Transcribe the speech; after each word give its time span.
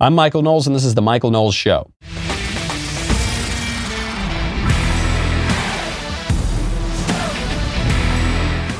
I'm 0.00 0.16
Michael 0.16 0.42
Knowles, 0.42 0.66
and 0.66 0.74
this 0.74 0.84
is 0.84 0.96
The 0.96 1.02
Michael 1.02 1.30
Knowles 1.30 1.54
Show. 1.54 1.88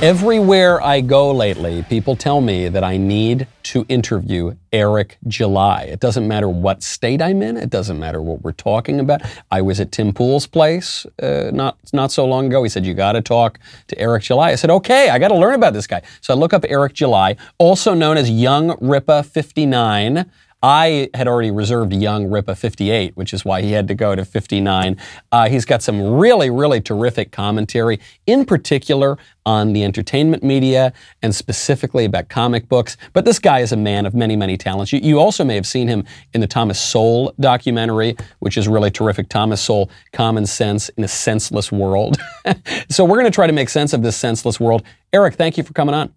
Everywhere 0.02 0.82
I 0.82 1.00
go 1.00 1.30
lately, 1.30 1.84
people 1.84 2.16
tell 2.16 2.40
me 2.40 2.68
that 2.68 2.82
I 2.82 2.96
need 2.96 3.46
to 3.62 3.86
interview 3.88 4.56
Eric 4.72 5.16
July. 5.28 5.84
It 5.84 6.00
doesn't 6.00 6.26
matter 6.26 6.48
what 6.48 6.82
state 6.82 7.22
I'm 7.22 7.42
in. 7.42 7.56
It 7.56 7.70
doesn't 7.70 7.98
matter 7.98 8.20
what 8.20 8.42
we're 8.42 8.52
talking 8.52 8.98
about. 8.98 9.22
I 9.52 9.62
was 9.62 9.78
at 9.80 9.92
Tim 9.92 10.12
Pool's 10.12 10.48
place 10.48 11.06
uh, 11.22 11.50
not 11.54 11.78
not 11.92 12.10
so 12.10 12.26
long 12.26 12.46
ago. 12.46 12.64
He 12.64 12.68
said 12.68 12.84
you 12.84 12.92
got 12.92 13.12
to 13.12 13.22
talk 13.22 13.60
to 13.86 13.98
Eric 13.98 14.24
July. 14.24 14.50
I 14.50 14.56
said 14.56 14.68
okay, 14.68 15.10
I 15.10 15.18
got 15.20 15.28
to 15.28 15.36
learn 15.36 15.54
about 15.54 15.72
this 15.72 15.86
guy. 15.86 16.02
So 16.20 16.34
I 16.34 16.36
look 16.36 16.52
up 16.52 16.64
Eric 16.68 16.92
July, 16.92 17.36
also 17.58 17.94
known 17.94 18.16
as 18.16 18.28
Young 18.28 18.70
Rippa 18.78 19.24
59. 19.24 20.28
I 20.64 21.10
had 21.12 21.28
already 21.28 21.50
reserved 21.50 21.92
young 21.92 22.30
Rippa 22.30 22.56
58, 22.56 23.18
which 23.18 23.34
is 23.34 23.44
why 23.44 23.60
he 23.60 23.72
had 23.72 23.86
to 23.88 23.94
go 23.94 24.14
to 24.14 24.24
59. 24.24 24.96
Uh, 25.30 25.46
he's 25.50 25.66
got 25.66 25.82
some 25.82 26.14
really, 26.14 26.48
really 26.48 26.80
terrific 26.80 27.32
commentary, 27.32 28.00
in 28.26 28.46
particular 28.46 29.18
on 29.44 29.74
the 29.74 29.84
entertainment 29.84 30.42
media 30.42 30.94
and 31.20 31.34
specifically 31.34 32.06
about 32.06 32.30
comic 32.30 32.66
books. 32.66 32.96
But 33.12 33.26
this 33.26 33.38
guy 33.38 33.60
is 33.60 33.72
a 33.72 33.76
man 33.76 34.06
of 34.06 34.14
many, 34.14 34.36
many 34.36 34.56
talents. 34.56 34.90
You, 34.90 35.00
you 35.00 35.18
also 35.18 35.44
may 35.44 35.54
have 35.54 35.66
seen 35.66 35.86
him 35.86 36.06
in 36.32 36.40
the 36.40 36.46
Thomas 36.46 36.80
Sowell 36.80 37.34
documentary, 37.38 38.16
which 38.38 38.56
is 38.56 38.66
really 38.66 38.90
terrific. 38.90 39.28
Thomas 39.28 39.60
Sowell, 39.60 39.90
Common 40.14 40.46
Sense 40.46 40.88
in 40.88 41.04
a 41.04 41.08
Senseless 41.08 41.70
World. 41.70 42.16
so 42.88 43.04
we're 43.04 43.18
going 43.18 43.30
to 43.30 43.30
try 43.30 43.46
to 43.46 43.52
make 43.52 43.68
sense 43.68 43.92
of 43.92 44.02
this 44.02 44.16
senseless 44.16 44.58
world. 44.58 44.82
Eric, 45.12 45.34
thank 45.34 45.58
you 45.58 45.62
for 45.62 45.74
coming 45.74 45.94
on. 45.94 46.14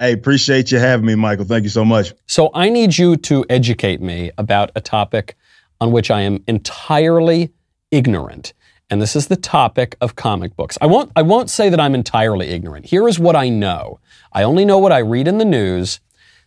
Hey, 0.00 0.12
appreciate 0.12 0.70
you 0.70 0.78
having 0.78 1.06
me, 1.06 1.14
Michael. 1.14 1.44
Thank 1.44 1.64
you 1.64 1.70
so 1.70 1.84
much. 1.84 2.12
So, 2.26 2.50
I 2.54 2.68
need 2.68 2.96
you 2.96 3.16
to 3.16 3.44
educate 3.50 4.00
me 4.00 4.30
about 4.38 4.70
a 4.76 4.80
topic 4.80 5.36
on 5.80 5.92
which 5.92 6.10
I 6.10 6.20
am 6.20 6.42
entirely 6.46 7.52
ignorant. 7.90 8.52
And 8.90 9.02
this 9.02 9.14
is 9.14 9.26
the 9.26 9.36
topic 9.36 9.96
of 10.00 10.16
comic 10.16 10.56
books. 10.56 10.78
I 10.80 10.86
won't, 10.86 11.12
I 11.14 11.22
won't 11.22 11.50
say 11.50 11.68
that 11.68 11.80
I'm 11.80 11.94
entirely 11.94 12.48
ignorant. 12.48 12.86
Here 12.86 13.06
is 13.06 13.18
what 13.18 13.36
I 13.36 13.48
know 13.48 14.00
I 14.32 14.42
only 14.42 14.64
know 14.64 14.78
what 14.78 14.92
I 14.92 14.98
read 14.98 15.28
in 15.28 15.38
the 15.38 15.44
news. 15.44 16.00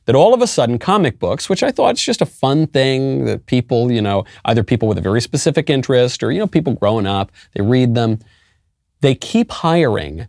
That 0.06 0.16
all 0.16 0.34
of 0.34 0.42
a 0.42 0.48
sudden, 0.48 0.80
comic 0.80 1.20
books, 1.20 1.48
which 1.48 1.62
I 1.62 1.72
thought 1.72 1.96
is 1.96 2.04
just 2.04 2.22
a 2.22 2.26
fun 2.26 2.66
thing 2.66 3.26
that 3.26 3.46
people, 3.46 3.92
you 3.92 4.02
know, 4.02 4.26
either 4.46 4.64
people 4.64 4.88
with 4.88 4.98
a 4.98 5.02
very 5.02 5.22
specific 5.22 5.70
interest 5.70 6.24
or, 6.24 6.32
you 6.32 6.40
know, 6.40 6.48
people 6.48 6.74
growing 6.74 7.06
up, 7.06 7.32
they 7.54 7.62
read 7.62 7.94
them, 7.94 8.18
they 9.02 9.14
keep 9.14 9.52
hiring 9.52 10.26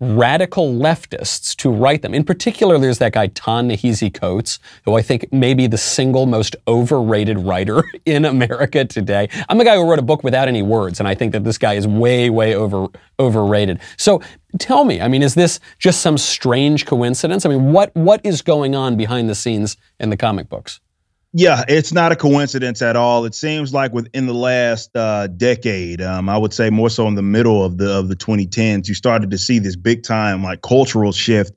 radical 0.00 0.72
leftists 0.72 1.56
to 1.56 1.70
write 1.70 2.02
them. 2.02 2.14
In 2.14 2.24
particular, 2.24 2.78
there's 2.78 2.98
that 2.98 3.12
guy, 3.12 3.26
Ta-Nehisi 3.28 4.12
Coates, 4.12 4.58
who 4.84 4.94
I 4.94 5.02
think 5.02 5.32
may 5.32 5.54
be 5.54 5.66
the 5.66 5.78
single 5.78 6.26
most 6.26 6.56
overrated 6.66 7.38
writer 7.38 7.82
in 8.04 8.24
America 8.24 8.84
today. 8.84 9.28
I'm 9.48 9.60
a 9.60 9.64
guy 9.64 9.76
who 9.76 9.88
wrote 9.88 9.98
a 9.98 10.02
book 10.02 10.22
without 10.22 10.48
any 10.48 10.62
words, 10.62 11.00
and 11.00 11.08
I 11.08 11.14
think 11.14 11.32
that 11.32 11.44
this 11.44 11.58
guy 11.58 11.74
is 11.74 11.86
way, 11.86 12.30
way 12.30 12.54
over, 12.54 12.86
overrated. 13.18 13.80
So 13.96 14.22
tell 14.58 14.84
me, 14.84 15.00
I 15.00 15.08
mean, 15.08 15.22
is 15.22 15.34
this 15.34 15.60
just 15.78 16.00
some 16.00 16.18
strange 16.18 16.86
coincidence? 16.86 17.44
I 17.44 17.48
mean, 17.48 17.72
what, 17.72 17.94
what 17.94 18.20
is 18.24 18.42
going 18.42 18.74
on 18.74 18.96
behind 18.96 19.28
the 19.28 19.34
scenes 19.34 19.76
in 19.98 20.10
the 20.10 20.16
comic 20.16 20.48
books? 20.48 20.80
Yeah, 21.34 21.62
it's 21.68 21.92
not 21.92 22.10
a 22.10 22.16
coincidence 22.16 22.80
at 22.80 22.96
all. 22.96 23.24
It 23.26 23.34
seems 23.34 23.74
like 23.74 23.92
within 23.92 24.26
the 24.26 24.32
last 24.34 24.90
uh, 24.96 25.26
decade, 25.26 26.00
um, 26.00 26.28
I 26.28 26.38
would 26.38 26.54
say 26.54 26.70
more 26.70 26.88
so 26.88 27.06
in 27.06 27.16
the 27.16 27.22
middle 27.22 27.62
of 27.64 27.76
the 27.76 27.90
of 27.90 28.08
the 28.08 28.16
2010s, 28.16 28.88
you 28.88 28.94
started 28.94 29.30
to 29.30 29.38
see 29.38 29.58
this 29.58 29.76
big 29.76 30.02
time 30.02 30.42
like 30.42 30.62
cultural 30.62 31.12
shift 31.12 31.52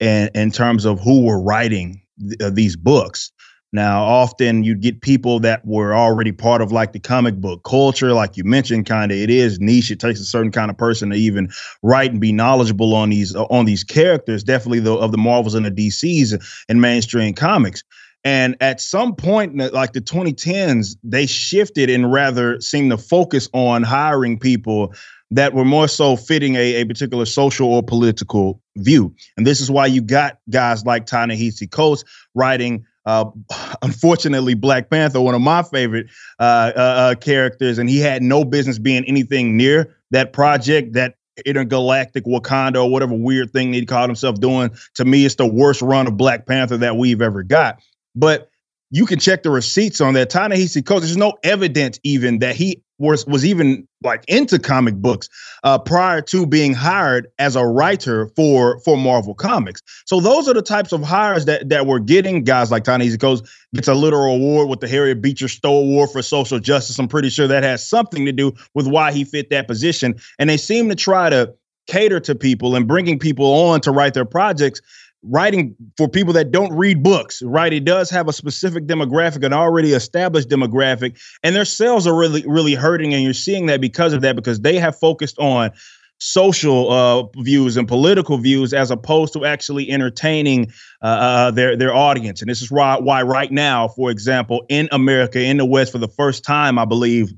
in 0.00 0.28
in 0.34 0.50
terms 0.50 0.84
of 0.84 1.00
who 1.00 1.24
were 1.24 1.40
writing 1.40 2.02
th- 2.20 2.40
uh, 2.42 2.50
these 2.50 2.76
books. 2.76 3.32
Now, 3.72 4.02
often 4.04 4.64
you'd 4.64 4.80
get 4.82 5.00
people 5.00 5.40
that 5.40 5.66
were 5.66 5.94
already 5.94 6.32
part 6.32 6.62
of 6.62 6.72
like 6.72 6.92
the 6.92 7.00
comic 7.00 7.36
book 7.36 7.64
culture, 7.64 8.12
like 8.12 8.36
you 8.36 8.44
mentioned, 8.44 8.86
kind 8.86 9.12
of. 9.12 9.18
It 9.18 9.30
is 9.30 9.58
niche. 9.60 9.90
It 9.90 10.00
takes 10.00 10.20
a 10.20 10.24
certain 10.24 10.52
kind 10.52 10.70
of 10.70 10.78
person 10.78 11.10
to 11.10 11.16
even 11.16 11.48
write 11.82 12.12
and 12.12 12.20
be 12.20 12.32
knowledgeable 12.32 12.94
on 12.94 13.10
these 13.10 13.34
on 13.34 13.64
these 13.64 13.84
characters. 13.84 14.44
Definitely 14.44 14.80
the 14.80 14.94
of 14.94 15.10
the 15.12 15.18
Marvels 15.18 15.54
and 15.54 15.66
the 15.66 15.70
DCs 15.70 16.38
and 16.68 16.80
mainstream 16.80 17.34
comics. 17.34 17.82
And 18.26 18.56
at 18.60 18.80
some 18.80 19.14
point, 19.14 19.56
like 19.72 19.92
the 19.92 20.00
2010s, 20.00 20.96
they 21.04 21.26
shifted 21.26 21.88
and 21.88 22.12
rather 22.12 22.60
seemed 22.60 22.90
to 22.90 22.98
focus 22.98 23.48
on 23.52 23.84
hiring 23.84 24.36
people 24.36 24.92
that 25.30 25.54
were 25.54 25.64
more 25.64 25.86
so 25.86 26.16
fitting 26.16 26.56
a, 26.56 26.80
a 26.80 26.84
particular 26.86 27.24
social 27.24 27.72
or 27.72 27.84
political 27.84 28.60
view. 28.78 29.14
And 29.36 29.46
this 29.46 29.60
is 29.60 29.70
why 29.70 29.86
you 29.86 30.02
got 30.02 30.40
guys 30.50 30.84
like 30.84 31.06
Ta-Nehisi 31.06 31.70
Coates 31.70 32.02
writing 32.34 32.84
uh, 33.04 33.26
unfortunately, 33.82 34.54
Black 34.54 34.90
Panther, 34.90 35.20
one 35.20 35.36
of 35.36 35.40
my 35.40 35.62
favorite 35.62 36.08
uh, 36.40 36.72
uh, 36.74 36.80
uh, 36.80 37.14
characters, 37.14 37.78
and 37.78 37.88
he 37.88 38.00
had 38.00 38.22
no 38.24 38.44
business 38.44 38.80
being 38.80 39.04
anything 39.04 39.56
near 39.56 39.94
that 40.10 40.32
project, 40.32 40.94
that 40.94 41.14
intergalactic 41.44 42.24
Wakanda 42.24 42.82
or 42.82 42.90
whatever 42.90 43.14
weird 43.14 43.52
thing 43.52 43.72
he 43.72 43.86
called 43.86 44.10
himself 44.10 44.40
doing. 44.40 44.70
To 44.94 45.04
me, 45.04 45.24
it's 45.24 45.36
the 45.36 45.46
worst 45.46 45.80
run 45.80 46.08
of 46.08 46.16
Black 46.16 46.46
Panther 46.46 46.78
that 46.78 46.96
we've 46.96 47.22
ever 47.22 47.44
got. 47.44 47.80
But 48.16 48.50
you 48.90 49.06
can 49.06 49.18
check 49.18 49.42
the 49.42 49.50
receipts 49.50 50.00
on 50.00 50.14
that. 50.14 50.30
Ta-Nehisi 50.30 50.84
Coates, 50.84 51.06
there's 51.06 51.16
no 51.16 51.34
evidence 51.42 51.98
even 52.02 52.38
that 52.38 52.56
he 52.56 52.82
was 52.98 53.26
was 53.26 53.44
even 53.44 53.86
like 54.02 54.24
into 54.26 54.58
comic 54.58 54.94
books 54.94 55.28
uh, 55.64 55.78
prior 55.78 56.22
to 56.22 56.46
being 56.46 56.72
hired 56.72 57.26
as 57.38 57.54
a 57.54 57.66
writer 57.66 58.28
for 58.36 58.80
for 58.80 58.96
Marvel 58.96 59.34
Comics. 59.34 59.82
So 60.06 60.20
those 60.20 60.48
are 60.48 60.54
the 60.54 60.62
types 60.62 60.92
of 60.92 61.02
hires 61.02 61.44
that 61.44 61.68
that 61.68 61.86
we're 61.86 61.98
getting. 61.98 62.44
Guys 62.44 62.70
like 62.70 62.84
Ta-Nehisi 62.84 63.20
Coates 63.20 63.42
gets 63.74 63.88
a 63.88 63.94
literal 63.94 64.36
award 64.36 64.68
with 64.68 64.80
the 64.80 64.88
Harriet 64.88 65.20
Beecher 65.20 65.48
Stowe 65.48 65.76
Award 65.76 66.10
for 66.10 66.22
Social 66.22 66.58
Justice. 66.58 66.98
I'm 66.98 67.08
pretty 67.08 67.28
sure 67.28 67.48
that 67.48 67.64
has 67.64 67.86
something 67.86 68.24
to 68.24 68.32
do 68.32 68.54
with 68.74 68.86
why 68.86 69.12
he 69.12 69.24
fit 69.24 69.50
that 69.50 69.66
position. 69.66 70.14
And 70.38 70.48
they 70.48 70.56
seem 70.56 70.88
to 70.88 70.94
try 70.94 71.28
to 71.28 71.54
cater 71.86 72.20
to 72.20 72.34
people 72.34 72.74
and 72.74 72.88
bringing 72.88 73.18
people 73.18 73.46
on 73.46 73.80
to 73.80 73.90
write 73.90 74.14
their 74.14 74.24
projects 74.24 74.80
writing 75.28 75.74
for 75.96 76.08
people 76.08 76.32
that 76.32 76.50
don't 76.50 76.72
read 76.72 77.02
books, 77.02 77.42
right? 77.42 77.72
It 77.72 77.84
does 77.84 78.10
have 78.10 78.28
a 78.28 78.32
specific 78.32 78.86
demographic, 78.86 79.44
an 79.44 79.52
already 79.52 79.92
established 79.92 80.48
demographic, 80.48 81.20
and 81.42 81.54
their 81.54 81.64
sales 81.64 82.06
are 82.06 82.16
really, 82.16 82.44
really 82.46 82.74
hurting. 82.74 83.14
And 83.14 83.22
you're 83.22 83.34
seeing 83.34 83.66
that 83.66 83.80
because 83.80 84.12
of 84.12 84.22
that, 84.22 84.36
because 84.36 84.60
they 84.60 84.76
have 84.76 84.98
focused 84.98 85.38
on 85.38 85.70
social 86.18 86.90
uh, 86.90 87.42
views 87.42 87.76
and 87.76 87.86
political 87.86 88.38
views 88.38 88.72
as 88.72 88.90
opposed 88.90 89.32
to 89.34 89.44
actually 89.44 89.90
entertaining 89.90 90.72
uh, 91.02 91.06
uh, 91.06 91.50
their 91.50 91.76
their 91.76 91.94
audience. 91.94 92.40
And 92.40 92.50
this 92.50 92.62
is 92.62 92.70
why 92.70 92.98
why 92.98 93.22
right 93.22 93.50
now, 93.50 93.88
for 93.88 94.10
example, 94.10 94.64
in 94.68 94.88
America, 94.92 95.40
in 95.40 95.56
the 95.56 95.66
West, 95.66 95.92
for 95.92 95.98
the 95.98 96.08
first 96.08 96.44
time, 96.44 96.78
I 96.78 96.84
believe 96.84 97.32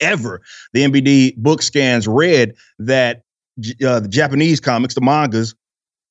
ever, 0.00 0.42
the 0.72 0.82
NPD 0.82 1.36
book 1.36 1.62
scans 1.62 2.08
read 2.08 2.54
that 2.78 3.22
uh, 3.86 4.00
the 4.00 4.08
Japanese 4.08 4.60
comics, 4.60 4.94
the 4.94 5.00
mangas, 5.00 5.54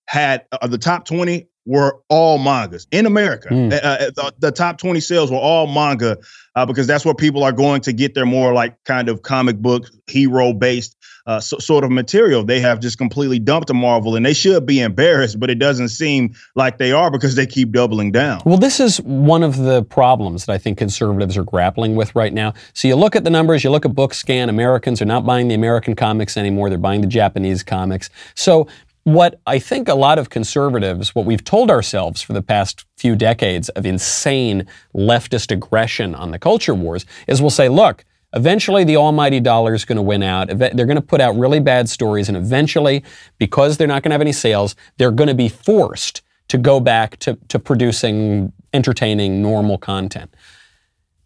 had 0.08 0.46
uh, 0.52 0.68
the 0.68 0.78
top 0.78 1.06
20 1.06 1.48
were 1.66 2.00
all 2.10 2.38
mangas 2.38 2.88
in 2.92 3.06
America. 3.06 3.50
Mm. 3.50 3.74
Uh, 3.74 3.98
the, 4.16 4.34
the, 4.40 4.52
top 4.52 4.78
20 4.78 5.00
sales 5.00 5.32
were 5.32 5.38
all 5.38 5.66
manga 5.66 6.18
uh, 6.56 6.66
because 6.66 6.88
that's 6.88 7.06
where 7.06 7.16
people 7.16 7.44
are 7.44 7.54
going 7.54 7.82
to 7.82 7.94
get 7.94 8.14
their 8.14 8.26
more 8.26 8.54
like 8.54 8.76
kind 8.84 9.08
of 9.08 9.22
comic 9.22 9.58
book 9.58 9.90
hero 10.08 10.52
based 10.54 10.98
uh, 11.26 11.40
so, 11.40 11.58
sort 11.60 11.84
of 11.84 11.92
material. 11.92 12.44
They 12.44 12.60
have 12.60 12.82
just 12.82 12.98
completely 12.98 13.40
dumped 13.40 13.70
a 13.70 13.74
Marvel 13.74 14.16
and 14.16 14.26
they 14.26 14.34
should 14.34 14.66
be 14.66 14.82
embarrassed, 14.82 15.40
but 15.40 15.50
it 15.50 15.58
doesn't 15.58 15.90
seem 15.90 16.34
like 16.56 16.78
they 16.78 16.92
are 16.92 17.10
because 17.10 17.36
they 17.36 17.46
keep 17.46 17.72
doubling 17.72 18.12
down. 18.12 18.42
Well, 18.46 18.58
this 18.58 18.80
is 18.80 19.00
one 19.02 19.42
of 19.42 19.58
the 19.58 19.84
problems 19.84 20.46
that 20.46 20.54
I 20.54 20.58
think 20.58 20.78
conservatives 20.78 21.38
are 21.38 21.44
grappling 21.44 21.96
with 21.96 22.14
right 22.14 22.34
now. 22.34 22.54
So 22.74 22.90
you 22.90 22.96
look 22.96 23.16
at 23.16 23.24
the 23.24 23.30
numbers, 23.30 23.64
you 23.64 23.70
look 23.70 23.86
at 23.86 23.92
BookScan, 23.92 24.50
Americans 24.50 25.02
are 25.02 25.06
not 25.06 25.26
buying 25.26 25.48
the 25.48 25.56
American 25.56 25.96
comics 25.96 26.36
anymore, 26.36 26.70
they're 26.70 26.78
buying 26.78 27.02
the 27.02 27.08
Japanese 27.08 27.64
comics. 27.64 28.10
So 28.36 28.68
what 29.04 29.42
I 29.46 29.60
think 29.60 29.90
a 29.90 29.96
lot 29.96 30.18
of 30.18 30.30
conservatives, 30.30 31.14
what 31.14 31.26
we've 31.26 31.44
told 31.44 31.70
ourselves 31.70 32.22
for 32.22 32.34
the 32.34 32.42
past 32.42 32.86
few 32.98 33.16
decades 33.16 33.70
of 33.70 33.86
insane 33.86 34.66
leftist 34.96 35.52
aggression 35.52 36.16
on 36.16 36.32
the 36.32 36.40
culture 36.40 36.74
wars, 36.74 37.06
is 37.28 37.42
we'll 37.42 37.50
say, 37.50 37.68
look, 37.68 38.06
eventually 38.34 38.86
the 38.86 38.96
almighty 38.96 39.42
dollar 39.42 39.74
is 39.74 39.84
going 39.84 39.98
to 39.98 40.02
win 40.02 40.24
out. 40.24 40.48
They're 40.48 40.86
going 40.86 40.96
to 40.96 41.02
put 41.02 41.20
out 41.20 41.36
really 41.36 41.60
bad 41.60 41.90
stories, 41.90 42.30
and 42.30 42.38
eventually, 42.38 43.04
because 43.38 43.78
they're 43.78 43.88
not 43.88 44.04
going 44.04 44.12
to 44.12 44.16
have 44.16 44.22
any 44.22 44.32
sales, 44.32 44.76
they're 44.98 45.12
going 45.12 45.28
to 45.28 45.36
be 45.36 45.50
forced 45.50 46.22
to 46.48 46.58
go 46.58 46.80
back 46.80 47.18
to, 47.20 47.38
to 47.50 47.60
producing 47.60 48.54
entertaining, 48.74 49.42
normal 49.42 49.78
content. 49.78 50.34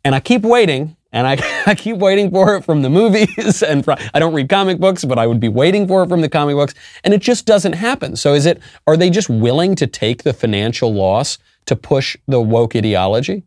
And 0.03 0.15
I 0.15 0.19
keep 0.19 0.41
waiting 0.41 0.96
and 1.11 1.27
I, 1.27 1.37
I 1.65 1.75
keep 1.75 1.97
waiting 1.97 2.31
for 2.31 2.55
it 2.55 2.63
from 2.63 2.81
the 2.81 2.89
movies. 2.89 3.27
And 3.67 3.83
from, 3.83 3.97
I 4.13 4.19
don't 4.19 4.33
read 4.33 4.49
comic 4.49 4.79
books, 4.79 5.03
but 5.03 5.17
I 5.17 5.27
would 5.27 5.39
be 5.39 5.49
waiting 5.49 5.87
for 5.87 6.03
it 6.03 6.09
from 6.09 6.21
the 6.21 6.29
comic 6.29 6.55
books. 6.55 6.73
And 7.03 7.13
it 7.13 7.21
just 7.21 7.45
doesn't 7.45 7.73
happen. 7.73 8.15
So 8.15 8.33
is 8.33 8.45
it, 8.45 8.61
are 8.85 8.95
they 8.95 9.09
just 9.09 9.29
willing 9.29 9.75
to 9.75 9.87
take 9.87 10.23
the 10.23 10.33
financial 10.33 10.93
loss 10.93 11.37
to 11.65 11.75
push 11.75 12.15
the 12.27 12.39
woke 12.39 12.75
ideology? 12.75 13.43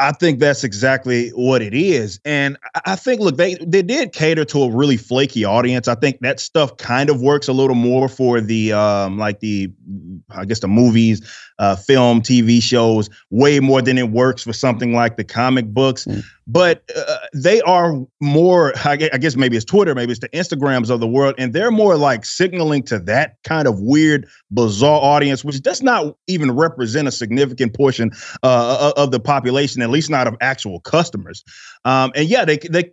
I 0.00 0.12
think 0.12 0.38
that's 0.38 0.64
exactly 0.64 1.28
what 1.30 1.60
it 1.60 1.74
is. 1.74 2.20
And 2.24 2.56
I 2.86 2.96
think, 2.96 3.20
look, 3.20 3.36
they 3.36 3.56
they 3.56 3.82
did 3.82 4.12
cater 4.12 4.46
to 4.46 4.62
a 4.62 4.70
really 4.70 4.96
flaky 4.96 5.44
audience. 5.44 5.88
I 5.88 5.94
think 5.94 6.20
that 6.20 6.40
stuff 6.40 6.78
kind 6.78 7.10
of 7.10 7.20
works 7.20 7.48
a 7.48 7.52
little 7.52 7.76
more 7.76 8.08
for 8.08 8.40
the 8.40 8.72
um 8.72 9.18
like 9.18 9.40
the 9.40 9.70
I 10.30 10.46
guess 10.46 10.60
the 10.60 10.68
movies, 10.68 11.20
uh, 11.60 11.76
film, 11.76 12.22
TV 12.22 12.60
shows, 12.60 13.10
way 13.30 13.60
more 13.60 13.82
than 13.82 13.98
it 13.98 14.10
works 14.10 14.42
for 14.42 14.52
something 14.52 14.94
like 14.94 15.16
the 15.16 15.24
comic 15.24 15.66
books. 15.66 16.06
Mm. 16.06 16.24
But 16.46 16.82
uh, 16.96 17.18
they 17.34 17.60
are 17.60 17.94
more, 18.20 18.72
I 18.84 18.96
guess 18.96 19.36
maybe 19.36 19.56
it's 19.56 19.64
Twitter, 19.64 19.94
maybe 19.94 20.10
it's 20.10 20.20
the 20.20 20.30
Instagrams 20.30 20.90
of 20.90 20.98
the 20.98 21.06
world, 21.06 21.34
and 21.38 21.52
they're 21.52 21.70
more 21.70 21.96
like 21.96 22.24
signaling 22.24 22.82
to 22.84 22.98
that 23.00 23.36
kind 23.44 23.68
of 23.68 23.78
weird, 23.78 24.26
bizarre 24.50 25.00
audience, 25.00 25.44
which 25.44 25.60
does 25.62 25.82
not 25.82 26.16
even 26.26 26.50
represent 26.56 27.06
a 27.06 27.12
significant 27.12 27.74
portion 27.74 28.10
uh, 28.42 28.92
of 28.96 29.10
the 29.12 29.20
population, 29.20 29.82
at 29.82 29.90
least 29.90 30.10
not 30.10 30.26
of 30.26 30.36
actual 30.40 30.80
customers. 30.80 31.44
Um, 31.84 32.10
and 32.16 32.26
yeah, 32.26 32.44
they 32.46 32.56
they 32.56 32.92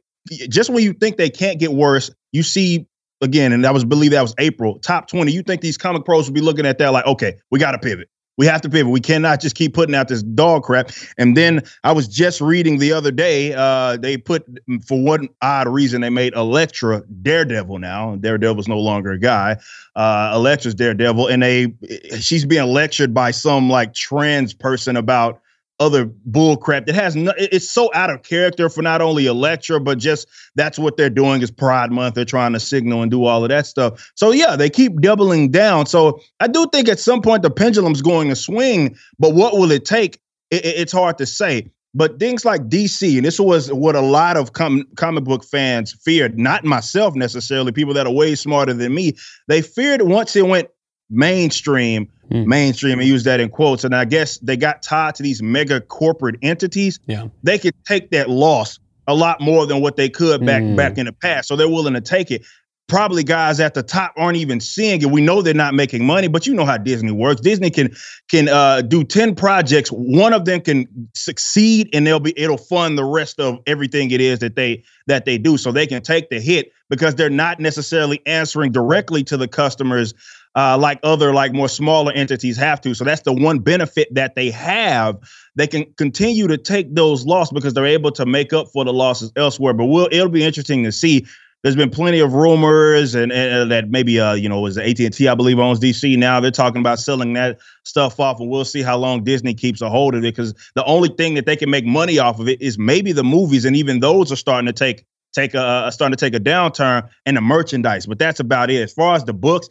just 0.50 0.70
when 0.70 0.84
you 0.84 0.92
think 0.92 1.16
they 1.16 1.30
can't 1.30 1.58
get 1.58 1.72
worse, 1.72 2.12
you 2.34 2.44
see 2.44 2.86
again, 3.22 3.54
and 3.54 3.66
I 3.66 3.72
was 3.72 3.86
believe 3.86 4.12
that 4.12 4.22
was 4.22 4.36
April, 4.38 4.78
top 4.80 5.08
20. 5.08 5.32
You 5.32 5.42
think 5.42 5.62
these 5.62 5.78
comic 5.78 6.06
pros 6.06 6.28
would 6.28 6.36
be 6.36 6.42
looking 6.42 6.66
at 6.66 6.78
that 6.80 6.90
like, 6.90 7.06
okay, 7.06 7.38
we 7.50 7.60
got 7.60 7.72
to 7.72 7.80
pivot. 7.80 8.10
We 8.38 8.46
have 8.46 8.62
to 8.62 8.70
pivot. 8.70 8.92
We 8.92 9.00
cannot 9.00 9.42
just 9.42 9.56
keep 9.56 9.74
putting 9.74 9.96
out 9.96 10.08
this 10.08 10.22
dog 10.22 10.64
crap. 10.64 10.92
And 11.18 11.36
then 11.36 11.64
I 11.84 11.92
was 11.92 12.08
just 12.08 12.40
reading 12.40 12.78
the 12.78 12.94
other 12.94 13.12
day, 13.12 13.54
uh, 13.54 13.98
they 13.98 14.16
put, 14.16 14.46
for 14.86 15.02
one 15.02 15.28
odd 15.42 15.68
reason, 15.68 16.02
they 16.02 16.10
made 16.12 16.34
Elektra 16.34 17.02
Daredevil 17.24 17.80
now. 17.80 18.16
Daredevil's 18.18 18.68
no 18.68 18.80
longer 18.80 19.12
a 19.12 19.20
guy. 19.20 19.58
Uh, 19.96 20.32
Elektra's 20.36 20.76
Daredevil. 20.76 21.28
And 21.28 21.42
they, 21.42 21.74
she's 22.20 22.46
being 22.46 22.68
lectured 22.68 23.14
by 23.14 23.32
some 23.32 23.70
like 23.70 23.94
trans 23.96 24.54
person 24.54 24.96
about 24.96 25.42
other 25.80 26.06
bull 26.06 26.58
crap 26.58 26.86
that 26.86 26.96
has 26.96 27.16
no, 27.16 27.34
it's 27.38 27.70
so 27.70 27.92
out 27.94 28.10
of 28.10 28.24
character 28.24 28.70
for 28.70 28.82
not 28.82 29.02
only 29.02 29.26
Elektra, 29.28 29.80
but 29.80 29.98
just 30.00 30.28
that's 30.56 30.80
what 30.80 30.98
they're 30.98 31.10
doing 31.10 31.42
is 31.42 31.52
Pride 31.52 31.92
Month. 31.92 32.16
They're 32.16 32.26
trying 32.26 32.54
to 32.54 32.60
signal 32.60 33.02
and 33.02 33.12
do 33.12 33.26
all 33.26 33.44
of 33.44 33.50
that 33.50 33.68
stuff. 33.68 34.12
So 34.16 34.32
yeah, 34.32 34.56
they 34.56 34.70
keep 34.70 35.00
doubling 35.02 35.52
down. 35.52 35.86
So 35.86 36.20
I 36.40 36.48
do 36.48 36.68
think 36.72 36.90
at 36.90 37.00
some 37.00 37.22
point 37.22 37.44
the 37.44 37.52
pendulum's 37.52 38.02
going 38.02 38.30
to 38.30 38.36
swing, 38.36 38.96
but 39.20 39.34
what 39.34 39.54
will 39.54 39.72
it 39.72 39.86
take? 39.86 40.20
It, 40.50 40.66
it's 40.66 40.92
hard 40.92 41.18
to 41.20 41.26
say. 41.26 41.72
But 41.94 42.20
things 42.20 42.46
like 42.46 42.68
DC, 42.68 43.18
and 43.18 43.26
this 43.26 43.40
was 43.40 43.72
what 43.72 43.96
a 43.96 44.02
lot 44.02 44.38
of 44.38 44.54
com- 44.54 44.88
comic 44.98 45.24
book 45.24 45.44
fans 45.44 45.94
feared, 45.94 46.38
not 46.38 46.64
myself 46.64 47.16
necessarily, 47.16 47.72
people 47.72 47.94
that 47.96 48.06
are 48.06 48.14
way 48.14 48.36
smarter 48.36 48.74
than 48.74 48.94
me, 48.94 49.14
they 49.48 49.62
feared 49.62 50.04
once 50.04 50.36
it 50.36 50.46
went 50.46 50.68
mainstream, 51.10 52.12
mm. 52.32 52.46
mainstream, 52.46 53.00
and 53.00 53.08
use 53.08 53.24
that 53.24 53.40
in 53.40 53.50
quotes. 53.50 53.84
And 53.84 53.96
I 53.96 54.06
guess 54.06 54.38
they 54.40 54.58
got 54.58 54.82
tied 54.82 55.16
to 55.16 55.24
these 55.24 55.42
mega 55.42 55.82
corporate 55.82 56.38
entities. 56.42 57.00
Yeah. 57.08 57.28
They 57.44 57.58
could 57.58 57.74
take 57.86 58.12
that 58.12 58.30
loss 58.30 58.80
a 59.08 59.16
lot 59.16 59.40
more 59.40 59.66
than 59.66 59.82
what 59.82 59.96
they 59.96 60.10
could 60.10 60.46
back 60.46 60.62
mm. 60.62 60.76
back 60.76 60.98
in 60.98 61.06
the 61.06 61.14
past. 61.14 61.48
So 61.48 61.56
they're 61.56 61.70
willing 61.70 61.94
to 61.94 62.02
take 62.02 62.30
it. 62.32 62.46
Probably 62.88 63.22
guys 63.22 63.60
at 63.60 63.74
the 63.74 63.84
top 63.84 64.14
aren't 64.16 64.38
even 64.38 64.62
seeing 64.62 65.02
it. 65.02 65.08
We 65.08 65.20
know 65.20 65.42
they're 65.42 65.54
not 65.54 65.74
making 65.74 66.06
money, 66.06 66.30
but 66.30 66.48
you 66.48 66.54
know 66.54 66.64
how 66.64 66.78
Disney 66.78 67.12
works. 67.12 67.42
Disney 67.42 67.70
can 67.70 67.94
can 68.30 68.48
uh, 68.48 68.82
do 68.82 69.04
ten 69.04 69.36
projects. 69.36 69.90
One 69.90 70.32
of 70.32 70.46
them 70.46 70.62
can 70.62 70.88
succeed, 71.14 71.90
and 71.94 72.08
they'll 72.08 72.22
be 72.22 72.34
it'll 72.40 72.58
fund 72.58 72.98
the 72.98 73.04
rest 73.04 73.42
of 73.42 73.60
everything 73.68 74.12
it 74.12 74.22
is 74.22 74.40
that 74.40 74.56
they 74.56 74.84
that 75.08 75.26
they 75.26 75.38
do. 75.38 75.58
So 75.58 75.74
they 75.74 75.86
can 75.86 76.02
take 76.02 76.30
the 76.30 76.40
hit 76.40 76.72
because 76.90 77.16
they're 77.16 77.30
not 77.30 77.60
necessarily 77.60 78.22
answering 78.26 78.72
directly 78.72 79.22
to 79.26 79.36
the 79.36 79.50
customers 79.50 80.14
uh, 80.58 80.76
like 80.76 81.00
other 81.04 81.34
like 81.36 81.54
more 81.54 81.70
smaller 81.70 82.12
entities 82.14 82.58
have 82.58 82.82
to. 82.82 82.96
So 82.96 83.04
that's 83.04 83.22
the 83.22 83.32
one 83.32 83.60
benefit 83.60 84.14
that 84.16 84.34
they 84.34 84.50
have. 84.50 85.18
They 85.56 85.68
can 85.68 85.86
continue 85.98 86.48
to 86.48 86.58
take 86.58 86.96
those 86.96 87.28
losses 87.28 87.54
because 87.54 87.76
they're 87.76 87.86
able 87.86 88.12
to 88.14 88.26
make 88.26 88.54
up 88.54 88.68
for 88.74 88.84
the 88.84 88.92
losses 88.92 89.32
elsewhere. 89.36 89.74
But 89.74 89.86
we'll, 89.86 90.10
it'll 90.12 90.30
be 90.30 90.44
interesting 90.44 90.84
to 90.84 90.92
see. 90.92 91.28
There's 91.64 91.76
been 91.76 91.90
plenty 91.90 92.20
of 92.20 92.34
rumors 92.34 93.14
and, 93.14 93.32
and 93.32 93.72
that 93.72 93.90
maybe 93.90 94.20
uh 94.20 94.34
you 94.34 94.48
know 94.48 94.62
was 94.62 94.78
AT 94.78 95.00
and 95.00 95.14
T 95.14 95.28
I 95.28 95.36
believe 95.36 95.60
owns 95.60 95.80
DC 95.80 96.18
now. 96.18 96.40
They're 96.40 96.52
talking 96.52 96.82
about 96.82 97.00
selling 97.00 97.34
that 97.34 97.60
stuff 97.84 98.20
off, 98.20 98.40
and 98.40 98.50
we'll 98.50 98.66
see 98.66 98.82
how 98.82 98.98
long 98.98 99.24
Disney 99.24 99.54
keeps 99.54 99.82
a 99.82 99.90
hold 99.90 100.16
of 100.16 100.24
it. 100.24 100.36
Because 100.36 100.54
the 100.76 100.86
only 100.86 101.10
thing 101.10 101.36
that 101.36 101.46
they 101.46 101.56
can 101.56 101.70
make 101.70 101.86
money 101.86 102.20
off 102.20 102.40
of 102.40 102.48
it 102.48 102.62
is 102.62 102.78
maybe 102.80 103.12
the 103.12 103.24
movies, 103.24 103.66
and 103.66 103.76
even 103.76 104.00
those 104.00 104.32
are 104.32 104.36
starting 104.36 104.68
to 104.68 104.74
take 104.74 105.06
take 105.38 105.54
a 105.54 105.92
starting 105.92 106.16
to 106.16 106.26
take 106.26 106.34
a 106.34 106.44
downturn 106.44 107.08
and 107.26 107.38
the 107.38 107.42
merchandise. 107.42 108.06
But 108.06 108.20
that's 108.20 108.40
about 108.40 108.70
it. 108.70 108.82
As 108.82 108.94
far 108.94 109.16
as 109.16 109.24
the 109.24 109.34
books, 109.34 109.70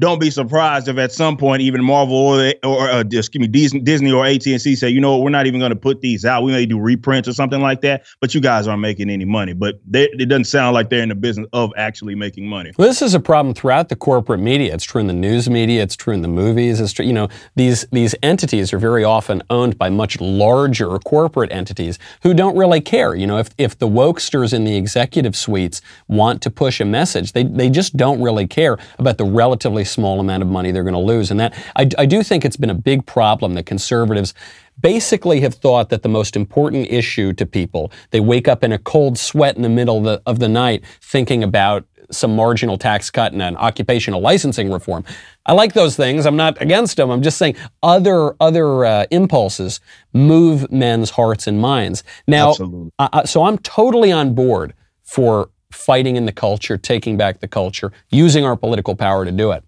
don't 0.00 0.18
be 0.18 0.30
surprised 0.30 0.88
if 0.88 0.98
at 0.98 1.12
some 1.12 1.36
point 1.36 1.62
even 1.62 1.84
Marvel 1.84 2.16
or, 2.16 2.52
or 2.64 2.90
uh, 2.90 3.04
excuse 3.12 3.40
me 3.40 3.46
Disney 3.46 4.10
or 4.10 4.26
AT 4.26 4.44
and 4.46 4.60
T 4.60 4.74
say, 4.74 4.88
you 4.88 5.00
know 5.00 5.12
what, 5.12 5.22
we're 5.22 5.30
not 5.30 5.46
even 5.46 5.60
going 5.60 5.70
to 5.70 5.76
put 5.76 6.00
these 6.00 6.24
out. 6.24 6.42
We 6.42 6.50
may 6.50 6.66
do 6.66 6.80
reprints 6.80 7.28
or 7.28 7.32
something 7.32 7.60
like 7.60 7.80
that. 7.82 8.04
But 8.20 8.34
you 8.34 8.40
guys 8.40 8.66
aren't 8.66 8.82
making 8.82 9.08
any 9.08 9.24
money. 9.24 9.52
But 9.52 9.80
they, 9.86 10.08
it 10.12 10.28
doesn't 10.28 10.44
sound 10.44 10.74
like 10.74 10.90
they're 10.90 11.02
in 11.02 11.10
the 11.10 11.14
business 11.14 11.46
of 11.52 11.72
actually 11.76 12.16
making 12.16 12.48
money. 12.48 12.72
Well, 12.76 12.88
this 12.88 13.02
is 13.02 13.14
a 13.14 13.20
problem 13.20 13.54
throughout 13.54 13.88
the 13.88 13.96
corporate 13.96 14.40
media. 14.40 14.74
It's 14.74 14.84
true 14.84 15.00
in 15.00 15.06
the 15.06 15.12
news 15.12 15.48
media. 15.48 15.82
It's 15.82 15.96
true 15.96 16.12
in 16.14 16.22
the 16.22 16.28
movies. 16.28 16.80
It's 16.80 16.92
true. 16.92 17.06
You 17.06 17.12
know, 17.12 17.28
these 17.54 17.86
these 17.92 18.16
entities 18.22 18.72
are 18.72 18.78
very 18.78 19.04
often 19.04 19.42
owned 19.48 19.78
by 19.78 19.90
much 19.90 20.20
larger 20.20 20.98
corporate 20.98 21.52
entities 21.52 22.00
who 22.22 22.34
don't 22.34 22.56
really 22.56 22.80
care. 22.80 23.14
You 23.14 23.28
know, 23.28 23.38
if 23.38 23.50
if 23.58 23.78
the 23.78 23.88
wokesters 23.88 24.52
in 24.52 24.64
the 24.64 24.76
executive 24.76 25.36
suites 25.36 25.80
want 26.08 26.42
to 26.42 26.50
push 26.50 26.80
a 26.80 26.84
message, 26.84 27.32
they 27.32 27.44
they 27.44 27.70
just 27.70 27.96
don't 27.96 28.20
really 28.20 28.48
care 28.48 28.76
about 28.98 29.18
the 29.18 29.24
relatively 29.24 29.83
small 29.84 30.20
amount 30.20 30.42
of 30.42 30.48
money 30.48 30.70
they're 30.70 30.82
going 30.82 30.94
to 30.94 30.98
lose. 30.98 31.30
And 31.30 31.40
that 31.40 31.54
I, 31.76 31.88
I 31.98 32.06
do 32.06 32.22
think 32.22 32.44
it's 32.44 32.56
been 32.56 32.70
a 32.70 32.74
big 32.74 33.06
problem 33.06 33.54
that 33.54 33.66
conservatives 33.66 34.34
basically 34.80 35.40
have 35.40 35.54
thought 35.54 35.88
that 35.90 36.02
the 36.02 36.08
most 36.08 36.36
important 36.36 36.90
issue 36.90 37.32
to 37.34 37.46
people, 37.46 37.92
they 38.10 38.20
wake 38.20 38.48
up 38.48 38.64
in 38.64 38.72
a 38.72 38.78
cold 38.78 39.18
sweat 39.18 39.56
in 39.56 39.62
the 39.62 39.68
middle 39.68 39.98
of 39.98 40.04
the, 40.04 40.22
of 40.26 40.38
the 40.38 40.48
night 40.48 40.84
thinking 41.00 41.44
about 41.44 41.84
some 42.10 42.36
marginal 42.36 42.76
tax 42.76 43.10
cut 43.10 43.32
and 43.32 43.42
an 43.42 43.56
occupational 43.56 44.20
licensing 44.20 44.70
reform. 44.70 45.04
I 45.46 45.52
like 45.52 45.72
those 45.72 45.96
things. 45.96 46.26
I'm 46.26 46.36
not 46.36 46.60
against 46.60 46.96
them. 46.96 47.10
I'm 47.10 47.22
just 47.22 47.38
saying 47.38 47.56
other 47.82 48.34
other 48.40 48.84
uh, 48.84 49.06
impulses 49.10 49.80
move 50.12 50.70
men's 50.70 51.10
hearts 51.10 51.46
and 51.46 51.60
minds. 51.60 52.04
Now, 52.26 52.54
uh, 52.98 53.24
so 53.24 53.44
I'm 53.44 53.58
totally 53.58 54.12
on 54.12 54.34
board 54.34 54.74
for 55.02 55.50
fighting 55.72 56.16
in 56.16 56.24
the 56.24 56.32
culture, 56.32 56.76
taking 56.76 57.16
back 57.16 57.40
the 57.40 57.48
culture, 57.48 57.92
using 58.10 58.44
our 58.44 58.56
political 58.56 58.94
power 58.94 59.24
to 59.24 59.32
do 59.32 59.50
it. 59.50 59.64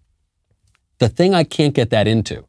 The 0.99 1.09
thing 1.09 1.35
I 1.35 1.45
can't 1.45 1.75
get 1.75 1.91
that 1.91 2.07
into 2.09 2.47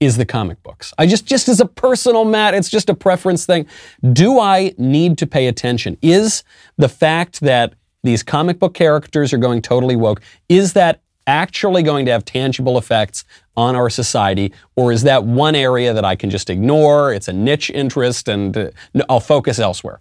is 0.00 0.16
the 0.16 0.24
comic 0.24 0.62
books. 0.62 0.92
I 0.96 1.06
just, 1.06 1.26
just 1.26 1.48
as 1.48 1.60
a 1.60 1.66
personal 1.66 2.24
Matt, 2.24 2.54
it's 2.54 2.68
just 2.68 2.88
a 2.88 2.94
preference 2.94 3.44
thing. 3.44 3.66
Do 4.12 4.38
I 4.38 4.72
need 4.78 5.18
to 5.18 5.26
pay 5.26 5.48
attention? 5.48 5.98
Is 6.02 6.44
the 6.76 6.88
fact 6.88 7.40
that 7.40 7.74
these 8.04 8.22
comic 8.22 8.58
book 8.58 8.74
characters 8.74 9.32
are 9.32 9.38
going 9.38 9.60
totally 9.60 9.96
woke, 9.96 10.22
is 10.48 10.74
that 10.74 11.02
actually 11.26 11.82
going 11.82 12.06
to 12.06 12.12
have 12.12 12.24
tangible 12.24 12.78
effects 12.78 13.24
on 13.56 13.76
our 13.76 13.90
society? 13.90 14.52
Or 14.76 14.92
is 14.92 15.02
that 15.02 15.24
one 15.24 15.54
area 15.54 15.92
that 15.92 16.04
I 16.04 16.16
can 16.16 16.30
just 16.30 16.48
ignore? 16.48 17.12
It's 17.12 17.28
a 17.28 17.32
niche 17.32 17.70
interest 17.70 18.28
and 18.28 18.56
uh, 18.56 18.70
I'll 19.08 19.20
focus 19.20 19.58
elsewhere. 19.58 20.00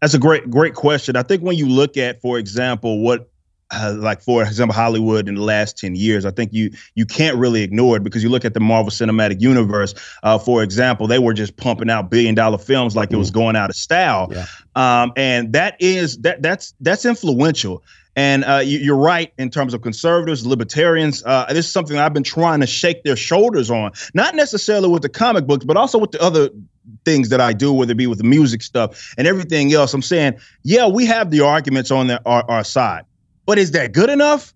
That's 0.00 0.12
a 0.12 0.18
great, 0.18 0.50
great 0.50 0.74
question. 0.74 1.16
I 1.16 1.22
think 1.22 1.42
when 1.42 1.56
you 1.56 1.68
look 1.68 1.96
at, 1.96 2.20
for 2.20 2.38
example, 2.38 3.00
what 3.00 3.30
uh, 3.70 3.94
like 3.96 4.20
for 4.20 4.42
example 4.42 4.74
Hollywood 4.74 5.28
in 5.28 5.34
the 5.34 5.42
last 5.42 5.78
10 5.78 5.96
years 5.96 6.24
I 6.24 6.30
think 6.30 6.52
you 6.52 6.70
you 6.94 7.06
can't 7.06 7.36
really 7.36 7.62
ignore 7.62 7.96
it 7.96 8.04
because 8.04 8.22
you 8.22 8.28
look 8.28 8.44
at 8.44 8.54
the 8.54 8.60
Marvel 8.60 8.90
Cinematic 8.90 9.40
Universe 9.40 9.94
uh, 10.22 10.38
for 10.38 10.62
example 10.62 11.06
they 11.06 11.18
were 11.18 11.34
just 11.34 11.56
pumping 11.56 11.90
out 11.90 12.10
billion 12.10 12.34
dollar 12.34 12.58
films 12.58 12.96
like 12.96 13.12
it 13.12 13.16
was 13.16 13.30
mm. 13.30 13.34
going 13.34 13.56
out 13.56 13.70
of 13.70 13.76
style 13.76 14.30
yeah. 14.32 14.46
um, 14.76 15.12
and 15.16 15.52
that 15.52 15.76
is 15.80 16.18
that 16.18 16.42
that's 16.42 16.74
that's 16.80 17.04
influential 17.04 17.82
and 18.16 18.44
uh, 18.44 18.62
you, 18.64 18.92
are 18.92 18.96
right 18.96 19.32
in 19.38 19.50
terms 19.50 19.74
of 19.74 19.82
conservatives, 19.82 20.46
libertarians. 20.46 21.24
Uh, 21.24 21.46
this 21.48 21.66
is 21.66 21.72
something 21.72 21.98
I've 21.98 22.12
been 22.12 22.22
trying 22.22 22.60
to 22.60 22.66
shake 22.66 23.02
their 23.02 23.16
shoulders 23.16 23.70
on, 23.70 23.92
not 24.14 24.34
necessarily 24.34 24.88
with 24.88 25.02
the 25.02 25.08
comic 25.08 25.46
books, 25.46 25.64
but 25.64 25.76
also 25.76 25.98
with 25.98 26.12
the 26.12 26.22
other 26.22 26.50
things 27.04 27.30
that 27.30 27.40
I 27.40 27.52
do, 27.52 27.72
whether 27.72 27.92
it 27.92 27.96
be 27.96 28.06
with 28.06 28.18
the 28.18 28.24
music 28.24 28.62
stuff 28.62 29.14
and 29.18 29.26
everything 29.26 29.72
else. 29.72 29.94
I'm 29.94 30.02
saying, 30.02 30.38
yeah, 30.62 30.86
we 30.86 31.06
have 31.06 31.30
the 31.30 31.40
arguments 31.40 31.90
on 31.90 32.08
the, 32.08 32.22
our, 32.24 32.48
our 32.48 32.64
side. 32.64 33.04
But 33.46 33.58
is 33.58 33.72
that 33.72 33.92
good 33.92 34.10
enough? 34.10 34.54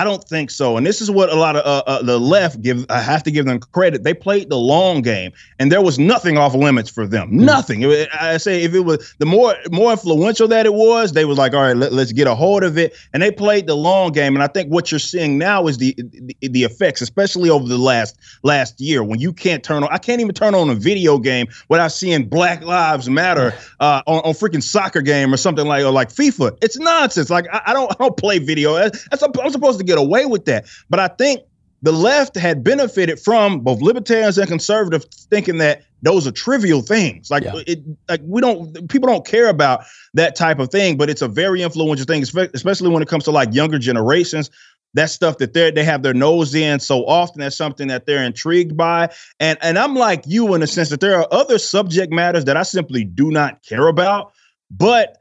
I 0.00 0.04
don't 0.04 0.24
think 0.24 0.50
so. 0.50 0.78
And 0.78 0.86
this 0.86 1.02
is 1.02 1.10
what 1.10 1.28
a 1.28 1.34
lot 1.34 1.56
of 1.56 1.66
uh, 1.66 1.82
uh, 1.86 2.02
the 2.02 2.18
left 2.18 2.62
give. 2.62 2.86
I 2.88 3.02
have 3.02 3.22
to 3.24 3.30
give 3.30 3.44
them 3.44 3.60
credit. 3.60 4.02
They 4.02 4.14
played 4.14 4.48
the 4.48 4.56
long 4.56 5.02
game, 5.02 5.30
and 5.58 5.70
there 5.70 5.82
was 5.82 5.98
nothing 5.98 6.38
off 6.38 6.54
limits 6.54 6.88
for 6.88 7.06
them. 7.06 7.28
Mm-hmm. 7.28 7.44
Nothing. 7.44 7.84
I 8.18 8.38
say 8.38 8.62
if 8.62 8.72
it 8.72 8.80
was 8.80 9.14
the 9.18 9.26
more 9.26 9.54
more 9.70 9.92
influential 9.92 10.48
that 10.48 10.64
it 10.64 10.72
was, 10.72 11.12
they 11.12 11.26
was 11.26 11.36
like, 11.36 11.52
all 11.52 11.60
right, 11.60 11.76
let, 11.76 11.92
us 11.92 12.12
get 12.12 12.26
a 12.26 12.34
hold 12.34 12.62
of 12.62 12.78
it, 12.78 12.94
and 13.12 13.22
they 13.22 13.30
played 13.30 13.66
the 13.66 13.76
long 13.76 14.10
game. 14.12 14.34
And 14.34 14.42
I 14.42 14.46
think 14.46 14.70
what 14.70 14.90
you're 14.90 14.98
seeing 14.98 15.36
now 15.36 15.66
is 15.66 15.76
the, 15.76 15.94
the 15.98 16.48
the 16.48 16.64
effects, 16.64 17.02
especially 17.02 17.50
over 17.50 17.68
the 17.68 17.76
last 17.76 18.16
last 18.42 18.80
year, 18.80 19.04
when 19.04 19.20
you 19.20 19.34
can't 19.34 19.62
turn 19.62 19.82
on. 19.82 19.90
I 19.92 19.98
can't 19.98 20.22
even 20.22 20.34
turn 20.34 20.54
on 20.54 20.70
a 20.70 20.74
video 20.74 21.18
game 21.18 21.46
without 21.68 21.92
seeing 21.92 22.26
Black 22.26 22.64
Lives 22.64 23.10
Matter 23.10 23.52
uh, 23.80 24.00
on, 24.06 24.20
on 24.20 24.32
freaking 24.32 24.62
soccer 24.62 25.02
game 25.02 25.34
or 25.34 25.36
something 25.36 25.66
like 25.66 25.84
or 25.84 25.90
like 25.90 26.08
FIFA. 26.08 26.56
It's 26.62 26.78
nonsense. 26.78 27.28
Like 27.28 27.44
I, 27.52 27.60
I 27.66 27.72
don't 27.74 27.92
I 27.92 27.96
don't 27.98 28.16
play 28.16 28.38
video. 28.38 28.76
That's, 28.76 29.06
I'm 29.12 29.50
supposed 29.50 29.78
to 29.78 29.89
get 29.90 29.98
away 29.98 30.26
with 30.26 30.44
that. 30.46 30.66
But 30.88 31.00
I 31.00 31.08
think 31.08 31.42
the 31.82 31.92
left 31.92 32.36
had 32.36 32.62
benefited 32.62 33.18
from 33.18 33.60
both 33.60 33.80
libertarians 33.80 34.38
and 34.38 34.48
conservatives 34.48 35.06
thinking 35.30 35.58
that 35.58 35.82
those 36.02 36.26
are 36.26 36.32
trivial 36.32 36.82
things. 36.82 37.30
Like 37.30 37.44
yeah. 37.44 37.62
it, 37.66 37.80
like 38.08 38.20
we 38.24 38.40
don't 38.40 38.88
people 38.88 39.08
don't 39.08 39.26
care 39.26 39.48
about 39.48 39.84
that 40.14 40.36
type 40.36 40.58
of 40.58 40.70
thing, 40.70 40.96
but 40.96 41.10
it's 41.10 41.22
a 41.22 41.28
very 41.28 41.62
influential 41.62 42.06
thing, 42.06 42.22
especially 42.22 42.90
when 42.90 43.02
it 43.02 43.08
comes 43.08 43.24
to 43.24 43.30
like 43.30 43.54
younger 43.54 43.78
generations. 43.78 44.50
That 44.94 45.08
stuff 45.08 45.38
that 45.38 45.52
they 45.52 45.70
they 45.70 45.84
have 45.84 46.02
their 46.02 46.14
nose 46.14 46.52
in 46.54 46.80
so 46.80 47.06
often. 47.06 47.40
That's 47.40 47.56
something 47.56 47.86
that 47.88 48.06
they're 48.06 48.24
intrigued 48.24 48.76
by. 48.76 49.10
And 49.38 49.56
and 49.62 49.78
I'm 49.78 49.94
like 49.94 50.24
you 50.26 50.52
in 50.54 50.62
the 50.62 50.66
sense 50.66 50.88
that 50.88 51.00
there 51.00 51.16
are 51.16 51.28
other 51.30 51.58
subject 51.58 52.12
matters 52.12 52.44
that 52.46 52.56
I 52.56 52.64
simply 52.64 53.04
do 53.04 53.30
not 53.30 53.62
care 53.62 53.86
about. 53.86 54.32
But 54.68 55.19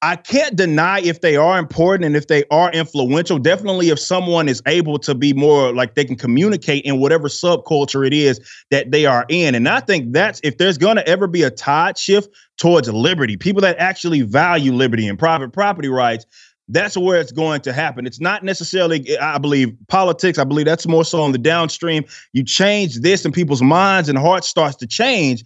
I 0.00 0.14
can't 0.14 0.54
deny 0.54 1.00
if 1.00 1.22
they 1.22 1.36
are 1.36 1.58
important 1.58 2.04
and 2.04 2.16
if 2.16 2.28
they 2.28 2.44
are 2.52 2.70
influential. 2.70 3.38
Definitely, 3.38 3.88
if 3.88 3.98
someone 3.98 4.48
is 4.48 4.62
able 4.66 4.98
to 5.00 5.14
be 5.14 5.32
more 5.32 5.74
like 5.74 5.96
they 5.96 6.04
can 6.04 6.14
communicate 6.14 6.84
in 6.84 7.00
whatever 7.00 7.26
subculture 7.26 8.06
it 8.06 8.12
is 8.12 8.40
that 8.70 8.92
they 8.92 9.06
are 9.06 9.26
in. 9.28 9.56
And 9.56 9.68
I 9.68 9.80
think 9.80 10.12
that's 10.12 10.40
if 10.44 10.58
there's 10.58 10.78
going 10.78 10.96
to 10.96 11.08
ever 11.08 11.26
be 11.26 11.42
a 11.42 11.50
tide 11.50 11.98
shift 11.98 12.32
towards 12.58 12.88
liberty, 12.88 13.36
people 13.36 13.60
that 13.62 13.76
actually 13.78 14.22
value 14.22 14.72
liberty 14.72 15.08
and 15.08 15.18
private 15.18 15.52
property 15.52 15.88
rights, 15.88 16.26
that's 16.68 16.96
where 16.96 17.20
it's 17.20 17.32
going 17.32 17.62
to 17.62 17.72
happen. 17.72 18.06
It's 18.06 18.20
not 18.20 18.44
necessarily, 18.44 19.18
I 19.18 19.38
believe, 19.38 19.74
politics. 19.88 20.38
I 20.38 20.44
believe 20.44 20.66
that's 20.66 20.86
more 20.86 21.04
so 21.04 21.22
on 21.22 21.32
the 21.32 21.38
downstream. 21.38 22.04
You 22.34 22.44
change 22.44 23.00
this 23.00 23.24
and 23.24 23.34
people's 23.34 23.62
minds 23.62 24.08
and 24.08 24.18
hearts 24.18 24.48
starts 24.48 24.76
to 24.76 24.86
change. 24.86 25.42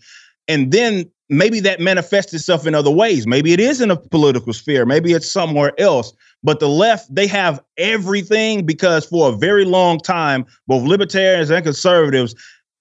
And 0.49 0.73
then 0.73 1.11
maybe 1.33 1.61
that 1.61 1.81
manifests 1.81 2.35
itself 2.35 2.67
in 2.67 2.75
other 2.75 2.91
ways. 2.91 3.27
Maybe 3.27 3.53
it 3.53 3.61
is 3.61 3.81
in 3.81 3.91
a 3.91 3.97
political 3.97 4.53
sphere. 4.53 4.85
Maybe 4.85 5.13
it's 5.13 5.31
somewhere 5.31 5.73
else. 5.79 6.13
But 6.45 6.61
the 6.61 6.69
left, 6.69 7.13
they 7.15 7.27
have 7.29 7.63
everything 7.79 8.67
because 8.67 9.07
for 9.07 9.31
a 9.31 9.37
very 9.37 9.65
long 9.65 9.99
time, 9.99 10.45
both 10.67 10.85
libertarians 10.87 11.51
and 11.51 11.65
conservatives 11.65 12.35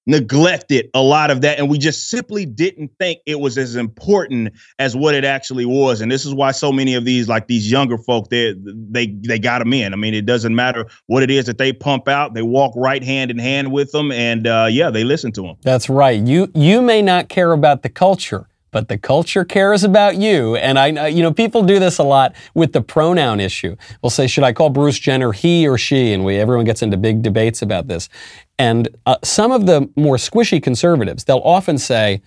neglected 0.07 0.89
a 0.93 1.01
lot 1.01 1.29
of 1.29 1.41
that 1.41 1.59
and 1.59 1.69
we 1.69 1.77
just 1.77 2.09
simply 2.09 2.45
didn't 2.45 2.91
think 2.99 3.19
it 3.27 3.39
was 3.39 3.57
as 3.57 3.75
important 3.75 4.51
as 4.79 4.95
what 4.95 5.13
it 5.13 5.23
actually 5.23 5.65
was 5.65 6.01
and 6.01 6.11
this 6.11 6.25
is 6.25 6.33
why 6.33 6.51
so 6.51 6.71
many 6.71 6.95
of 6.95 7.05
these 7.05 7.27
like 7.27 7.47
these 7.47 7.69
younger 7.69 7.97
folk 7.99 8.29
they 8.29 8.55
they 8.65 9.07
they 9.07 9.37
got 9.37 9.59
them 9.59 9.73
in. 9.73 9.93
I 9.93 9.95
mean 9.95 10.13
it 10.13 10.25
doesn't 10.25 10.55
matter 10.55 10.87
what 11.05 11.21
it 11.21 11.29
is 11.29 11.45
that 11.45 11.59
they 11.59 11.71
pump 11.71 12.07
out 12.07 12.33
they 12.33 12.41
walk 12.41 12.73
right 12.75 13.03
hand 13.03 13.29
in 13.29 13.37
hand 13.37 13.71
with 13.71 13.91
them 13.91 14.11
and 14.11 14.47
uh, 14.47 14.67
yeah 14.69 14.89
they 14.89 15.03
listen 15.03 15.31
to 15.33 15.41
them 15.43 15.55
that's 15.61 15.89
right. 15.89 16.19
You 16.19 16.51
you 16.55 16.81
may 16.81 17.01
not 17.01 17.29
care 17.29 17.51
about 17.51 17.83
the 17.83 17.89
culture 17.89 18.47
but 18.71 18.87
the 18.87 18.97
culture 18.97 19.45
cares 19.45 19.83
about 19.83 20.15
you. 20.15 20.55
And 20.55 20.79
I, 20.79 21.07
you 21.07 21.21
know, 21.21 21.33
people 21.33 21.63
do 21.63 21.79
this 21.79 21.97
a 21.97 22.03
lot 22.03 22.35
with 22.53 22.73
the 22.73 22.81
pronoun 22.81 23.39
issue. 23.39 23.75
We'll 24.01 24.09
say, 24.09 24.27
should 24.27 24.43
I 24.43 24.53
call 24.53 24.69
Bruce 24.69 24.97
Jenner 24.97 25.33
he 25.33 25.67
or 25.67 25.77
she? 25.77 26.13
And 26.13 26.25
we, 26.25 26.37
everyone 26.37 26.65
gets 26.65 26.81
into 26.81 26.97
big 26.97 27.21
debates 27.21 27.61
about 27.61 27.87
this. 27.87 28.09
And 28.57 28.87
uh, 29.05 29.17
some 29.23 29.51
of 29.51 29.65
the 29.65 29.89
more 29.95 30.15
squishy 30.15 30.61
conservatives, 30.61 31.25
they'll 31.25 31.39
often 31.39 31.77
say, 31.77 32.21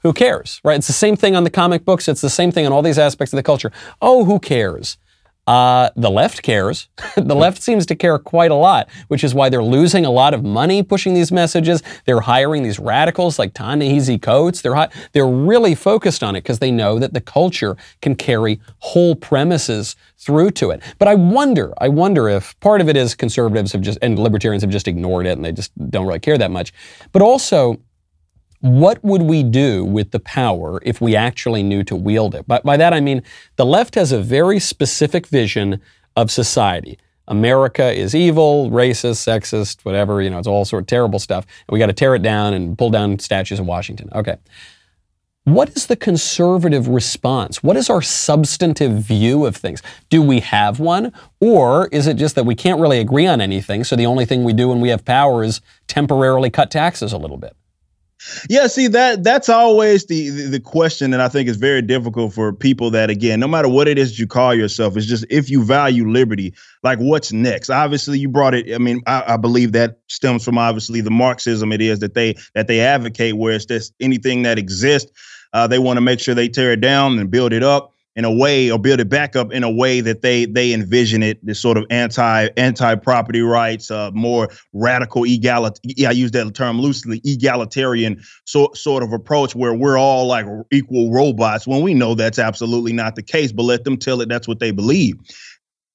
who 0.00 0.12
cares, 0.12 0.60
right? 0.62 0.76
It's 0.76 0.86
the 0.86 0.92
same 0.92 1.16
thing 1.16 1.34
on 1.34 1.44
the 1.44 1.50
comic 1.50 1.84
books. 1.84 2.06
It's 2.06 2.20
the 2.20 2.30
same 2.30 2.52
thing 2.52 2.66
on 2.66 2.72
all 2.72 2.82
these 2.82 2.98
aspects 2.98 3.32
of 3.32 3.38
the 3.38 3.42
culture. 3.42 3.72
Oh, 4.00 4.24
who 4.24 4.38
cares? 4.38 4.98
Uh, 5.46 5.90
the 5.94 6.10
left 6.10 6.42
cares. 6.42 6.88
the 7.16 7.36
left 7.36 7.62
seems 7.62 7.86
to 7.86 7.94
care 7.94 8.18
quite 8.18 8.50
a 8.50 8.54
lot, 8.54 8.88
which 9.08 9.22
is 9.22 9.32
why 9.32 9.48
they're 9.48 9.62
losing 9.62 10.04
a 10.04 10.10
lot 10.10 10.34
of 10.34 10.42
money 10.42 10.82
pushing 10.82 11.14
these 11.14 11.30
messages. 11.30 11.82
They're 12.04 12.20
hiring 12.20 12.64
these 12.64 12.80
radicals 12.80 13.38
like 13.38 13.54
Ta-Nehisi 13.54 14.20
Coates. 14.20 14.60
They're 14.60 14.88
they're 15.12 15.26
really 15.26 15.74
focused 15.74 16.24
on 16.24 16.34
it 16.34 16.42
because 16.42 16.58
they 16.58 16.72
know 16.72 16.98
that 16.98 17.14
the 17.14 17.20
culture 17.20 17.76
can 18.02 18.16
carry 18.16 18.60
whole 18.78 19.14
premises 19.14 19.94
through 20.18 20.50
to 20.50 20.70
it. 20.70 20.82
But 20.98 21.06
I 21.06 21.14
wonder, 21.14 21.72
I 21.78 21.88
wonder 21.88 22.28
if 22.28 22.58
part 22.60 22.80
of 22.80 22.88
it 22.88 22.96
is 22.96 23.14
conservatives 23.14 23.72
have 23.72 23.82
just 23.82 23.98
and 24.02 24.18
libertarians 24.18 24.62
have 24.62 24.72
just 24.72 24.88
ignored 24.88 25.26
it 25.26 25.36
and 25.36 25.44
they 25.44 25.52
just 25.52 25.70
don't 25.90 26.06
really 26.06 26.18
care 26.18 26.38
that 26.38 26.50
much. 26.50 26.72
But 27.12 27.22
also 27.22 27.80
what 28.66 29.02
would 29.04 29.22
we 29.22 29.42
do 29.42 29.84
with 29.84 30.10
the 30.10 30.18
power 30.18 30.80
if 30.82 31.00
we 31.00 31.14
actually 31.14 31.62
knew 31.62 31.84
to 31.84 31.94
wield 31.94 32.34
it? 32.34 32.46
But 32.46 32.64
by 32.64 32.76
that 32.76 32.92
I 32.92 33.00
mean 33.00 33.22
the 33.56 33.64
left 33.64 33.94
has 33.94 34.12
a 34.12 34.20
very 34.20 34.58
specific 34.58 35.28
vision 35.28 35.80
of 36.16 36.30
society. 36.30 36.98
America 37.28 37.92
is 37.92 38.14
evil, 38.14 38.70
racist, 38.70 39.24
sexist, 39.26 39.84
whatever, 39.84 40.22
you 40.22 40.30
know, 40.30 40.38
it's 40.38 40.48
all 40.48 40.64
sort 40.64 40.82
of 40.82 40.86
terrible 40.86 41.18
stuff. 41.18 41.44
And 41.68 41.74
we 41.74 41.78
got 41.78 41.86
to 41.86 41.92
tear 41.92 42.14
it 42.14 42.22
down 42.22 42.54
and 42.54 42.76
pull 42.76 42.90
down 42.90 43.18
statues 43.18 43.58
of 43.58 43.66
Washington. 43.66 44.08
Okay. 44.14 44.36
What 45.44 45.70
is 45.76 45.86
the 45.86 45.94
conservative 45.94 46.88
response? 46.88 47.62
What 47.62 47.76
is 47.76 47.88
our 47.88 48.02
substantive 48.02 48.94
view 48.94 49.46
of 49.46 49.54
things? 49.54 49.80
Do 50.08 50.20
we 50.20 50.40
have 50.40 50.80
one? 50.80 51.12
Or 51.40 51.86
is 51.92 52.08
it 52.08 52.14
just 52.14 52.34
that 52.34 52.44
we 52.44 52.56
can't 52.56 52.80
really 52.80 52.98
agree 52.98 53.28
on 53.28 53.40
anything, 53.40 53.84
so 53.84 53.94
the 53.94 54.06
only 54.06 54.24
thing 54.24 54.42
we 54.42 54.52
do 54.52 54.70
when 54.70 54.80
we 54.80 54.88
have 54.88 55.04
power 55.04 55.44
is 55.44 55.60
temporarily 55.86 56.50
cut 56.50 56.72
taxes 56.72 57.12
a 57.12 57.18
little 57.18 57.36
bit? 57.36 57.56
Yeah, 58.48 58.66
see 58.66 58.88
that 58.88 59.24
that's 59.24 59.48
always 59.48 60.06
the, 60.06 60.30
the, 60.30 60.42
the 60.44 60.60
question 60.60 61.10
that 61.10 61.20
I 61.20 61.28
think 61.28 61.48
is 61.48 61.56
very 61.56 61.82
difficult 61.82 62.32
for 62.32 62.52
people 62.52 62.90
that 62.90 63.10
again, 63.10 63.40
no 63.40 63.48
matter 63.48 63.68
what 63.68 63.88
it 63.88 63.98
is 63.98 64.18
you 64.18 64.26
call 64.26 64.54
yourself, 64.54 64.96
it's 64.96 65.06
just 65.06 65.24
if 65.30 65.50
you 65.50 65.64
value 65.64 66.08
liberty, 66.08 66.54
like 66.82 66.98
what's 66.98 67.32
next? 67.32 67.70
Obviously, 67.70 68.18
you 68.18 68.28
brought 68.28 68.54
it. 68.54 68.74
I 68.74 68.78
mean, 68.78 69.02
I, 69.06 69.34
I 69.34 69.36
believe 69.36 69.72
that 69.72 69.98
stems 70.08 70.44
from 70.44 70.58
obviously 70.58 71.00
the 71.00 71.10
Marxism 71.10 71.72
it 71.72 71.80
is 71.80 72.00
that 72.00 72.14
they 72.14 72.34
that 72.54 72.68
they 72.68 72.80
advocate, 72.80 73.36
where 73.36 73.54
it's 73.54 73.64
just 73.64 73.94
anything 74.00 74.42
that 74.42 74.58
exists, 74.58 75.10
uh, 75.52 75.66
they 75.66 75.78
want 75.78 75.96
to 75.96 76.02
make 76.02 76.20
sure 76.20 76.34
they 76.34 76.48
tear 76.48 76.72
it 76.72 76.80
down 76.80 77.18
and 77.18 77.30
build 77.30 77.52
it 77.52 77.62
up 77.62 77.92
in 78.16 78.24
a 78.24 78.32
way 78.32 78.70
or 78.70 78.78
build 78.78 78.98
it 78.98 79.08
back 79.08 79.36
up 79.36 79.52
in 79.52 79.62
a 79.62 79.70
way 79.70 80.00
that 80.00 80.22
they 80.22 80.46
they 80.46 80.72
envision 80.72 81.22
it 81.22 81.44
this 81.44 81.60
sort 81.60 81.76
of 81.76 81.84
anti 81.90 82.48
anti 82.56 82.94
property 82.96 83.42
rights 83.42 83.90
uh, 83.90 84.10
more 84.12 84.48
radical 84.72 85.24
egalitarian 85.24 86.08
I 86.08 86.12
use 86.12 86.30
that 86.32 86.52
term 86.54 86.80
loosely 86.80 87.20
egalitarian 87.24 88.22
sort 88.44 88.76
sort 88.76 89.02
of 89.02 89.12
approach 89.12 89.54
where 89.54 89.74
we're 89.74 89.98
all 89.98 90.26
like 90.26 90.46
equal 90.72 91.12
robots 91.12 91.66
when 91.66 91.82
we 91.82 91.94
know 91.94 92.14
that's 92.14 92.38
absolutely 92.38 92.92
not 92.92 93.14
the 93.14 93.22
case 93.22 93.52
but 93.52 93.62
let 93.62 93.84
them 93.84 93.98
tell 93.98 94.20
it 94.20 94.28
that's 94.28 94.48
what 94.48 94.58
they 94.58 94.70
believe. 94.70 95.16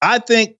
I 0.00 0.18
think 0.18 0.56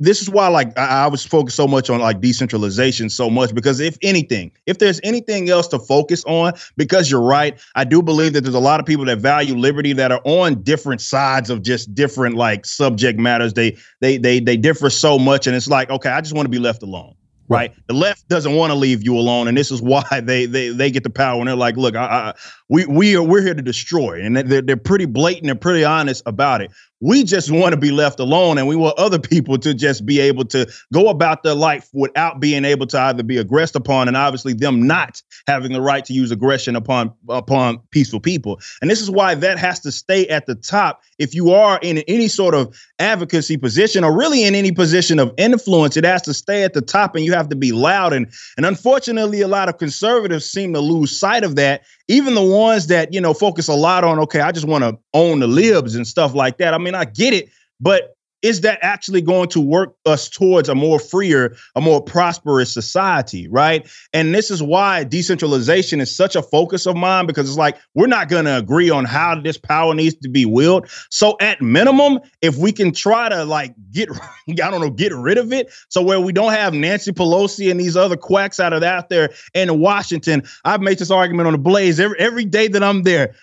this 0.00 0.20
is 0.20 0.28
why 0.28 0.48
like 0.48 0.76
I, 0.78 1.04
I, 1.04 1.06
was 1.06 1.24
focused 1.24 1.56
so 1.56 1.68
much 1.68 1.88
on 1.88 2.00
like 2.00 2.20
decentralization 2.20 3.08
so 3.08 3.30
much 3.30 3.54
because 3.54 3.78
if 3.80 3.96
anything 4.02 4.50
if 4.66 4.78
there's 4.78 5.00
anything 5.04 5.48
else 5.48 5.68
to 5.68 5.78
focus 5.78 6.24
on 6.24 6.52
because 6.76 7.10
you're 7.10 7.22
right 7.22 7.60
i 7.76 7.84
do 7.84 8.02
believe 8.02 8.32
that 8.32 8.40
there's 8.40 8.54
a 8.54 8.60
lot 8.60 8.80
of 8.80 8.86
people 8.86 9.04
that 9.04 9.18
value 9.18 9.54
liberty 9.54 9.92
that 9.92 10.10
are 10.10 10.20
on 10.24 10.62
different 10.62 11.00
sides 11.00 11.48
of 11.48 11.62
just 11.62 11.94
different 11.94 12.34
like 12.34 12.66
subject 12.66 13.18
matters 13.18 13.54
they 13.54 13.76
they 14.00 14.16
they 14.16 14.40
they 14.40 14.56
differ 14.56 14.90
so 14.90 15.18
much 15.18 15.46
and 15.46 15.54
it's 15.54 15.68
like 15.68 15.90
okay 15.90 16.10
i 16.10 16.20
just 16.20 16.34
want 16.34 16.44
to 16.44 16.50
be 16.50 16.58
left 16.58 16.82
alone 16.82 17.14
right? 17.48 17.70
right? 17.70 17.86
The 17.86 17.94
left 17.94 18.28
doesn't 18.28 18.54
want 18.54 18.70
to 18.70 18.74
leave 18.74 19.02
you 19.02 19.16
alone, 19.16 19.48
and 19.48 19.56
this 19.56 19.70
is 19.70 19.82
why 19.82 20.04
they 20.22 20.46
they 20.46 20.70
they 20.70 20.90
get 20.90 21.02
the 21.02 21.10
power. 21.10 21.38
And 21.38 21.48
they're 21.48 21.56
like, 21.56 21.76
look, 21.76 21.96
I, 21.96 22.04
I, 22.04 22.34
we 22.68 22.86
we 22.86 23.16
are 23.16 23.22
we're 23.22 23.42
here 23.42 23.54
to 23.54 23.62
destroy, 23.62 24.20
and 24.20 24.36
they're 24.36 24.62
they're 24.62 24.76
pretty 24.76 25.06
blatant 25.06 25.50
and 25.50 25.60
pretty 25.60 25.84
honest 25.84 26.22
about 26.26 26.60
it. 26.60 26.70
We 27.04 27.22
just 27.22 27.50
want 27.50 27.74
to 27.74 27.76
be 27.76 27.90
left 27.90 28.18
alone, 28.18 28.56
and 28.56 28.66
we 28.66 28.76
want 28.76 28.98
other 28.98 29.18
people 29.18 29.58
to 29.58 29.74
just 29.74 30.06
be 30.06 30.20
able 30.20 30.46
to 30.46 30.66
go 30.90 31.10
about 31.10 31.42
their 31.42 31.54
life 31.54 31.90
without 31.92 32.40
being 32.40 32.64
able 32.64 32.86
to 32.86 32.98
either 32.98 33.22
be 33.22 33.36
aggressed 33.36 33.76
upon, 33.76 34.08
and 34.08 34.16
obviously 34.16 34.54
them 34.54 34.86
not 34.86 35.20
having 35.46 35.74
the 35.74 35.82
right 35.82 36.02
to 36.06 36.14
use 36.14 36.30
aggression 36.30 36.74
upon 36.74 37.12
upon 37.28 37.78
peaceful 37.90 38.20
people. 38.20 38.58
And 38.80 38.90
this 38.90 39.02
is 39.02 39.10
why 39.10 39.34
that 39.34 39.58
has 39.58 39.80
to 39.80 39.92
stay 39.92 40.26
at 40.28 40.46
the 40.46 40.54
top. 40.54 41.02
If 41.18 41.34
you 41.34 41.52
are 41.52 41.78
in 41.82 41.98
any 42.08 42.26
sort 42.26 42.54
of 42.54 42.74
advocacy 42.98 43.58
position, 43.58 44.02
or 44.02 44.16
really 44.16 44.42
in 44.44 44.54
any 44.54 44.72
position 44.72 45.18
of 45.18 45.30
influence, 45.36 45.98
it 45.98 46.04
has 46.04 46.22
to 46.22 46.32
stay 46.32 46.62
at 46.62 46.72
the 46.72 46.80
top, 46.80 47.14
and 47.14 47.22
you 47.22 47.34
have 47.34 47.50
to 47.50 47.56
be 47.56 47.72
loud. 47.72 48.14
And 48.14 48.32
and 48.56 48.64
unfortunately, 48.64 49.42
a 49.42 49.48
lot 49.48 49.68
of 49.68 49.76
conservatives 49.76 50.50
seem 50.50 50.72
to 50.72 50.80
lose 50.80 51.20
sight 51.20 51.44
of 51.44 51.56
that 51.56 51.82
even 52.08 52.34
the 52.34 52.42
ones 52.42 52.88
that 52.88 53.12
you 53.12 53.20
know 53.20 53.32
focus 53.32 53.68
a 53.68 53.74
lot 53.74 54.04
on 54.04 54.18
okay 54.18 54.40
i 54.40 54.52
just 54.52 54.66
want 54.66 54.84
to 54.84 54.98
own 55.14 55.40
the 55.40 55.46
libs 55.46 55.94
and 55.94 56.06
stuff 56.06 56.34
like 56.34 56.58
that 56.58 56.74
i 56.74 56.78
mean 56.78 56.93
i 56.94 57.04
get 57.04 57.32
it 57.32 57.48
but 57.80 58.14
is 58.44 58.60
that 58.60 58.78
actually 58.82 59.22
going 59.22 59.48
to 59.48 59.58
work 59.58 59.96
us 60.04 60.28
towards 60.28 60.68
a 60.68 60.74
more 60.74 60.98
freer, 60.98 61.56
a 61.74 61.80
more 61.80 62.02
prosperous 62.02 62.70
society, 62.70 63.48
right? 63.48 63.88
And 64.12 64.34
this 64.34 64.50
is 64.50 64.62
why 64.62 65.02
decentralization 65.02 65.98
is 65.98 66.14
such 66.14 66.36
a 66.36 66.42
focus 66.42 66.86
of 66.86 66.94
mine 66.94 67.24
because 67.24 67.48
it's 67.48 67.56
like 67.56 67.78
we're 67.94 68.06
not 68.06 68.28
going 68.28 68.44
to 68.44 68.58
agree 68.58 68.90
on 68.90 69.06
how 69.06 69.40
this 69.40 69.56
power 69.56 69.94
needs 69.94 70.14
to 70.16 70.28
be 70.28 70.44
wielded. 70.44 70.90
So 71.08 71.38
at 71.40 71.62
minimum, 71.62 72.20
if 72.42 72.58
we 72.58 72.70
can 72.70 72.92
try 72.92 73.30
to 73.30 73.46
like 73.46 73.74
get 73.90 74.10
I 74.50 74.52
don't 74.52 74.82
know, 74.82 74.90
get 74.90 75.14
rid 75.14 75.38
of 75.38 75.50
it 75.50 75.72
so 75.88 76.02
where 76.02 76.20
we 76.20 76.34
don't 76.34 76.52
have 76.52 76.74
Nancy 76.74 77.12
Pelosi 77.12 77.70
and 77.70 77.80
these 77.80 77.96
other 77.96 78.18
quacks 78.18 78.60
out 78.60 78.74
of 78.74 78.82
out 78.82 79.08
there 79.08 79.30
in 79.54 79.80
Washington. 79.80 80.42
I've 80.66 80.82
made 80.82 80.98
this 80.98 81.10
argument 81.10 81.46
on 81.46 81.54
the 81.54 81.58
Blaze 81.58 81.98
every 81.98 82.18
every 82.18 82.44
day 82.44 82.68
that 82.68 82.82
I'm 82.82 83.04
there. 83.04 83.34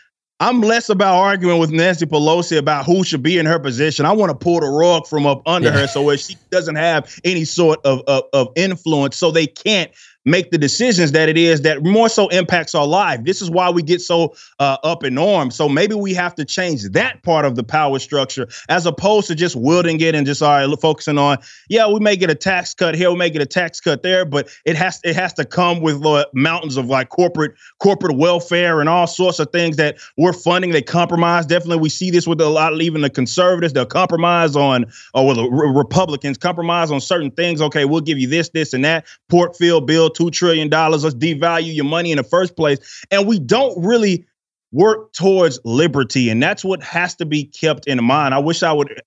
I'm 0.42 0.62
less 0.62 0.90
about 0.90 1.20
arguing 1.20 1.60
with 1.60 1.70
Nancy 1.70 2.08
Pelosi 2.08 2.58
about 2.58 2.84
who 2.84 3.04
should 3.04 3.22
be 3.22 3.38
in 3.38 3.46
her 3.46 3.60
position. 3.60 4.08
I 4.08 4.12
want 4.12 4.32
to 4.32 4.36
pull 4.36 4.60
the 4.60 4.70
rug 4.70 5.06
from 5.06 5.28
up 5.28 5.44
under 5.46 5.70
yeah. 5.70 5.82
her 5.82 5.88
so 5.88 6.02
where 6.02 6.18
she 6.18 6.36
doesn't 6.50 6.78
have 6.78 7.20
any 7.24 7.46
sort 7.46 7.80
of, 7.86 8.02
of, 8.08 8.24
of 8.34 8.48
influence, 8.56 9.16
so 9.18 9.30
they 9.30 9.46
can't 9.46 9.92
make 10.26 10.52
the 10.52 10.58
decisions 10.58 11.12
that 11.14 11.30
it 11.30 11.38
is 11.38 11.62
that 11.62 11.84
more 11.84 12.10
so 12.10 12.28
impacts 12.30 12.76
our 12.76 12.86
life. 12.86 13.24
This 13.24 13.42
is 13.42 13.50
why 13.50 13.70
we 13.70 13.82
get 13.82 14.02
so 14.02 14.36
uh, 14.60 14.78
up 14.84 15.04
in 15.04 15.18
arms. 15.18 15.56
So 15.56 15.68
maybe 15.68 15.96
we 15.96 16.14
have 16.14 16.36
to 16.36 16.46
change 16.46 16.84
that 16.84 17.24
part 17.24 17.46
of 17.46 17.56
the 17.56 17.64
power 17.64 17.98
structure 18.00 18.48
as 18.70 18.86
opposed 18.86 19.28
to 19.28 19.36
just 19.36 19.56
wielding 19.56 20.00
it 20.00 20.14
and 20.14 20.26
just 20.26 20.42
all 20.42 20.68
right, 20.68 20.80
focusing 20.80 21.18
on, 21.18 21.38
yeah, 21.70 21.88
we 21.88 22.00
may 22.00 22.16
get 22.16 22.30
a 22.30 22.36
tax 22.36 22.74
cut 22.74 22.96
here, 22.96 23.10
we 23.12 23.18
may 23.18 23.30
get 23.30 23.42
a 23.42 23.48
tax 23.48 23.80
cut 23.80 24.04
there, 24.04 24.26
but 24.26 24.50
it 24.66 24.76
has 24.76 25.00
it 25.04 25.16
has 25.16 25.34
to 25.34 25.46
come 25.46 25.82
with 25.82 26.06
uh, 26.06 26.26
mountains 26.34 26.78
of 26.78 26.86
like 26.86 27.10
corporate 27.10 27.54
corporate 27.80 28.18
welfare 28.18 28.80
and 28.80 28.90
all 28.90 29.08
sorts 29.08 29.40
of 29.40 29.50
things 29.52 29.78
that 29.78 29.98
we're 30.18 30.34
funding. 30.34 30.72
They 30.72 30.82
compromise. 30.82 31.46
Definitely, 31.46 31.82
we 31.82 31.90
see 31.90 32.12
this 32.12 32.28
with 32.28 32.40
a 32.42 32.50
lot 32.50 32.74
of 32.74 32.82
even 32.82 33.02
the 33.02 33.10
conservatives. 33.10 33.74
They'll 33.74 33.86
compromise 33.86 34.56
on, 34.56 34.86
or 35.14 35.26
well, 35.26 35.36
the 35.36 35.50
Republicans 35.50 36.38
compromise 36.38 36.92
on 36.92 37.02
certain 37.02 37.32
things. 37.32 37.62
Okay, 37.62 37.86
we'll 37.86 38.02
give 38.02 38.20
you 38.20 38.28
this, 38.28 38.50
this, 38.50 38.74
and 38.74 38.86
that. 38.86 39.06
Portfield 39.30 39.88
bill 39.88 40.11
$2 40.14 40.32
trillion. 40.32 40.70
Let's 40.70 41.04
devalue 41.16 41.76
your 41.76 41.86
money 41.86 42.12
in 42.12 42.18
the 42.18 42.24
first 42.24 42.56
place. 42.56 43.06
And 43.12 43.28
we 43.28 43.40
don't 43.40 43.82
really 43.84 44.26
work 44.72 45.12
towards 45.12 45.60
liberty 45.66 46.30
and 46.30 46.42
that's 46.42 46.64
what 46.64 46.82
has 46.82 47.14
to 47.14 47.26
be 47.26 47.44
kept 47.44 47.88
in 47.88 48.02
mind 48.02 48.34
i 48.34 48.40
wish 48.40 48.64
i 48.64 48.72
would 48.72 49.02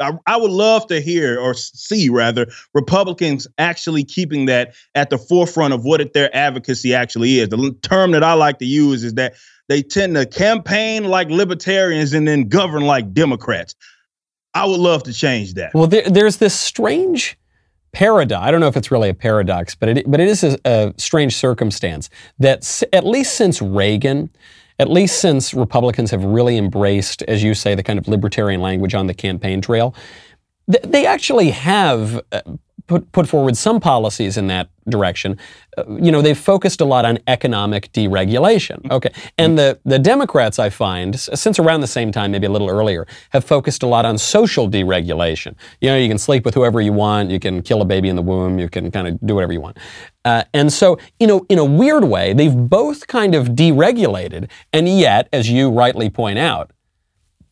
i 0.00 0.36
would 0.36 0.50
love 0.52 0.86
to 0.86 1.00
hear 1.00 1.38
or 1.38 1.52
see 1.52 2.08
rather 2.08 2.46
republicans 2.74 3.48
actually 3.58 4.04
keeping 4.04 4.46
that 4.46 4.72
at 4.94 5.10
the 5.10 5.18
forefront 5.18 5.74
of 5.74 5.84
what 5.84 6.12
their 6.12 6.34
advocacy 6.34 6.94
actually 6.94 7.40
is 7.40 7.48
the 7.48 7.76
term 7.82 8.12
that 8.12 8.22
i 8.22 8.34
like 8.34 8.58
to 8.58 8.66
use 8.66 9.02
is 9.02 9.14
that 9.14 9.34
they 9.68 9.82
tend 9.82 10.14
to 10.14 10.24
campaign 10.24 11.04
like 11.04 11.28
libertarians 11.28 12.12
and 12.12 12.28
then 12.28 12.48
govern 12.48 12.84
like 12.84 13.12
democrats 13.12 13.74
i 14.54 14.64
would 14.64 14.80
love 14.80 15.02
to 15.02 15.12
change 15.12 15.54
that 15.54 15.74
well 15.74 15.88
there, 15.88 16.08
there's 16.08 16.36
this 16.36 16.54
strange 16.54 17.36
paradox. 17.94 18.42
I 18.42 18.50
don't 18.50 18.60
know 18.60 18.68
if 18.68 18.76
it's 18.76 18.90
really 18.90 19.08
a 19.08 19.14
paradox, 19.14 19.74
but 19.74 19.88
it, 19.88 20.10
but 20.10 20.20
it 20.20 20.28
is 20.28 20.44
a, 20.44 20.58
a 20.64 20.94
strange 20.98 21.34
circumstance 21.36 22.10
that 22.38 22.82
at 22.92 23.06
least 23.06 23.36
since 23.36 23.62
Reagan, 23.62 24.28
at 24.78 24.90
least 24.90 25.20
since 25.20 25.54
Republicans 25.54 26.10
have 26.10 26.24
really 26.24 26.58
embraced, 26.58 27.22
as 27.22 27.42
you 27.42 27.54
say, 27.54 27.74
the 27.74 27.82
kind 27.82 27.98
of 27.98 28.08
libertarian 28.08 28.60
language 28.60 28.94
on 28.94 29.06
the 29.06 29.14
campaign 29.14 29.60
trail, 29.60 29.94
they 30.66 31.06
actually 31.06 31.50
have 31.50 32.20
uh, 32.32 32.42
put, 32.86 33.10
put 33.12 33.28
forward 33.28 33.56
some 33.56 33.80
policies 33.80 34.36
in 34.36 34.46
that 34.48 34.68
direction. 34.88 35.38
Uh, 35.76 35.84
you 35.96 36.12
know, 36.12 36.20
they've 36.20 36.38
focused 36.38 36.80
a 36.80 36.84
lot 36.84 37.04
on 37.04 37.18
economic 37.26 37.90
deregulation. 37.92 38.76
Mm-hmm. 38.82 38.92
Okay. 38.92 39.10
And 39.38 39.58
the, 39.58 39.80
the 39.84 39.98
Democrats, 39.98 40.58
I 40.58 40.70
find, 40.70 41.18
since 41.18 41.58
around 41.58 41.80
the 41.80 41.86
same 41.86 42.12
time, 42.12 42.32
maybe 42.32 42.46
a 42.46 42.50
little 42.50 42.68
earlier, 42.68 43.06
have 43.30 43.44
focused 43.44 43.82
a 43.82 43.86
lot 43.86 44.04
on 44.04 44.18
social 44.18 44.68
deregulation. 44.68 45.54
You 45.80 45.90
know, 45.90 45.96
you 45.96 46.08
can 46.08 46.18
sleep 46.18 46.44
with 46.44 46.54
whoever 46.54 46.80
you 46.80 46.92
want, 46.92 47.30
you 47.30 47.40
can 47.40 47.62
kill 47.62 47.80
a 47.80 47.86
baby 47.86 48.08
in 48.08 48.16
the 48.16 48.22
womb, 48.22 48.58
you 48.58 48.68
can 48.68 48.90
kind 48.90 49.08
of 49.08 49.18
do 49.26 49.34
whatever 49.34 49.52
you 49.52 49.60
want. 49.60 49.78
Uh, 50.24 50.44
and 50.52 50.72
so, 50.72 50.98
you 51.20 51.26
know, 51.26 51.44
in 51.48 51.58
a 51.58 51.64
weird 51.64 52.04
way, 52.04 52.32
they've 52.32 52.56
both 52.56 53.06
kind 53.06 53.34
of 53.34 53.48
deregulated, 53.48 54.50
and 54.72 54.88
yet, 54.88 55.28
as 55.32 55.50
you 55.50 55.70
rightly 55.70 56.08
point 56.08 56.38
out, 56.38 56.70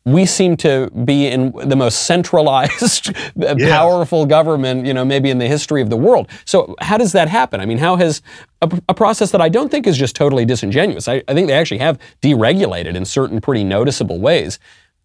we 0.04 0.26
seem 0.26 0.56
to 0.56 0.90
be 1.04 1.28
in 1.28 1.52
the 1.52 1.76
most 1.76 2.06
centralized, 2.06 3.14
yeah. 3.36 3.54
powerful 3.68 4.26
government, 4.26 4.84
you 4.84 4.92
know, 4.92 5.04
maybe 5.04 5.30
in 5.30 5.38
the 5.38 5.46
history 5.46 5.80
of 5.80 5.90
the 5.90 5.96
world. 5.96 6.28
So 6.44 6.74
how 6.80 6.98
does 6.98 7.12
that 7.12 7.28
happen? 7.28 7.60
I 7.60 7.66
mean, 7.66 7.78
how 7.78 7.96
has 7.96 8.20
a, 8.62 8.80
a 8.88 8.94
process 8.94 9.30
that 9.30 9.40
I 9.40 9.48
don't 9.48 9.70
think 9.70 9.86
is 9.86 9.96
just 9.96 10.16
totally 10.16 10.44
disingenuous? 10.44 11.06
I, 11.06 11.22
I 11.28 11.34
think 11.34 11.46
they 11.46 11.54
actually 11.54 11.78
have 11.78 11.98
deregulated 12.20 12.96
in 12.96 13.04
certain 13.04 13.40
pretty 13.40 13.62
noticeable 13.62 14.18
ways. 14.18 14.58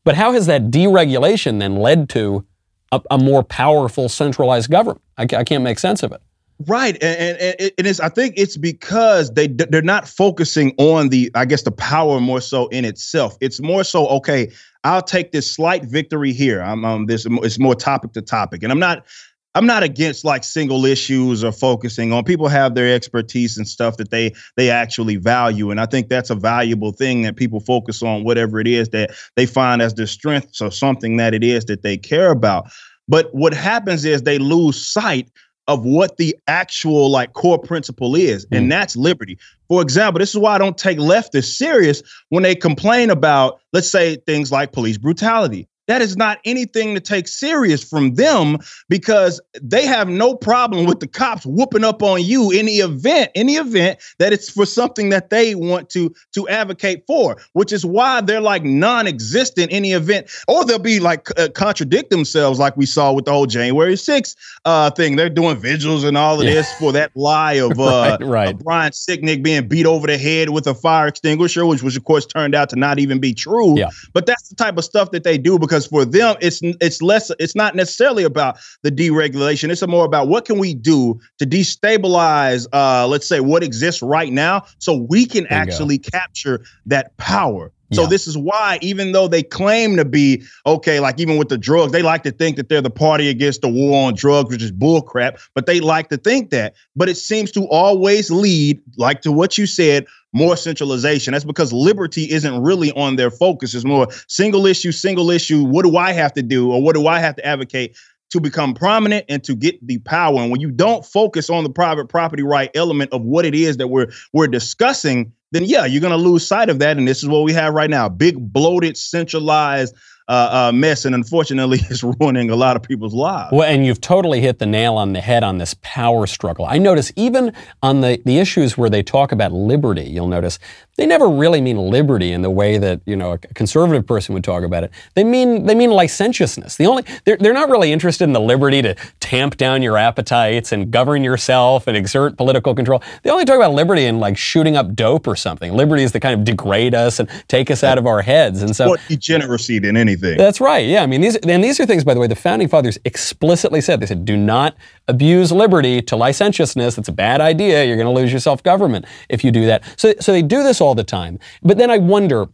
But 0.03 0.15
how 0.15 0.31
has 0.31 0.47
that 0.47 0.71
deregulation 0.71 1.59
then 1.59 1.75
led 1.75 2.09
to 2.09 2.45
a, 2.91 3.01
a 3.11 3.17
more 3.17 3.43
powerful 3.43 4.09
centralized 4.09 4.71
government? 4.71 5.01
I, 5.17 5.23
I 5.23 5.43
can't 5.43 5.63
make 5.63 5.77
sense 5.77 6.01
of 6.01 6.11
it. 6.11 6.21
Right, 6.65 6.97
and, 7.03 7.37
and, 7.39 7.71
and 7.77 7.85
it's 7.85 7.99
I 7.99 8.09
think 8.09 8.33
it's 8.35 8.57
because 8.57 9.31
they 9.33 9.45
they're 9.45 9.83
not 9.83 10.07
focusing 10.07 10.73
on 10.79 11.09
the 11.09 11.29
I 11.35 11.45
guess 11.45 11.61
the 11.61 11.71
power 11.71 12.19
more 12.19 12.41
so 12.41 12.67
in 12.69 12.83
itself. 12.83 13.37
It's 13.41 13.61
more 13.61 13.83
so 13.83 14.07
okay. 14.07 14.51
I'll 14.87 15.01
take 15.01 15.33
this 15.33 15.51
slight 15.51 15.83
victory 15.83 16.31
here. 16.31 16.61
I'm 16.61 16.85
um 16.85 17.05
this 17.07 17.25
it's 17.29 17.59
more 17.59 17.75
topic 17.75 18.13
to 18.13 18.21
topic, 18.21 18.63
and 18.63 18.71
I'm 18.71 18.79
not 18.79 19.05
I'm 19.53 19.65
not 19.65 19.83
against 19.83 20.23
like 20.23 20.43
single 20.43 20.85
issues 20.85 21.43
or 21.43 21.51
focusing 21.51 22.13
on 22.13 22.23
people 22.23 22.47
have 22.47 22.73
their 22.73 22.93
expertise 22.93 23.57
and 23.57 23.67
stuff 23.67 23.97
that 23.97 24.11
they 24.11 24.33
they 24.55 24.69
actually 24.69 25.17
value. 25.17 25.71
And 25.71 25.81
I 25.81 25.87
think 25.87 26.07
that's 26.07 26.29
a 26.29 26.35
valuable 26.35 26.91
thing 26.91 27.23
that 27.23 27.35
people 27.35 27.59
focus 27.59 28.01
on 28.01 28.23
whatever 28.23 28.59
it 28.59 28.67
is 28.67 28.89
that 28.89 29.11
they 29.35 29.45
find 29.45 29.81
as 29.81 29.93
their 29.95 30.07
strengths 30.07 30.61
or 30.61 30.71
something 30.71 31.17
that 31.17 31.33
it 31.33 31.43
is 31.43 31.65
that 31.65 31.81
they 31.81 31.97
care 31.97 32.31
about. 32.31 32.71
But 33.09 33.33
what 33.33 33.53
happens 33.53 34.05
is 34.05 34.21
they 34.21 34.37
lose 34.37 34.85
sight 34.85 35.29
of 35.67 35.83
what 35.83 36.17
the 36.17 36.35
actual 36.47 37.09
like 37.09 37.33
core 37.33 37.59
principle 37.59 38.15
is, 38.15 38.45
mm. 38.45 38.57
and 38.57 38.71
that's 38.71 38.95
liberty. 38.95 39.37
For 39.67 39.81
example, 39.81 40.19
this 40.19 40.29
is 40.29 40.37
why 40.37 40.55
I 40.55 40.57
don't 40.57 40.77
take 40.77 40.97
leftists 40.97 41.55
serious 41.55 42.01
when 42.29 42.43
they 42.43 42.55
complain 42.55 43.09
about, 43.09 43.59
let's 43.73 43.89
say, 43.89 44.15
things 44.25 44.51
like 44.51 44.71
police 44.71 44.97
brutality. 44.97 45.67
That 45.87 46.01
is 46.01 46.17
not 46.17 46.39
anything 46.45 46.93
to 46.95 46.99
take 46.99 47.27
serious 47.27 47.83
from 47.83 48.15
them 48.15 48.57
because 48.89 49.41
they 49.61 49.85
have 49.85 50.09
no 50.09 50.35
problem 50.35 50.85
with 50.85 50.99
the 50.99 51.07
cops 51.07 51.45
whooping 51.45 51.83
up 51.83 52.03
on 52.03 52.23
you 52.23 52.51
in 52.51 52.65
the 52.65 52.77
event, 52.77 53.31
any 53.35 53.55
event 53.55 53.99
that 54.19 54.33
it's 54.33 54.49
for 54.49 54.65
something 54.65 55.09
that 55.09 55.29
they 55.29 55.55
want 55.55 55.89
to 55.91 56.13
to 56.33 56.47
advocate 56.49 57.03
for, 57.07 57.37
which 57.53 57.71
is 57.71 57.85
why 57.85 58.21
they're 58.21 58.41
like 58.41 58.63
non-existent 58.63 59.71
in 59.71 59.83
the 59.83 59.93
event, 59.93 60.29
or 60.47 60.65
they'll 60.65 60.79
be 60.79 60.99
like 60.99 61.27
uh, 61.39 61.47
contradict 61.49 62.09
themselves, 62.09 62.59
like 62.59 62.75
we 62.75 62.85
saw 62.85 63.13
with 63.13 63.25
the 63.25 63.31
whole 63.31 63.45
January 63.45 63.93
6th 63.93 64.35
uh, 64.65 64.89
thing. 64.91 65.15
They're 65.15 65.29
doing 65.29 65.57
vigils 65.57 66.03
and 66.03 66.17
all 66.17 66.39
of 66.39 66.45
yeah. 66.45 66.53
this 66.53 66.71
for 66.73 66.91
that 66.93 67.11
lie 67.15 67.53
of, 67.53 67.71
uh, 67.79 68.17
right, 68.19 68.27
right. 68.27 68.53
of 68.53 68.59
Brian 68.59 68.91
Sicknick 68.91 69.43
being 69.43 69.67
beat 69.67 69.85
over 69.85 70.07
the 70.07 70.17
head 70.17 70.49
with 70.49 70.67
a 70.67 70.75
fire 70.75 71.07
extinguisher, 71.07 71.65
which 71.65 71.83
was 71.83 71.95
of 71.95 72.03
course 72.03 72.25
turned 72.25 72.55
out 72.55 72.69
to 72.69 72.75
not 72.75 72.99
even 72.99 73.19
be 73.19 73.33
true. 73.33 73.77
Yeah. 73.77 73.89
But 74.13 74.25
that's 74.25 74.49
the 74.49 74.55
type 74.55 74.77
of 74.77 74.83
stuff 74.83 75.11
that 75.11 75.23
they 75.23 75.37
do 75.37 75.57
because 75.59 75.76
because 75.77 75.87
for 75.87 76.05
them 76.05 76.35
it's 76.41 76.59
it's 76.81 77.01
less 77.01 77.31
it's 77.39 77.55
not 77.55 77.75
necessarily 77.75 78.23
about 78.23 78.57
the 78.83 78.91
deregulation 78.91 79.69
it's 79.69 79.85
more 79.85 80.05
about 80.05 80.27
what 80.27 80.45
can 80.45 80.57
we 80.57 80.73
do 80.73 81.19
to 81.37 81.45
destabilize 81.45 82.67
uh 82.73 83.07
let's 83.07 83.27
say 83.27 83.39
what 83.39 83.63
exists 83.63 84.01
right 84.01 84.33
now 84.33 84.63
so 84.79 84.95
we 85.09 85.25
can 85.25 85.45
actually 85.47 85.97
capture 85.97 86.61
that 86.85 87.15
power 87.17 87.71
so 87.93 88.01
yeah. 88.01 88.09
this 88.09 88.27
is 88.27 88.37
why, 88.37 88.79
even 88.81 89.13
though 89.13 89.29
they 89.29 89.43
claim 89.43 89.95
to 89.95 90.03
be 90.03 90.43
okay, 90.65 90.99
like 90.99 91.21
even 91.21 91.37
with 91.37 91.47
the 91.47 91.57
drugs, 91.57 91.93
they 91.93 92.01
like 92.01 92.23
to 92.23 92.31
think 92.31 92.57
that 92.57 92.67
they're 92.67 92.81
the 92.81 92.89
party 92.89 93.29
against 93.29 93.61
the 93.61 93.69
war 93.69 94.07
on 94.07 94.13
drugs, 94.13 94.51
which 94.51 94.61
is 94.61 94.73
bullcrap. 94.73 95.39
But 95.55 95.67
they 95.67 95.79
like 95.79 96.09
to 96.09 96.17
think 96.17 96.49
that. 96.49 96.75
But 96.97 97.07
it 97.07 97.15
seems 97.15 97.49
to 97.53 97.65
always 97.69 98.29
lead, 98.29 98.81
like 98.97 99.21
to 99.21 99.31
what 99.31 99.57
you 99.57 99.65
said, 99.65 100.05
more 100.37 100.55
centralization. 100.55 101.33
That's 101.33 101.43
because 101.43 101.73
liberty 101.73 102.31
isn't 102.31 102.61
really 102.61 102.91
on 102.91 103.15
their 103.15 103.31
focus. 103.31 103.73
It's 103.73 103.83
more 103.83 104.07
single 104.27 104.65
issue, 104.65 104.91
single 104.91 105.31
issue. 105.31 105.63
What 105.63 105.83
do 105.83 105.97
I 105.97 106.13
have 106.13 106.33
to 106.33 106.43
do, 106.43 106.71
or 106.71 106.81
what 106.81 106.95
do 106.95 107.07
I 107.07 107.19
have 107.19 107.35
to 107.35 107.45
advocate? 107.45 107.97
to 108.29 108.41
become 108.41 108.73
prominent 108.73 109.25
and 109.29 109.41
to 109.45 109.55
get 109.55 109.75
the 109.87 109.99
power. 109.99 110.41
And 110.41 110.51
when 110.51 110.59
you 110.59 110.69
don't 110.69 111.05
focus 111.05 111.49
on 111.49 111.63
the 111.63 111.69
private 111.69 112.09
property 112.09 112.43
right 112.43 112.69
element 112.75 113.13
of 113.13 113.21
what 113.21 113.45
it 113.45 113.55
is 113.55 113.77
that 113.77 113.87
we're 113.87 114.07
we're 114.33 114.47
discussing, 114.47 115.31
then 115.53 115.63
yeah, 115.63 115.85
you're 115.85 116.01
going 116.01 116.11
to 116.11 116.17
lose 116.17 116.45
sight 116.45 116.69
of 116.69 116.79
that. 116.79 116.97
And 116.97 117.07
this 117.07 117.23
is 117.23 117.29
what 117.29 117.43
we 117.43 117.53
have 117.53 117.73
right 117.73 117.89
now: 117.89 118.09
big, 118.09 118.35
bloated, 118.51 118.97
centralized 118.97 119.95
uh, 120.27 120.67
uh, 120.69 120.71
mess, 120.73 121.05
and 121.05 121.15
unfortunately, 121.15 121.79
it's 121.89 122.03
ruining 122.03 122.49
a 122.49 122.55
lot 122.55 122.75
of 122.75 122.83
people's 122.83 123.13
lives. 123.13 123.51
Well, 123.51 123.69
and 123.69 123.85
you've 123.85 124.01
totally 124.01 124.41
hit 124.41 124.59
the 124.59 124.65
nail 124.65 124.95
on 124.95 125.13
the 125.13 125.21
head 125.21 125.43
on 125.43 125.57
this 125.57 125.75
power 125.81 126.27
struggle. 126.27 126.65
I 126.65 126.77
notice 126.77 127.11
even 127.15 127.53
on 127.81 128.01
the 128.01 128.21
the 128.25 128.39
issues 128.39 128.77
where 128.77 128.89
they 128.89 129.03
talk 129.03 129.31
about 129.31 129.53
liberty, 129.53 130.03
you'll 130.03 130.27
notice 130.27 130.59
they 130.97 131.05
never 131.05 131.29
really 131.29 131.61
mean 131.61 131.77
liberty 131.77 132.31
in 132.31 132.41
the 132.41 132.49
way 132.49 132.77
that 132.77 133.01
you 133.05 133.15
know 133.15 133.33
a 133.33 133.37
conservative 133.37 134.05
person 134.05 134.33
would 134.33 134.43
talk 134.43 134.63
about 134.63 134.83
it. 134.83 134.91
They 135.13 135.23
mean 135.23 135.65
they 135.65 135.75
mean 135.75 135.91
licentiousness. 135.91 136.75
The 136.75 136.87
only 136.87 137.03
they're 137.23 137.37
they're 137.37 137.53
not 137.53 137.69
really 137.69 137.91
interested 137.91 138.25
in 138.25 138.33
the 138.33 138.41
liberty 138.41 138.81
to 138.81 138.95
tamp 139.19 139.57
down 139.57 139.81
your 139.81 139.97
appetites 139.97 140.71
and 140.71 140.91
govern 140.91 141.23
yourself 141.23 141.87
and 141.87 141.95
exert 141.95 142.35
political 142.35 142.73
control. 142.75 143.01
They 143.23 143.29
only 143.29 143.45
talk 143.45 143.55
about 143.55 143.73
liberty 143.73 144.05
in 144.05 144.19
like 144.19 144.37
shooting 144.37 144.75
up 144.75 144.95
dope 144.95 145.27
or 145.27 145.35
something. 145.35 145.71
Liberty 145.71 146.03
is 146.03 146.11
to 146.13 146.19
kind 146.19 146.37
of 146.37 146.43
degrade 146.43 146.95
us 146.95 147.19
and 147.19 147.29
take 147.47 147.69
us 147.69 147.83
out 147.83 147.97
of 147.97 148.07
our 148.07 148.21
heads. 148.21 148.61
And 148.63 148.75
so 148.75 148.89
what 148.89 149.01
degeneracy 149.07 149.79
than 149.79 149.95
anything. 149.95 150.37
That's 150.37 150.59
right. 150.59 150.85
Yeah. 150.87 151.03
I 151.03 151.05
mean, 151.05 151.21
these 151.21 151.35
and 151.35 151.63
these 151.63 151.79
are 151.79 151.85
things, 151.85 152.03
by 152.03 152.15
the 152.15 152.19
way, 152.19 152.27
the 152.27 152.35
founding 152.35 152.67
fathers 152.67 152.97
explicitly 153.05 153.81
said. 153.81 153.99
They 153.99 154.07
said, 154.07 154.25
"Do 154.25 154.35
not 154.35 154.75
abuse 155.07 155.51
liberty 155.51 156.01
to 156.01 156.15
licentiousness. 156.15 156.95
That's 156.95 157.07
a 157.07 157.13
bad 157.13 157.39
idea. 157.39 157.85
You're 157.85 157.97
going 157.97 158.07
to 158.07 158.19
lose 158.19 158.31
your 158.31 158.39
self-government 158.39 159.05
if 159.29 159.43
you 159.43 159.51
do 159.51 159.67
that." 159.67 159.83
So, 159.95 160.13
so 160.19 160.31
they 160.31 160.41
do 160.41 160.63
this 160.63 160.81
all 160.81 160.86
the 160.95 161.03
time. 161.03 161.39
But 161.61 161.77
then 161.77 161.89
I 161.89 161.97
wonder, 161.97 162.47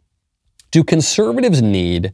do 0.72 0.84
conservatives 0.84 1.62
need? 1.62 2.14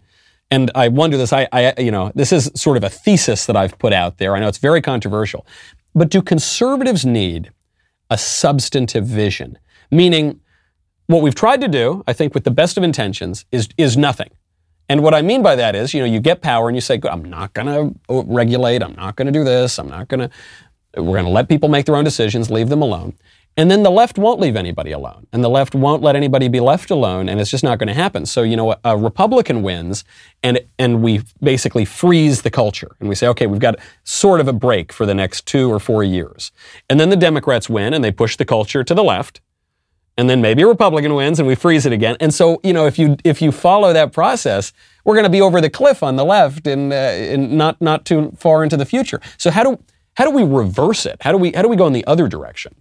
And 0.51 0.71
I 0.73 0.87
wonder 0.87 1.17
this. 1.17 1.31
I, 1.31 1.47
I, 1.51 1.73
you 1.77 1.91
know, 1.91 2.11
this 2.15 2.31
is 2.31 2.51
sort 2.55 2.77
of 2.77 2.83
a 2.83 2.89
thesis 2.89 3.45
that 3.45 3.55
I've 3.55 3.77
put 3.77 3.93
out 3.93 4.17
there. 4.17 4.35
I 4.35 4.39
know 4.39 4.47
it's 4.47 4.57
very 4.57 4.81
controversial, 4.81 5.45
but 5.93 6.09
do 6.09 6.21
conservatives 6.21 7.05
need 7.05 7.51
a 8.09 8.17
substantive 8.17 9.05
vision? 9.05 9.57
Meaning, 9.91 10.39
what 11.07 11.21
we've 11.21 11.35
tried 11.35 11.61
to 11.61 11.67
do, 11.67 12.03
I 12.07 12.13
think, 12.13 12.33
with 12.33 12.43
the 12.43 12.51
best 12.51 12.77
of 12.77 12.83
intentions, 12.83 13.45
is 13.51 13.69
is 13.77 13.97
nothing. 13.97 14.29
And 14.89 15.03
what 15.03 15.13
I 15.13 15.21
mean 15.21 15.43
by 15.43 15.55
that 15.55 15.75
is, 15.75 15.93
you 15.93 15.99
know, 15.99 16.05
you 16.07 16.19
get 16.19 16.41
power 16.41 16.67
and 16.67 16.75
you 16.75 16.81
say, 16.81 16.99
I'm 17.03 17.23
not 17.23 17.53
going 17.53 17.67
to 17.67 18.23
regulate, 18.23 18.81
I'm 18.81 18.95
not 18.95 19.15
going 19.15 19.27
to 19.27 19.31
do 19.31 19.43
this, 19.43 19.77
I'm 19.77 19.89
not 19.89 20.07
going 20.07 20.21
to. 20.21 20.29
We're 20.97 21.13
going 21.13 21.25
to 21.25 21.31
let 21.31 21.47
people 21.47 21.69
make 21.69 21.85
their 21.85 21.95
own 21.95 22.03
decisions, 22.03 22.49
leave 22.49 22.69
them 22.69 22.81
alone. 22.81 23.13
And 23.59 23.69
then 23.69 23.83
the 23.83 23.91
left 23.91 24.17
won't 24.17 24.39
leave 24.39 24.55
anybody 24.55 24.93
alone. 24.93 25.27
And 25.33 25.43
the 25.43 25.49
left 25.49 25.75
won't 25.75 26.01
let 26.01 26.15
anybody 26.15 26.47
be 26.47 26.61
left 26.61 26.91
alone. 26.91 27.27
And 27.27 27.41
it's 27.41 27.51
just 27.51 27.61
not 27.61 27.77
going 27.77 27.89
to 27.89 27.93
happen. 27.93 28.25
So, 28.25 28.41
you 28.41 28.55
know, 28.55 28.77
a 28.85 28.95
Republican 28.95 29.63
wins 29.63 30.05
and, 30.41 30.61
and 30.77 31.03
we 31.03 31.23
basically 31.43 31.83
freeze 31.83 32.43
the 32.43 32.49
culture. 32.49 32.95
And 33.01 33.09
we 33.09 33.15
say, 33.15 33.27
okay, 33.27 33.47
we've 33.47 33.59
got 33.59 33.75
sort 34.05 34.39
of 34.39 34.47
a 34.47 34.53
break 34.53 34.93
for 34.93 35.05
the 35.05 35.13
next 35.13 35.45
two 35.45 35.69
or 35.69 35.77
four 35.77 36.05
years. 36.05 36.53
And 36.89 37.01
then 37.01 37.09
the 37.09 37.17
Democrats 37.17 37.69
win 37.69 37.93
and 37.93 38.01
they 38.01 38.13
push 38.13 38.37
the 38.37 38.45
culture 38.45 38.81
to 38.81 38.93
the 38.93 39.03
left. 39.03 39.41
And 40.17 40.29
then 40.29 40.39
maybe 40.39 40.61
a 40.61 40.67
Republican 40.67 41.13
wins 41.13 41.37
and 41.37 41.45
we 41.45 41.55
freeze 41.55 41.85
it 41.85 41.91
again. 41.91 42.15
And 42.21 42.33
so, 42.33 42.61
you 42.63 42.71
know, 42.71 42.85
if 42.85 42.97
you, 42.97 43.17
if 43.25 43.41
you 43.41 43.51
follow 43.51 43.91
that 43.91 44.13
process, 44.13 44.71
we're 45.03 45.15
going 45.15 45.25
to 45.25 45.29
be 45.29 45.41
over 45.41 45.59
the 45.59 45.69
cliff 45.69 46.01
on 46.01 46.15
the 46.15 46.23
left 46.23 46.65
and, 46.65 46.93
uh, 46.93 47.35
not, 47.35 47.81
not 47.81 48.05
too 48.05 48.31
far 48.37 48.63
into 48.63 48.77
the 48.77 48.85
future. 48.85 49.19
So 49.37 49.51
how 49.51 49.65
do, 49.65 49.83
how 50.13 50.23
do 50.23 50.31
we 50.31 50.43
reverse 50.43 51.05
it? 51.05 51.17
How 51.19 51.33
do 51.33 51.37
we, 51.37 51.51
how 51.51 51.61
do 51.61 51.67
we 51.67 51.75
go 51.75 51.87
in 51.87 51.93
the 51.93 52.07
other 52.07 52.29
direction? 52.29 52.73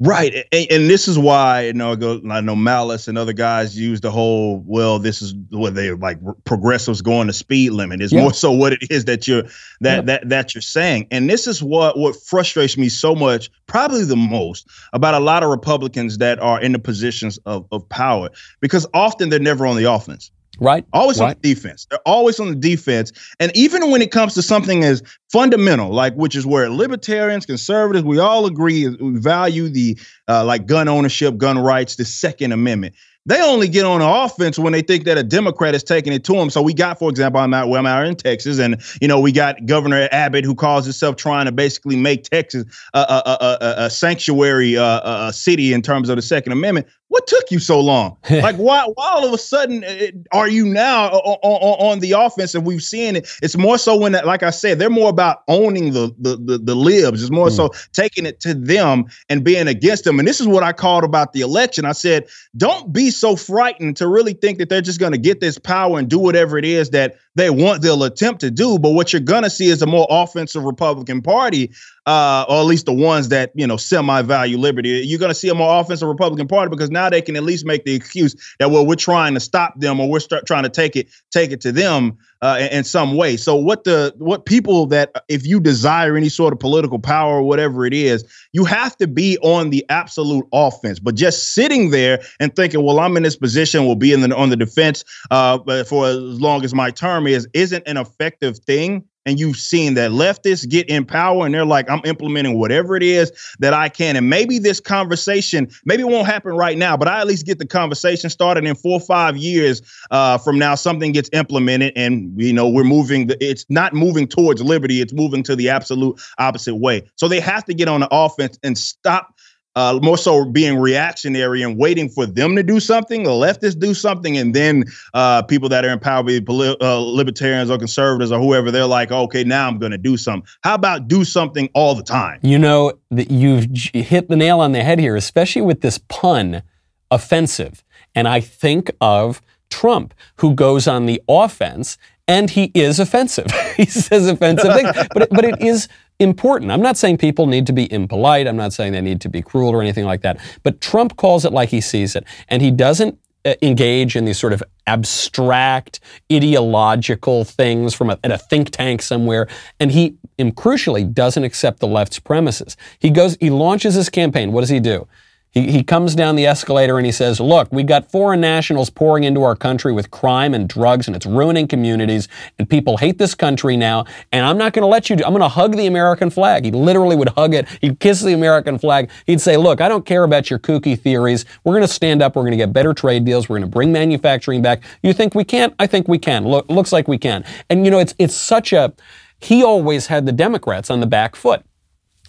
Right, 0.00 0.44
and, 0.50 0.66
and, 0.70 0.90
this 0.90 1.06
is 1.06 1.16
why 1.16 1.66
you 1.66 1.72
know 1.72 1.92
I, 1.92 1.94
go, 1.94 2.20
I 2.28 2.40
know 2.40 2.56
Malice 2.56 3.06
and 3.06 3.16
other 3.16 3.32
guys 3.32 3.78
use 3.78 4.00
the 4.00 4.10
whole 4.10 4.60
well. 4.66 4.98
This 4.98 5.22
is 5.22 5.34
what 5.50 5.76
they 5.76 5.92
like 5.92 6.18
progressives 6.44 7.00
going 7.00 7.28
to 7.28 7.32
speed 7.32 7.70
limit. 7.70 8.02
It's 8.02 8.12
yeah. 8.12 8.22
more 8.22 8.32
so 8.32 8.50
what 8.50 8.72
it 8.72 8.90
is 8.90 9.04
that 9.04 9.28
you're 9.28 9.44
that 9.82 9.96
yeah. 9.96 10.00
that 10.00 10.28
that 10.30 10.54
you're 10.54 10.62
saying, 10.62 11.06
and 11.12 11.30
this 11.30 11.46
is 11.46 11.62
what 11.62 11.96
what 11.96 12.16
frustrates 12.16 12.76
me 12.76 12.88
so 12.88 13.14
much, 13.14 13.52
probably 13.68 14.04
the 14.04 14.16
most 14.16 14.66
about 14.92 15.14
a 15.14 15.20
lot 15.20 15.44
of 15.44 15.50
Republicans 15.50 16.18
that 16.18 16.40
are 16.40 16.60
in 16.60 16.72
the 16.72 16.80
positions 16.80 17.38
of 17.46 17.64
of 17.70 17.88
power 17.88 18.30
because 18.58 18.88
often 18.94 19.28
they're 19.28 19.38
never 19.38 19.64
on 19.64 19.76
the 19.76 19.84
offense. 19.84 20.32
Right. 20.60 20.84
Always 20.92 21.18
right. 21.18 21.30
on 21.30 21.36
the 21.40 21.54
defense. 21.54 21.86
They're 21.90 21.98
always 22.06 22.38
on 22.38 22.48
the 22.48 22.54
defense. 22.54 23.12
And 23.40 23.54
even 23.56 23.90
when 23.90 24.02
it 24.02 24.10
comes 24.10 24.34
to 24.34 24.42
something 24.42 24.84
as 24.84 25.02
fundamental, 25.32 25.90
like 25.90 26.14
which 26.14 26.36
is 26.36 26.46
where 26.46 26.70
libertarians, 26.70 27.46
conservatives, 27.46 28.04
we 28.04 28.18
all 28.18 28.46
agree 28.46 28.88
we 28.88 29.18
value 29.18 29.68
the 29.68 29.98
uh, 30.28 30.44
like 30.44 30.66
gun 30.66 30.88
ownership, 30.88 31.36
gun 31.36 31.58
rights, 31.58 31.96
the 31.96 32.04
Second 32.04 32.52
Amendment. 32.52 32.94
They 33.26 33.40
only 33.40 33.68
get 33.68 33.86
on 33.86 34.00
the 34.00 34.08
offense 34.08 34.58
when 34.58 34.74
they 34.74 34.82
think 34.82 35.04
that 35.04 35.16
a 35.16 35.22
Democrat 35.22 35.74
is 35.74 35.82
taking 35.82 36.12
it 36.12 36.24
to 36.24 36.34
them. 36.34 36.50
So 36.50 36.60
we 36.60 36.74
got, 36.74 36.98
for 36.98 37.08
example, 37.08 37.40
I'm 37.40 37.54
out, 37.54 37.72
I'm 37.72 37.86
out 37.86 38.06
in 38.06 38.16
Texas, 38.16 38.58
and 38.58 38.82
you 39.00 39.08
know 39.08 39.18
we 39.18 39.32
got 39.32 39.64
Governor 39.64 40.08
Abbott 40.12 40.44
who 40.44 40.54
calls 40.54 40.84
himself 40.84 41.16
trying 41.16 41.46
to 41.46 41.52
basically 41.52 41.96
make 41.96 42.24
Texas 42.24 42.66
a, 42.92 42.98
a, 42.98 43.38
a, 43.40 43.74
a 43.84 43.90
sanctuary 43.90 44.76
uh, 44.76 45.28
a 45.28 45.32
city 45.32 45.72
in 45.72 45.80
terms 45.80 46.10
of 46.10 46.16
the 46.16 46.22
Second 46.22 46.52
Amendment. 46.52 46.86
What 47.14 47.28
took 47.28 47.52
you 47.52 47.60
so 47.60 47.78
long? 47.78 48.16
like, 48.30 48.56
why, 48.56 48.84
why 48.92 49.08
all 49.08 49.24
of 49.24 49.32
a 49.32 49.38
sudden 49.38 49.84
uh, 49.84 50.36
are 50.36 50.48
you 50.48 50.66
now 50.66 51.10
on, 51.10 51.38
on, 51.42 51.92
on, 51.92 52.00
the 52.00 52.10
offense? 52.10 52.56
And 52.56 52.66
we've 52.66 52.82
seen 52.82 53.14
it. 53.14 53.28
It's 53.40 53.56
more 53.56 53.78
so 53.78 53.96
when, 53.96 54.14
like 54.14 54.42
I 54.42 54.50
said, 54.50 54.80
they're 54.80 54.90
more 54.90 55.10
about 55.10 55.44
owning 55.46 55.92
the 55.92 56.12
the 56.18 56.36
the, 56.36 56.58
the 56.58 56.74
libs. 56.74 57.22
It's 57.22 57.30
more 57.30 57.50
mm. 57.50 57.52
so 57.52 57.70
taking 57.92 58.26
it 58.26 58.40
to 58.40 58.52
them 58.52 59.04
and 59.28 59.44
being 59.44 59.68
against 59.68 60.02
them. 60.02 60.18
And 60.18 60.26
this 60.26 60.40
is 60.40 60.48
what 60.48 60.64
I 60.64 60.72
called 60.72 61.04
about 61.04 61.34
the 61.34 61.42
election. 61.42 61.84
I 61.84 61.92
said, 61.92 62.26
don't 62.56 62.92
be 62.92 63.12
so 63.12 63.36
frightened 63.36 63.96
to 63.98 64.08
really 64.08 64.32
think 64.32 64.58
that 64.58 64.68
they're 64.68 64.80
just 64.80 64.98
going 64.98 65.12
to 65.12 65.18
get 65.18 65.38
this 65.38 65.56
power 65.56 66.00
and 66.00 66.10
do 66.10 66.18
whatever 66.18 66.58
it 66.58 66.64
is 66.64 66.90
that 66.90 67.14
they 67.34 67.50
want 67.50 67.82
they'll 67.82 68.04
attempt 68.04 68.40
to 68.40 68.50
do. 68.50 68.78
But 68.78 68.90
what 68.90 69.12
you're 69.12 69.20
gonna 69.20 69.50
see 69.50 69.66
is 69.66 69.82
a 69.82 69.86
more 69.86 70.06
offensive 70.08 70.62
Republican 70.62 71.22
Party, 71.22 71.72
uh, 72.06 72.44
or 72.48 72.60
at 72.60 72.66
least 72.66 72.86
the 72.86 72.92
ones 72.92 73.28
that 73.30 73.50
you 73.54 73.66
know 73.66 73.76
semi-value 73.76 74.58
liberty. 74.58 74.88
You're 75.04 75.18
gonna 75.18 75.34
see 75.34 75.48
a 75.48 75.54
more 75.54 75.80
offensive 75.80 76.08
Republican 76.08 76.48
Party 76.48 76.70
because 76.70 76.90
now 76.90 77.10
they 77.10 77.22
can 77.22 77.36
at 77.36 77.42
least 77.42 77.66
make 77.66 77.84
the 77.84 77.94
excuse 77.94 78.34
that 78.58 78.70
well 78.70 78.86
we're 78.86 78.94
trying 78.94 79.34
to 79.34 79.40
stop 79.40 79.78
them 79.78 80.00
or 80.00 80.08
we're 80.08 80.20
start 80.20 80.46
trying 80.46 80.64
to 80.64 80.70
take 80.70 80.96
it 80.96 81.08
take 81.30 81.50
it 81.50 81.60
to 81.62 81.72
them 81.72 82.18
uh, 82.44 82.58
in, 82.60 82.68
in, 82.68 82.84
some 82.84 83.16
way. 83.16 83.38
So 83.38 83.56
what 83.56 83.84
the 83.84 84.12
what 84.18 84.44
people 84.44 84.84
that 84.86 85.24
if 85.28 85.46
you 85.46 85.60
desire 85.60 86.14
any 86.14 86.28
sort 86.28 86.52
of 86.52 86.60
political 86.60 86.98
power 86.98 87.36
or 87.36 87.42
whatever 87.42 87.86
it 87.86 87.94
is, 87.94 88.22
you 88.52 88.66
have 88.66 88.94
to 88.98 89.06
be 89.06 89.38
on 89.38 89.70
the 89.70 89.84
absolute 89.88 90.44
offense. 90.52 91.00
But 91.00 91.14
just 91.14 91.54
sitting 91.54 91.90
there 91.90 92.20
and 92.40 92.54
thinking, 92.54 92.84
well, 92.84 93.00
I'm 93.00 93.16
in 93.16 93.22
this 93.22 93.36
position, 93.36 93.86
will 93.86 93.96
be 93.96 94.12
in 94.12 94.20
the 94.20 94.36
on 94.36 94.50
the 94.50 94.56
defense 94.56 95.04
uh, 95.30 95.84
for 95.84 96.06
as 96.06 96.18
long 96.18 96.64
as 96.64 96.74
my 96.74 96.90
term 96.90 97.26
is, 97.26 97.48
isn't 97.54 97.82
an 97.86 97.96
effective 97.96 98.58
thing 98.58 99.04
and 99.26 99.38
you've 99.38 99.56
seen 99.56 99.94
that 99.94 100.10
leftists 100.10 100.68
get 100.68 100.88
in 100.88 101.04
power 101.04 101.46
and 101.46 101.54
they're 101.54 101.64
like, 101.64 101.88
I'm 101.90 102.02
implementing 102.04 102.58
whatever 102.58 102.96
it 102.96 103.02
is 103.02 103.32
that 103.58 103.74
I 103.74 103.88
can. 103.88 104.16
And 104.16 104.28
maybe 104.28 104.58
this 104.58 104.80
conversation, 104.80 105.68
maybe 105.84 106.02
it 106.02 106.08
won't 106.08 106.26
happen 106.26 106.52
right 106.52 106.76
now, 106.76 106.96
but 106.96 107.08
I 107.08 107.20
at 107.20 107.26
least 107.26 107.46
get 107.46 107.58
the 107.58 107.66
conversation 107.66 108.30
started 108.30 108.64
in 108.64 108.74
four 108.74 108.94
or 108.94 109.00
five 109.00 109.36
years 109.36 109.82
uh, 110.10 110.38
from 110.38 110.58
now, 110.58 110.74
something 110.74 111.12
gets 111.12 111.30
implemented 111.32 111.92
and, 111.96 112.40
you 112.40 112.52
know, 112.52 112.68
we're 112.68 112.84
moving, 112.84 113.28
the, 113.28 113.42
it's 113.44 113.64
not 113.68 113.94
moving 113.94 114.28
towards 114.28 114.62
liberty, 114.62 115.00
it's 115.00 115.12
moving 115.12 115.42
to 115.44 115.56
the 115.56 115.68
absolute 115.68 116.20
opposite 116.38 116.76
way. 116.76 117.02
So 117.16 117.28
they 117.28 117.40
have 117.40 117.64
to 117.64 117.74
get 117.74 117.88
on 117.88 118.00
the 118.00 118.08
offense 118.10 118.58
and 118.62 118.76
stop 118.76 119.33
uh, 119.76 119.98
more 120.02 120.16
so 120.18 120.44
being 120.44 120.78
reactionary 120.78 121.62
and 121.62 121.76
waiting 121.76 122.08
for 122.08 122.26
them 122.26 122.54
to 122.56 122.62
do 122.62 122.80
something, 122.80 123.24
the 123.24 123.30
leftists 123.30 123.78
do 123.78 123.94
something, 123.94 124.36
and 124.36 124.54
then 124.54 124.84
uh, 125.14 125.42
people 125.42 125.68
that 125.68 125.84
are 125.84 125.90
in 125.90 125.98
power, 125.98 126.22
be 126.22 126.40
poli- 126.40 126.76
uh, 126.80 126.98
libertarians 126.98 127.70
or 127.70 127.78
conservatives 127.78 128.30
or 128.30 128.40
whoever, 128.40 128.70
they're 128.70 128.86
like, 128.86 129.10
okay, 129.10 129.44
now 129.44 129.68
I'm 129.68 129.78
going 129.78 129.92
to 129.92 129.98
do 129.98 130.16
something. 130.16 130.48
How 130.62 130.74
about 130.74 131.08
do 131.08 131.24
something 131.24 131.68
all 131.74 131.94
the 131.94 132.02
time? 132.02 132.38
You 132.42 132.58
know, 132.58 132.92
that 133.10 133.30
you've 133.30 133.66
hit 133.92 134.28
the 134.28 134.36
nail 134.36 134.60
on 134.60 134.72
the 134.72 134.82
head 134.82 134.98
here, 134.98 135.16
especially 135.16 135.62
with 135.62 135.80
this 135.80 135.98
pun, 135.98 136.62
offensive. 137.10 137.84
And 138.14 138.28
I 138.28 138.40
think 138.40 138.90
of 139.00 139.42
Trump, 139.70 140.14
who 140.36 140.54
goes 140.54 140.86
on 140.86 141.06
the 141.06 141.20
offense 141.28 141.98
and 142.26 142.50
he 142.50 142.70
is 142.74 142.98
offensive. 142.98 143.46
he 143.76 143.84
says 143.86 144.26
offensive 144.28 144.72
things, 144.72 144.90
but 145.12 145.28
but 145.30 145.44
it 145.44 145.60
is 145.60 145.88
important. 146.18 146.70
I'm 146.70 146.82
not 146.82 146.96
saying 146.96 147.18
people 147.18 147.46
need 147.46 147.66
to 147.66 147.72
be 147.72 147.90
impolite. 147.92 148.46
I'm 148.46 148.56
not 148.56 148.72
saying 148.72 148.92
they 148.92 149.00
need 149.00 149.20
to 149.22 149.28
be 149.28 149.42
cruel 149.42 149.70
or 149.70 149.80
anything 149.80 150.04
like 150.04 150.22
that. 150.22 150.38
But 150.62 150.80
Trump 150.80 151.16
calls 151.16 151.44
it 151.44 151.52
like 151.52 151.70
he 151.70 151.80
sees 151.80 152.14
it. 152.16 152.24
And 152.48 152.62
he 152.62 152.70
doesn't 152.70 153.18
uh, 153.46 153.54
engage 153.60 154.16
in 154.16 154.24
these 154.24 154.38
sort 154.38 154.54
of 154.54 154.62
abstract 154.86 156.00
ideological 156.32 157.44
things 157.44 157.92
from 157.92 158.08
a, 158.08 158.18
at 158.24 158.32
a 158.32 158.38
think 158.38 158.70
tank 158.70 159.02
somewhere 159.02 159.46
and 159.78 159.92
he 159.92 160.16
crucially 160.38 161.12
doesn't 161.12 161.44
accept 161.44 161.78
the 161.80 161.86
left's 161.86 162.18
premises 162.18 162.76
he 162.98 163.10
goes 163.10 163.36
he 163.40 163.50
launches 163.50 163.94
his 163.94 164.08
campaign 164.08 164.50
what 164.50 164.60
does 164.60 164.70
he 164.70 164.80
do 164.80 165.06
he, 165.54 165.70
he 165.70 165.82
comes 165.84 166.16
down 166.16 166.34
the 166.34 166.46
escalator 166.46 166.98
and 166.98 167.06
he 167.06 167.12
says, 167.12 167.38
Look, 167.38 167.72
we 167.72 167.84
got 167.84 168.10
foreign 168.10 168.40
nationals 168.40 168.90
pouring 168.90 169.24
into 169.24 169.44
our 169.44 169.54
country 169.54 169.92
with 169.92 170.10
crime 170.10 170.52
and 170.52 170.68
drugs, 170.68 171.06
and 171.06 171.16
it's 171.16 171.24
ruining 171.24 171.68
communities, 171.68 172.28
and 172.58 172.68
people 172.68 172.96
hate 172.96 173.18
this 173.18 173.34
country 173.34 173.76
now, 173.76 174.04
and 174.32 174.44
I'm 174.44 174.58
not 174.58 174.72
going 174.72 174.82
to 174.82 174.88
let 174.88 175.08
you 175.08 175.16
do, 175.16 175.24
I'm 175.24 175.30
going 175.30 175.42
to 175.42 175.48
hug 175.48 175.76
the 175.76 175.86
American 175.86 176.28
flag. 176.28 176.64
He 176.64 176.72
literally 176.72 177.14
would 177.14 177.28
hug 177.30 177.54
it. 177.54 177.68
He'd 177.80 178.00
kiss 178.00 178.20
the 178.20 178.32
American 178.32 178.78
flag. 178.78 179.10
He'd 179.26 179.40
say, 179.40 179.56
Look, 179.56 179.80
I 179.80 179.88
don't 179.88 180.04
care 180.04 180.24
about 180.24 180.50
your 180.50 180.58
kooky 180.58 180.98
theories. 180.98 181.44
We're 181.62 181.74
going 181.74 181.86
to 181.86 181.92
stand 181.92 182.20
up. 182.20 182.34
We're 182.34 182.42
going 182.42 182.52
to 182.52 182.58
get 182.58 182.72
better 182.72 182.92
trade 182.92 183.24
deals. 183.24 183.48
We're 183.48 183.58
going 183.58 183.70
to 183.70 183.72
bring 183.72 183.92
manufacturing 183.92 184.60
back. 184.60 184.82
You 185.02 185.12
think 185.12 185.34
we 185.34 185.44
can't? 185.44 185.72
I 185.78 185.86
think 185.86 186.08
we 186.08 186.18
can. 186.18 186.44
Look, 186.46 186.68
looks 186.68 186.92
like 186.92 187.06
we 187.06 187.16
can. 187.16 187.44
And, 187.70 187.84
you 187.84 187.92
know, 187.92 188.00
it's, 188.00 188.14
it's 188.18 188.34
such 188.34 188.72
a, 188.72 188.92
he 189.38 189.62
always 189.62 190.08
had 190.08 190.26
the 190.26 190.32
Democrats 190.32 190.90
on 190.90 191.00
the 191.00 191.06
back 191.06 191.36
foot 191.36 191.64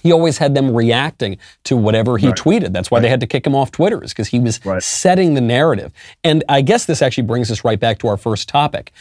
he 0.05 0.11
always 0.11 0.37
had 0.37 0.53
them 0.53 0.71
reacting 0.71 1.39
to 1.63 1.75
whatever 1.75 2.19
he 2.19 2.27
right. 2.27 2.35
tweeted. 2.35 2.73
That's 2.73 2.91
why 2.91 2.97
right. 2.97 3.01
they 3.01 3.09
had 3.09 3.21
to 3.21 3.25
kick 3.25 3.47
him 3.47 3.55
off 3.55 3.71
Twitter, 3.71 4.03
is 4.03 4.11
because 4.11 4.27
he 4.27 4.39
was 4.39 4.63
right. 4.63 4.83
setting 4.83 5.33
the 5.33 5.41
narrative. 5.41 5.91
And 6.23 6.43
I 6.47 6.61
guess 6.61 6.85
this 6.85 7.01
actually 7.01 7.23
brings 7.23 7.49
us 7.49 7.63
right 7.63 7.79
back 7.79 7.97
to 7.99 8.07
our 8.07 8.15
first 8.15 8.47
topic. 8.47 8.91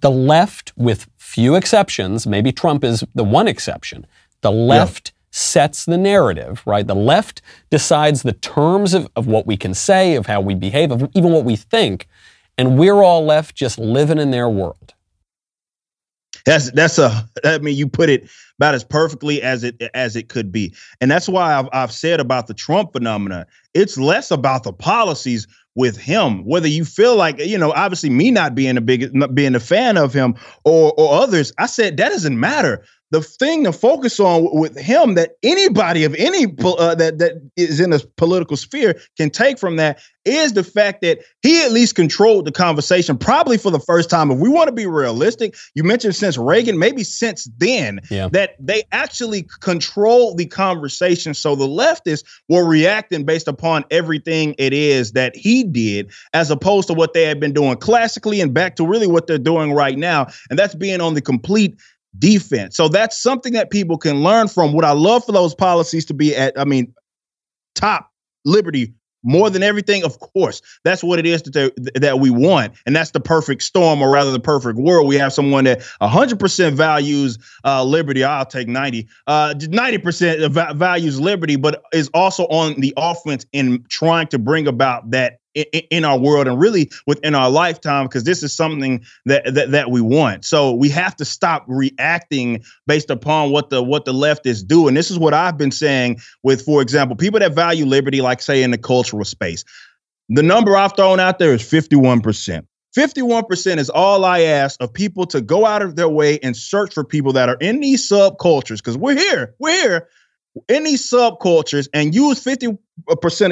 The 0.00 0.10
left, 0.10 0.72
with 0.76 1.06
few 1.18 1.54
exceptions, 1.54 2.26
maybe 2.26 2.50
Trump 2.50 2.82
is 2.82 3.04
the 3.14 3.22
one 3.22 3.46
exception, 3.46 4.08
the 4.40 4.50
left 4.50 5.12
yeah. 5.14 5.20
sets 5.30 5.84
the 5.84 5.98
narrative, 5.98 6.64
right? 6.66 6.84
The 6.84 6.96
left 6.96 7.40
decides 7.70 8.22
the 8.22 8.32
terms 8.32 8.92
of, 8.92 9.08
of 9.14 9.28
what 9.28 9.46
we 9.46 9.56
can 9.56 9.72
say, 9.72 10.16
of 10.16 10.26
how 10.26 10.40
we 10.40 10.56
behave, 10.56 10.90
of 10.90 11.08
even 11.14 11.30
what 11.30 11.44
we 11.44 11.54
think, 11.54 12.08
and 12.58 12.76
we're 12.76 13.04
all 13.04 13.24
left 13.24 13.54
just 13.54 13.78
living 13.78 14.18
in 14.18 14.32
their 14.32 14.48
world. 14.48 14.93
That's 16.44 16.70
that's 16.72 16.98
a 16.98 17.26
I 17.44 17.58
mean 17.58 17.74
you 17.76 17.88
put 17.88 18.10
it 18.10 18.28
about 18.58 18.74
as 18.74 18.84
perfectly 18.84 19.42
as 19.42 19.64
it 19.64 19.80
as 19.94 20.14
it 20.14 20.28
could 20.28 20.52
be. 20.52 20.74
And 21.00 21.10
that's 21.10 21.28
why 21.28 21.54
I've 21.54 21.68
I've 21.72 21.92
said 21.92 22.20
about 22.20 22.46
the 22.46 22.54
Trump 22.54 22.92
phenomenon, 22.92 23.46
it's 23.72 23.96
less 23.98 24.30
about 24.30 24.62
the 24.64 24.72
policies 24.72 25.46
with 25.74 25.96
him. 25.96 26.44
Whether 26.44 26.68
you 26.68 26.84
feel 26.84 27.16
like, 27.16 27.38
you 27.40 27.58
know, 27.58 27.72
obviously 27.72 28.10
me 28.10 28.30
not 28.30 28.54
being 28.54 28.76
a 28.76 28.80
big 28.82 29.14
not 29.14 29.34
being 29.34 29.54
a 29.54 29.60
fan 29.60 29.96
of 29.96 30.12
him 30.12 30.34
or 30.64 30.92
or 30.98 31.14
others, 31.22 31.52
I 31.58 31.66
said 31.66 31.96
that 31.96 32.10
doesn't 32.10 32.38
matter 32.38 32.84
the 33.10 33.20
thing 33.20 33.64
to 33.64 33.72
focus 33.72 34.18
on 34.18 34.48
with 34.52 34.76
him 34.78 35.14
that 35.14 35.36
anybody 35.42 36.04
of 36.04 36.14
any 36.14 36.46
uh, 36.64 36.94
that 36.94 37.18
that 37.18 37.50
is 37.56 37.80
in 37.80 37.92
a 37.92 37.98
political 38.16 38.56
sphere 38.56 38.98
can 39.16 39.30
take 39.30 39.58
from 39.58 39.76
that 39.76 40.00
is 40.24 40.54
the 40.54 40.64
fact 40.64 41.02
that 41.02 41.18
he 41.42 41.62
at 41.62 41.70
least 41.70 41.94
controlled 41.94 42.46
the 42.46 42.52
conversation 42.52 43.18
probably 43.18 43.58
for 43.58 43.70
the 43.70 43.78
first 43.78 44.08
time. 44.08 44.30
If 44.30 44.38
we 44.38 44.48
want 44.48 44.68
to 44.68 44.72
be 44.72 44.86
realistic 44.86 45.54
you 45.74 45.84
mentioned 45.84 46.16
since 46.16 46.38
reagan 46.38 46.78
maybe 46.78 47.04
since 47.04 47.48
then 47.58 48.00
yeah. 48.10 48.28
that 48.32 48.56
they 48.58 48.82
actually 48.92 49.46
control 49.60 50.34
the 50.34 50.46
conversation. 50.46 51.34
So 51.34 51.54
the 51.54 51.66
leftists 51.66 52.24
were 52.48 52.66
reacting 52.66 53.24
based 53.24 53.48
upon 53.48 53.84
everything 53.90 54.54
it 54.58 54.72
is 54.72 55.12
that 55.12 55.36
he 55.36 55.62
did 55.62 56.10
as 56.32 56.50
opposed 56.50 56.88
to 56.88 56.94
what 56.94 57.12
they 57.12 57.24
had 57.24 57.38
been 57.38 57.52
doing 57.52 57.76
classically 57.76 58.40
and 58.40 58.54
back 58.54 58.76
to 58.76 58.86
really 58.86 59.06
what 59.06 59.26
they're 59.26 59.38
doing 59.38 59.72
right 59.72 59.98
now. 59.98 60.26
And 60.50 60.58
that's 60.58 60.74
being 60.74 61.00
on 61.00 61.14
the 61.14 61.22
complete 61.22 61.78
defense. 62.18 62.76
So 62.76 62.88
that's 62.88 63.20
something 63.20 63.52
that 63.54 63.70
people 63.70 63.98
can 63.98 64.22
learn 64.22 64.48
from. 64.48 64.72
What 64.72 64.84
I 64.84 64.92
love 64.92 65.24
for 65.24 65.32
those 65.32 65.54
policies 65.54 66.04
to 66.06 66.14
be 66.14 66.34
at, 66.36 66.58
I 66.58 66.64
mean, 66.64 66.94
top 67.74 68.10
liberty 68.44 68.94
more 69.24 69.48
than 69.48 69.62
everything 69.62 70.04
of 70.04 70.20
course 70.20 70.60
that's 70.84 71.02
what 71.02 71.18
it 71.18 71.26
is 71.26 71.42
that, 71.42 71.72
that 71.94 72.20
we 72.20 72.30
want 72.30 72.74
and 72.86 72.94
that's 72.94 73.10
the 73.12 73.20
perfect 73.20 73.62
storm 73.62 74.02
or 74.02 74.10
rather 74.10 74.30
the 74.30 74.38
perfect 74.38 74.78
world 74.78 75.08
we 75.08 75.16
have 75.16 75.32
someone 75.32 75.64
that 75.64 75.80
100% 76.02 76.72
values 76.74 77.38
uh, 77.64 77.82
liberty 77.82 78.22
i'll 78.22 78.46
take 78.46 78.68
90 78.68 79.08
uh, 79.26 79.54
90% 79.54 80.76
values 80.76 81.18
liberty 81.18 81.56
but 81.56 81.82
is 81.92 82.10
also 82.12 82.44
on 82.44 82.78
the 82.80 82.92
offense 82.96 83.46
in 83.52 83.84
trying 83.88 84.26
to 84.26 84.38
bring 84.38 84.68
about 84.68 85.10
that 85.10 85.38
in, 85.54 86.04
our 86.04 86.18
world 86.18 86.48
and 86.48 86.58
really 86.58 86.90
within 87.06 87.34
our 87.34 87.50
lifetime 87.50 88.06
because 88.06 88.24
this 88.24 88.42
is 88.42 88.52
something 88.52 89.04
that, 89.26 89.54
that 89.54 89.70
that 89.70 89.90
we 89.90 90.00
want. 90.00 90.44
So 90.44 90.72
we 90.72 90.88
have 90.90 91.16
to 91.16 91.24
stop 91.24 91.64
reacting 91.68 92.62
based 92.86 93.10
upon 93.10 93.50
what 93.50 93.70
the 93.70 93.82
what 93.82 94.04
the 94.04 94.12
left 94.12 94.46
is 94.46 94.62
doing. 94.62 94.94
This 94.94 95.10
is 95.10 95.18
what 95.18 95.34
I've 95.34 95.56
been 95.56 95.70
saying 95.70 96.20
with, 96.42 96.62
for 96.64 96.82
example, 96.82 97.16
people 97.16 97.40
that 97.40 97.54
value 97.54 97.86
liberty, 97.86 98.20
like 98.20 98.42
say 98.42 98.62
in 98.62 98.70
the 98.70 98.78
cultural 98.78 99.24
space. 99.24 99.64
The 100.28 100.42
number 100.42 100.76
I've 100.76 100.96
thrown 100.96 101.20
out 101.20 101.38
there 101.38 101.52
is 101.52 101.62
51%. 101.62 102.66
51% 102.96 103.78
is 103.78 103.90
all 103.90 104.24
I 104.24 104.40
ask 104.42 104.80
of 104.80 104.92
people 104.92 105.26
to 105.26 105.40
go 105.40 105.66
out 105.66 105.82
of 105.82 105.96
their 105.96 106.08
way 106.08 106.38
and 106.40 106.56
search 106.56 106.94
for 106.94 107.04
people 107.04 107.32
that 107.32 107.48
are 107.48 107.56
in 107.60 107.80
these 107.80 108.08
subcultures 108.08 108.76
because 108.76 108.96
we're 108.96 109.18
here, 109.18 109.54
we're 109.58 109.80
here 109.80 110.08
in 110.68 110.84
these 110.84 111.08
subcultures 111.08 111.88
and 111.92 112.14
use 112.14 112.42
50% 112.42 112.78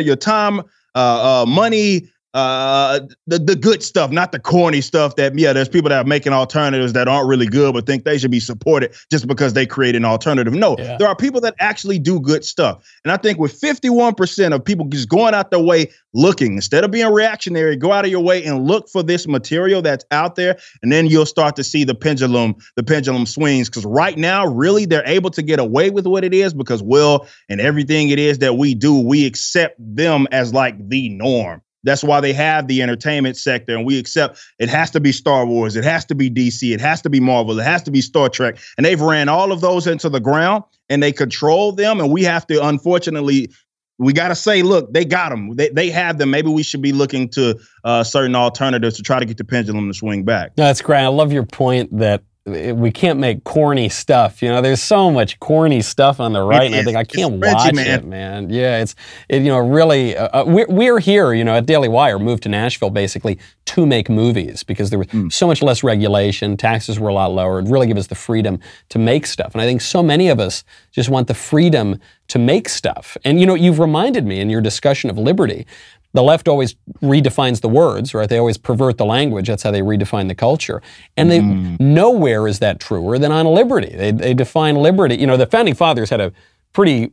of 0.00 0.06
your 0.06 0.16
time 0.16 0.62
uh, 0.94 1.42
uh, 1.42 1.46
money, 1.46 2.08
uh, 2.34 3.00
the 3.26 3.38
the 3.38 3.54
good 3.54 3.82
stuff, 3.82 4.10
not 4.10 4.32
the 4.32 4.38
corny 4.38 4.80
stuff. 4.80 5.16
That 5.16 5.38
yeah, 5.38 5.52
there's 5.52 5.68
people 5.68 5.90
that 5.90 6.04
are 6.04 6.08
making 6.08 6.32
alternatives 6.32 6.94
that 6.94 7.06
aren't 7.06 7.28
really 7.28 7.46
good, 7.46 7.74
but 7.74 7.86
think 7.86 8.04
they 8.04 8.16
should 8.16 8.30
be 8.30 8.40
supported 8.40 8.94
just 9.10 9.26
because 9.26 9.52
they 9.52 9.66
create 9.66 9.94
an 9.94 10.04
alternative. 10.04 10.54
No, 10.54 10.76
yeah. 10.78 10.96
there 10.96 11.08
are 11.08 11.16
people 11.16 11.40
that 11.42 11.54
actually 11.58 11.98
do 11.98 12.20
good 12.20 12.44
stuff, 12.44 12.82
and 13.04 13.12
I 13.12 13.18
think 13.18 13.38
with 13.38 13.60
51% 13.60 14.54
of 14.54 14.64
people 14.64 14.86
just 14.86 15.08
going 15.08 15.34
out 15.34 15.50
their 15.50 15.60
way 15.60 15.90
looking 16.14 16.54
instead 16.54 16.84
of 16.84 16.90
being 16.90 17.12
reactionary, 17.12 17.76
go 17.76 17.92
out 17.92 18.04
of 18.04 18.10
your 18.10 18.22
way 18.22 18.44
and 18.44 18.66
look 18.66 18.88
for 18.88 19.02
this 19.02 19.26
material 19.28 19.82
that's 19.82 20.04
out 20.10 20.34
there, 20.36 20.58
and 20.82 20.90
then 20.90 21.06
you'll 21.06 21.26
start 21.26 21.54
to 21.56 21.64
see 21.64 21.84
the 21.84 21.94
pendulum 21.94 22.54
the 22.76 22.82
pendulum 22.82 23.26
swings. 23.26 23.68
Because 23.68 23.84
right 23.84 24.16
now, 24.16 24.46
really, 24.46 24.86
they're 24.86 25.06
able 25.06 25.30
to 25.30 25.42
get 25.42 25.58
away 25.58 25.90
with 25.90 26.06
what 26.06 26.24
it 26.24 26.32
is 26.32 26.54
because 26.54 26.82
well, 26.82 27.26
and 27.50 27.60
everything 27.60 28.08
it 28.08 28.18
is 28.18 28.38
that 28.38 28.54
we 28.54 28.74
do, 28.74 28.98
we 28.98 29.26
accept 29.26 29.76
them 29.78 30.26
as 30.32 30.54
like 30.54 30.88
the 30.88 31.10
norm. 31.10 31.60
That's 31.84 32.04
why 32.04 32.20
they 32.20 32.32
have 32.32 32.68
the 32.68 32.82
entertainment 32.82 33.36
sector, 33.36 33.76
and 33.76 33.84
we 33.84 33.98
accept 33.98 34.38
it 34.58 34.68
has 34.68 34.90
to 34.92 35.00
be 35.00 35.12
Star 35.12 35.46
Wars, 35.46 35.76
it 35.76 35.84
has 35.84 36.04
to 36.06 36.14
be 36.14 36.30
DC, 36.30 36.72
it 36.72 36.80
has 36.80 37.02
to 37.02 37.10
be 37.10 37.20
Marvel, 37.20 37.58
it 37.58 37.64
has 37.64 37.82
to 37.84 37.90
be 37.90 38.00
Star 38.00 38.28
Trek, 38.28 38.58
and 38.76 38.86
they've 38.86 39.00
ran 39.00 39.28
all 39.28 39.52
of 39.52 39.60
those 39.60 39.86
into 39.86 40.08
the 40.08 40.20
ground, 40.20 40.64
and 40.88 41.02
they 41.02 41.12
control 41.12 41.72
them, 41.72 42.00
and 42.00 42.10
we 42.10 42.22
have 42.24 42.46
to 42.48 42.64
unfortunately. 42.66 43.50
We 43.98 44.12
got 44.12 44.28
to 44.28 44.34
say, 44.34 44.62
look, 44.62 44.92
they 44.92 45.04
got 45.04 45.28
them. 45.28 45.54
They, 45.54 45.68
they 45.68 45.88
have 45.90 46.18
them. 46.18 46.30
Maybe 46.30 46.48
we 46.48 46.64
should 46.64 46.82
be 46.82 46.90
looking 46.90 47.28
to 47.28 47.56
uh, 47.84 48.02
certain 48.02 48.34
alternatives 48.34 48.96
to 48.96 49.02
try 49.02 49.20
to 49.20 49.24
get 49.24 49.36
the 49.36 49.44
pendulum 49.44 49.86
to 49.86 49.94
swing 49.94 50.24
back. 50.24 50.56
No, 50.56 50.64
that's 50.64 50.80
great. 50.80 51.04
I 51.04 51.08
love 51.08 51.30
your 51.30 51.44
point 51.44 51.96
that 51.98 52.24
we 52.44 52.90
can't 52.90 53.20
make 53.20 53.44
corny 53.44 53.88
stuff. 53.88 54.42
You 54.42 54.48
know, 54.48 54.60
there's 54.60 54.82
so 54.82 55.12
much 55.12 55.38
corny 55.38 55.80
stuff 55.80 56.18
on 56.18 56.32
the 56.32 56.42
right, 56.42 56.66
and 56.66 56.74
I 56.74 56.82
think 56.82 56.96
I 56.96 57.04
can't 57.04 57.34
watch 57.34 57.72
man. 57.72 57.86
it, 57.86 58.04
man. 58.04 58.50
Yeah, 58.50 58.82
it's 58.82 58.96
it, 59.28 59.42
you 59.42 59.48
know 59.48 59.58
really. 59.58 60.16
Uh, 60.16 60.40
uh, 60.40 60.44
we're 60.44 60.66
we're 60.68 60.98
here, 60.98 61.32
you 61.32 61.44
know, 61.44 61.54
at 61.54 61.66
Daily 61.66 61.88
Wire, 61.88 62.18
moved 62.18 62.42
to 62.42 62.48
Nashville 62.48 62.90
basically 62.90 63.38
to 63.66 63.86
make 63.86 64.10
movies 64.10 64.64
because 64.64 64.90
there 64.90 64.98
was 64.98 65.08
mm. 65.08 65.32
so 65.32 65.46
much 65.46 65.62
less 65.62 65.84
regulation, 65.84 66.56
taxes 66.56 66.98
were 66.98 67.10
a 67.10 67.14
lot 67.14 67.32
lower. 67.32 67.60
It 67.60 67.68
really 67.68 67.86
gave 67.86 67.96
us 67.96 68.08
the 68.08 68.16
freedom 68.16 68.58
to 68.88 68.98
make 68.98 69.26
stuff, 69.26 69.52
and 69.52 69.62
I 69.62 69.64
think 69.64 69.80
so 69.80 70.02
many 70.02 70.28
of 70.28 70.40
us 70.40 70.64
just 70.90 71.08
want 71.08 71.28
the 71.28 71.34
freedom 71.34 72.00
to 72.28 72.38
make 72.40 72.68
stuff. 72.68 73.16
And 73.24 73.38
you 73.38 73.46
know, 73.46 73.54
you've 73.54 73.78
reminded 73.78 74.26
me 74.26 74.40
in 74.40 74.50
your 74.50 74.60
discussion 74.60 75.10
of 75.10 75.16
liberty 75.16 75.64
the 76.12 76.22
left 76.22 76.48
always 76.48 76.74
redefines 77.02 77.60
the 77.60 77.68
words, 77.68 78.14
right? 78.14 78.28
They 78.28 78.38
always 78.38 78.58
pervert 78.58 78.98
the 78.98 79.04
language. 79.04 79.48
That's 79.48 79.62
how 79.62 79.70
they 79.70 79.80
redefine 79.80 80.28
the 80.28 80.34
culture. 80.34 80.82
And 81.16 81.30
they, 81.30 81.40
mm. 81.40 81.80
nowhere 81.80 82.46
is 82.46 82.58
that 82.58 82.80
truer 82.80 83.18
than 83.18 83.32
on 83.32 83.46
liberty. 83.46 83.94
They, 83.96 84.10
they 84.10 84.34
define 84.34 84.76
liberty. 84.76 85.16
You 85.16 85.26
know, 85.26 85.36
the 85.36 85.46
founding 85.46 85.74
fathers 85.74 86.10
had 86.10 86.20
a 86.20 86.32
pretty 86.72 87.12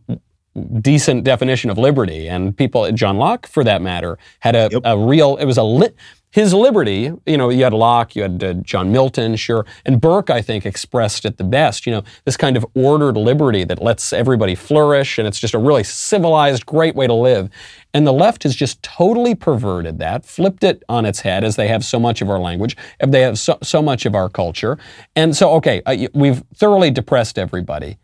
decent 0.82 1.24
definition 1.24 1.70
of 1.70 1.78
liberty, 1.78 2.28
and 2.28 2.56
people, 2.56 2.92
John 2.92 3.18
Locke, 3.18 3.48
for 3.48 3.64
that 3.64 3.82
matter, 3.82 4.18
had 4.40 4.56
a, 4.56 4.70
yep. 4.72 4.82
a 4.86 4.98
real. 4.98 5.38
It 5.38 5.46
was 5.46 5.58
a 5.58 5.64
lit 5.64 5.96
his 6.32 6.54
liberty, 6.54 7.12
you 7.26 7.38
know, 7.38 7.50
you 7.50 7.64
had 7.64 7.74
Locke, 7.74 8.16
you 8.16 8.22
had 8.22 8.44
uh, 8.44 8.54
John 8.54 8.92
Milton, 8.92 9.36
sure, 9.36 9.66
and 9.84 10.00
Burke, 10.00 10.30
I 10.30 10.44
think, 10.44 10.64
expressed 10.64 11.26
it 11.26 11.38
the 11.38 11.44
best. 11.44 11.88
You 11.88 11.94
know, 11.94 12.04
this 12.24 12.38
kind 12.38 12.56
of 12.56 12.64
ordered 12.76 13.18
liberty 13.18 13.64
that 13.64 13.82
lets 13.82 14.14
everybody 14.14 14.54
flourish, 14.54 15.18
and 15.18 15.28
it's 15.28 15.40
just 15.40 15.56
a 15.56 15.58
really 15.58 15.84
civilized, 15.84 16.68
great 16.68 16.94
way 16.94 17.08
to 17.08 17.14
live. 17.14 17.50
And 17.96 18.06
the 18.06 18.14
left 18.14 18.44
has 18.44 18.56
just 18.56 18.84
totally 18.84 19.34
perverted 19.34 19.98
that, 20.00 20.24
flipped 20.24 20.64
it 20.64 20.84
on 20.88 21.04
its 21.04 21.22
head, 21.22 21.44
as 21.44 21.56
they 21.56 21.68
have 21.68 21.84
so 21.84 22.00
much 22.00 22.22
of 22.22 22.30
our 22.30 22.40
language, 22.40 22.78
if 23.00 23.10
they 23.10 23.22
have 23.22 23.40
so, 23.40 23.58
so 23.64 23.82
much 23.82 24.06
of 24.06 24.14
our 24.14 24.30
culture. 24.30 24.78
And 25.16 25.36
so, 25.36 25.54
okay, 25.54 25.82
uh, 25.88 26.10
we've 26.14 26.44
thoroughly 26.54 26.92
depressed 26.92 27.40
everybody. 27.40 27.98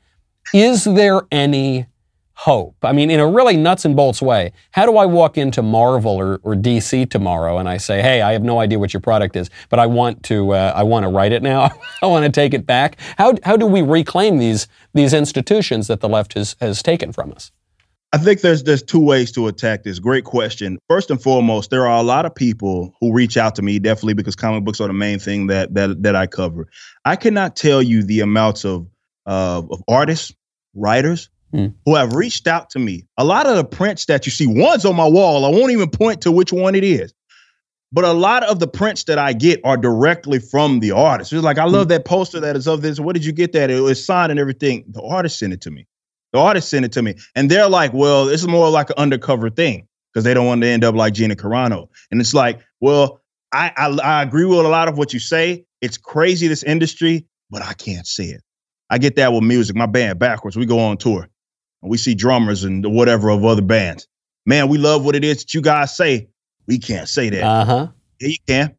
Is 0.52 0.84
there 0.84 1.22
any 1.32 1.86
hope? 2.36 2.76
I 2.84 2.92
mean, 2.92 3.10
in 3.10 3.20
a 3.20 3.28
really 3.28 3.58
nuts 3.58 3.86
and 3.86 3.96
bolts 3.96 4.22
way, 4.22 4.52
how 4.72 4.86
do 4.86 4.98
I 4.98 5.06
walk 5.06 5.38
into 5.38 5.62
Marvel 5.62 6.16
or, 6.16 6.40
or 6.44 6.54
DC 6.54 7.10
tomorrow 7.10 7.58
and 7.58 7.68
I 7.68 7.78
say, 7.78 8.02
"Hey, 8.02 8.22
I 8.22 8.34
have 8.34 8.44
no 8.44 8.60
idea 8.60 8.78
what 8.80 8.94
your 8.94 9.02
product 9.02 9.36
is, 9.36 9.50
but 9.70 9.80
I 9.80 9.86
want 9.88 10.24
to, 10.24 10.52
uh, 10.52 10.74
I 10.76 10.84
want 10.84 11.04
to 11.04 11.10
write 11.10 11.32
it 11.32 11.42
now. 11.42 11.72
I 12.02 12.06
want 12.06 12.26
to 12.26 12.32
take 12.32 12.54
it 12.54 12.66
back." 12.66 12.98
How 13.18 13.36
how 13.44 13.58
do 13.58 13.66
we 13.66 13.82
reclaim 13.82 14.38
these 14.38 14.68
these 14.94 15.14
institutions 15.14 15.88
that 15.88 16.02
the 16.02 16.10
left 16.10 16.34
has 16.34 16.56
has 16.62 16.84
taken 16.84 17.12
from 17.12 17.32
us? 17.32 17.52
I 18.16 18.18
think 18.18 18.40
there's 18.40 18.64
there's 18.64 18.82
two 18.82 19.00
ways 19.00 19.32
to 19.34 19.48
attack 19.48 19.84
this. 19.84 20.00
Great 20.00 20.24
question. 20.24 20.78
First 20.88 21.12
and 21.12 21.22
foremost, 21.22 21.70
there 21.70 21.86
are 21.86 22.00
a 22.00 22.04
lot 22.04 22.26
of 22.26 22.34
people 22.34 22.94
who 23.02 23.12
reach 23.12 23.36
out 23.36 23.56
to 23.56 23.62
me 23.62 23.78
definitely 23.78 24.14
because 24.14 24.38
comic 24.38 24.64
books 24.64 24.80
are 24.80 24.88
the 24.88 24.94
main 24.94 25.20
thing 25.20 25.48
that 25.48 25.74
that 25.74 26.02
that 26.04 26.16
I 26.16 26.26
cover. 26.26 26.68
I 27.04 27.18
cannot 27.18 27.58
tell 27.58 27.82
you 27.82 28.04
the 28.04 28.22
amounts 28.22 28.64
of 28.64 28.88
uh, 29.26 29.64
of 29.70 29.84
artists, 29.90 30.34
writers, 30.76 31.30
mm. 31.54 31.74
who 31.86 31.96
have 31.96 32.14
reached 32.14 32.48
out 32.48 32.70
to 32.72 32.80
me. 32.80 33.06
A 33.18 33.26
lot 33.26 33.48
of 33.48 33.56
the 33.56 33.66
prints 33.66 34.06
that 34.06 34.26
you 34.26 34.32
see, 34.32 34.48
one's 34.48 34.86
on 34.86 34.96
my 34.96 35.08
wall. 35.08 35.46
I 35.46 35.50
won't 35.50 35.72
even 35.72 35.90
point 35.90 36.22
to 36.22 36.32
which 36.32 36.52
one 36.54 36.76
it 36.76 36.84
is. 36.84 37.14
But 37.92 38.04
a 38.04 38.12
lot 38.12 38.44
of 38.44 38.60
the 38.60 38.68
prints 38.68 39.06
that 39.06 39.18
I 39.18 39.32
get 39.34 39.62
are 39.64 39.78
directly 39.78 40.40
from 40.40 40.80
the 40.80 40.92
artist. 40.92 41.32
It's 41.32 41.44
like, 41.44 41.58
I 41.58 41.66
love 41.66 41.86
mm. 41.86 41.90
that 41.90 42.06
poster 42.06 42.40
that 42.40 42.56
is 42.56 42.68
of 42.68 42.82
this. 42.82 43.00
What 43.00 43.14
did 43.14 43.24
you 43.24 43.32
get 43.32 43.54
that? 43.54 43.70
It 43.70 43.80
was 43.80 44.04
signed 44.06 44.32
and 44.32 44.40
everything. 44.40 44.84
The 44.90 45.02
artist 45.02 45.40
sent 45.40 45.54
it 45.54 45.62
to 45.62 45.72
me. 45.72 45.88
The 46.34 46.40
artist 46.40 46.70
sent 46.70 46.84
it 46.84 46.92
to 46.94 47.02
me. 47.02 47.16
And 47.36 47.50
they're 47.50 47.70
like, 47.70 47.94
well, 47.94 48.26
this 48.26 48.42
is 48.42 48.48
more 48.48 48.70
like 48.70 48.90
an 48.90 48.96
undercover 48.98 49.50
thing 49.50 49.88
because 50.12 50.26
they 50.26 50.34
don't 50.34 50.46
want 50.46 50.62
to 50.64 50.68
end 50.68 50.84
up 50.84 50.96
like 50.96 51.14
Gina 51.14 51.36
Carano. 51.36 51.88
And 52.12 52.20
it's 52.20 52.34
like, 52.34 52.60
well, 52.82 53.22
I, 53.54 53.72
I, 53.78 53.98
I 54.04 54.24
agree 54.24 54.46
with 54.46 54.60
a 54.60 54.70
lot 54.70 54.90
of 54.90 54.98
what 54.98 55.14
you 55.14 55.20
say. 55.20 55.66
It's 55.80 55.98
crazy, 55.98 56.48
this 56.48 56.64
industry, 56.64 57.26
but 57.50 57.62
I 57.62 57.74
can't 57.74 58.06
see 58.06 58.32
it. 58.32 58.42
I 58.90 58.98
get 58.98 59.16
that 59.16 59.32
with 59.32 59.44
music. 59.44 59.76
My 59.76 59.86
band, 59.86 60.20
BackWordz, 60.20 60.58
we 60.58 60.66
go 60.66 60.80
on 60.80 60.98
tour 60.98 61.30
we 61.88 61.98
see 61.98 62.16
drummers 62.16 62.64
and 62.64 62.86
whatever 62.86 63.30
of 63.30 63.44
other 63.46 63.62
bands. 63.62 64.08
Man, 64.46 64.68
we 64.68 64.78
love 64.78 65.06
what 65.06 65.16
it 65.16 65.24
is 65.24 65.40
that 65.40 65.54
you 65.54 65.62
guys 65.62 65.96
say. 65.96 66.30
We 66.68 66.80
can't 66.80 67.08
say 67.08 67.30
that. 67.30 67.44
Uh 67.44 67.66
huh. 67.66 67.88
Yeah, 68.20 68.28
you 68.28 68.38
can. 68.48 68.76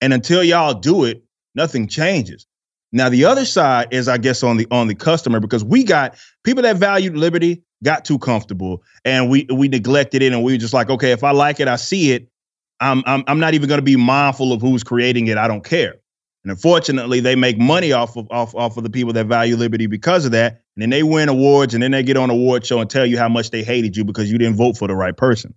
And 0.00 0.12
until 0.12 0.42
y'all 0.44 0.74
do 0.74 1.04
it, 1.04 1.22
nothing 1.54 1.88
changes. 1.88 2.46
Now 2.92 3.08
the 3.08 3.24
other 3.24 3.44
side 3.44 3.88
is, 3.90 4.08
I 4.08 4.18
guess, 4.18 4.42
on 4.42 4.56
the 4.56 4.66
on 4.70 4.86
the 4.86 4.94
customer 4.94 5.40
because 5.40 5.64
we 5.64 5.84
got 5.84 6.16
people 6.44 6.62
that 6.62 6.76
valued 6.76 7.16
liberty 7.16 7.62
got 7.82 8.04
too 8.04 8.18
comfortable 8.18 8.82
and 9.04 9.28
we 9.28 9.46
we 9.52 9.68
neglected 9.68 10.22
it 10.22 10.32
and 10.32 10.42
we 10.42 10.52
were 10.52 10.58
just 10.58 10.74
like, 10.74 10.88
okay, 10.88 11.12
if 11.12 11.24
I 11.24 11.32
like 11.32 11.60
it, 11.60 11.68
I 11.68 11.76
see 11.76 12.12
it. 12.12 12.28
I'm 12.80 13.02
I'm, 13.06 13.24
I'm 13.26 13.40
not 13.40 13.54
even 13.54 13.68
going 13.68 13.78
to 13.78 13.84
be 13.84 13.96
mindful 13.96 14.52
of 14.52 14.60
who's 14.60 14.84
creating 14.84 15.26
it. 15.26 15.36
I 15.38 15.48
don't 15.48 15.64
care. 15.64 15.96
And 16.44 16.50
unfortunately, 16.52 17.20
they 17.20 17.34
make 17.34 17.58
money 17.58 17.92
off 17.92 18.16
of 18.16 18.28
off, 18.30 18.54
off 18.54 18.76
of 18.76 18.84
the 18.84 18.90
people 18.90 19.12
that 19.14 19.26
value 19.26 19.56
liberty 19.56 19.86
because 19.86 20.24
of 20.24 20.32
that. 20.32 20.62
And 20.76 20.82
then 20.82 20.90
they 20.90 21.02
win 21.02 21.28
awards 21.28 21.72
and 21.72 21.82
then 21.82 21.90
they 21.92 22.02
get 22.02 22.18
on 22.18 22.28
award 22.28 22.66
show 22.66 22.80
and 22.80 22.90
tell 22.90 23.06
you 23.06 23.18
how 23.18 23.28
much 23.28 23.50
they 23.50 23.62
hated 23.62 23.96
you 23.96 24.04
because 24.04 24.30
you 24.30 24.36
didn't 24.36 24.56
vote 24.56 24.76
for 24.76 24.86
the 24.86 24.94
right 24.94 25.16
person. 25.16 25.54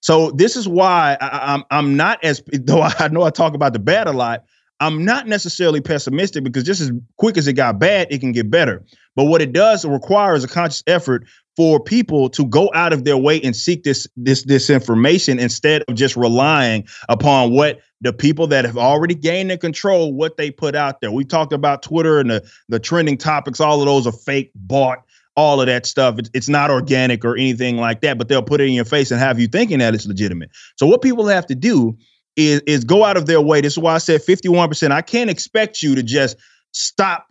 So 0.00 0.30
this 0.30 0.56
is 0.56 0.68
why 0.68 1.16
I, 1.20 1.54
I'm 1.54 1.64
I'm 1.70 1.96
not 1.96 2.22
as 2.22 2.42
though 2.52 2.82
I 2.82 3.08
know 3.08 3.22
I 3.22 3.30
talk 3.30 3.54
about 3.54 3.72
the 3.72 3.78
bad 3.80 4.06
a 4.06 4.12
lot. 4.12 4.44
I'm 4.80 5.04
not 5.04 5.28
necessarily 5.28 5.80
pessimistic 5.80 6.42
because 6.42 6.64
just 6.64 6.80
as 6.80 6.90
quick 7.16 7.36
as 7.36 7.46
it 7.46 7.52
got 7.52 7.78
bad, 7.78 8.08
it 8.10 8.18
can 8.18 8.32
get 8.32 8.50
better. 8.50 8.84
But 9.14 9.24
what 9.24 9.40
it 9.40 9.52
does 9.52 9.84
require 9.84 10.34
is 10.34 10.42
a 10.42 10.48
conscious 10.48 10.82
effort 10.86 11.26
for 11.56 11.78
people 11.82 12.28
to 12.30 12.46
go 12.46 12.70
out 12.74 12.92
of 12.92 13.04
their 13.04 13.16
way 13.16 13.40
and 13.42 13.54
seek 13.54 13.82
this 13.84 14.08
this 14.16 14.44
this 14.44 14.70
information 14.70 15.38
instead 15.38 15.82
of 15.88 15.94
just 15.94 16.16
relying 16.16 16.86
upon 17.08 17.52
what 17.52 17.80
the 18.00 18.12
people 18.12 18.46
that 18.48 18.64
have 18.64 18.78
already 18.78 19.14
gained 19.14 19.50
the 19.50 19.58
control 19.58 20.12
what 20.12 20.36
they 20.36 20.50
put 20.50 20.74
out 20.74 21.00
there. 21.00 21.12
We 21.12 21.24
talked 21.24 21.52
about 21.52 21.82
Twitter 21.82 22.18
and 22.18 22.30
the 22.30 22.50
the 22.68 22.78
trending 22.78 23.18
topics. 23.18 23.60
All 23.60 23.80
of 23.80 23.86
those 23.86 24.06
are 24.06 24.12
fake, 24.12 24.50
bought, 24.54 25.02
all 25.36 25.60
of 25.60 25.66
that 25.66 25.86
stuff. 25.86 26.18
It's, 26.18 26.30
it's 26.34 26.48
not 26.48 26.70
organic 26.70 27.24
or 27.24 27.36
anything 27.36 27.76
like 27.76 28.00
that. 28.00 28.18
But 28.18 28.28
they'll 28.28 28.42
put 28.42 28.60
it 28.60 28.68
in 28.68 28.72
your 28.72 28.84
face 28.84 29.10
and 29.10 29.20
have 29.20 29.38
you 29.38 29.46
thinking 29.46 29.78
that 29.80 29.94
it's 29.94 30.06
legitimate. 30.06 30.50
So 30.76 30.86
what 30.86 31.02
people 31.02 31.26
have 31.26 31.46
to 31.46 31.54
do 31.54 31.96
is 32.36 32.60
is 32.66 32.84
go 32.84 33.04
out 33.04 33.16
of 33.16 33.26
their 33.26 33.40
way. 33.40 33.60
This 33.60 33.74
is 33.74 33.78
why 33.78 33.94
I 33.94 33.98
said 33.98 34.22
51%. 34.22 34.90
I 34.90 35.02
can't 35.02 35.30
expect 35.30 35.82
you 35.82 35.94
to 35.94 36.02
just 36.02 36.36
stop 36.72 37.26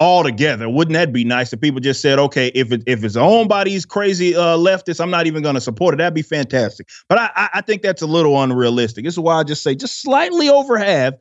altogether. 0.00 0.68
Wouldn't 0.68 0.94
that 0.94 1.12
be 1.12 1.24
nice 1.24 1.52
if 1.52 1.60
people 1.60 1.80
just 1.80 2.00
said, 2.00 2.18
okay, 2.18 2.48
if 2.54 2.70
it, 2.72 2.82
if 2.86 3.02
it's 3.02 3.16
owned 3.16 3.48
by 3.48 3.64
these 3.64 3.86
crazy 3.86 4.34
uh, 4.34 4.56
leftists, 4.56 5.00
I'm 5.00 5.10
not 5.10 5.26
even 5.26 5.42
going 5.42 5.54
to 5.54 5.60
support 5.60 5.94
it. 5.94 5.98
That'd 5.98 6.14
be 6.14 6.22
fantastic. 6.22 6.88
But 7.08 7.18
I, 7.18 7.48
I 7.54 7.60
think 7.62 7.82
that's 7.82 8.02
a 8.02 8.06
little 8.06 8.40
unrealistic. 8.42 9.04
This 9.04 9.14
is 9.14 9.20
why 9.20 9.38
I 9.38 9.44
just 9.44 9.62
say 9.62 9.74
just 9.74 10.02
slightly 10.02 10.48
over 10.48 10.76
half 10.76 11.14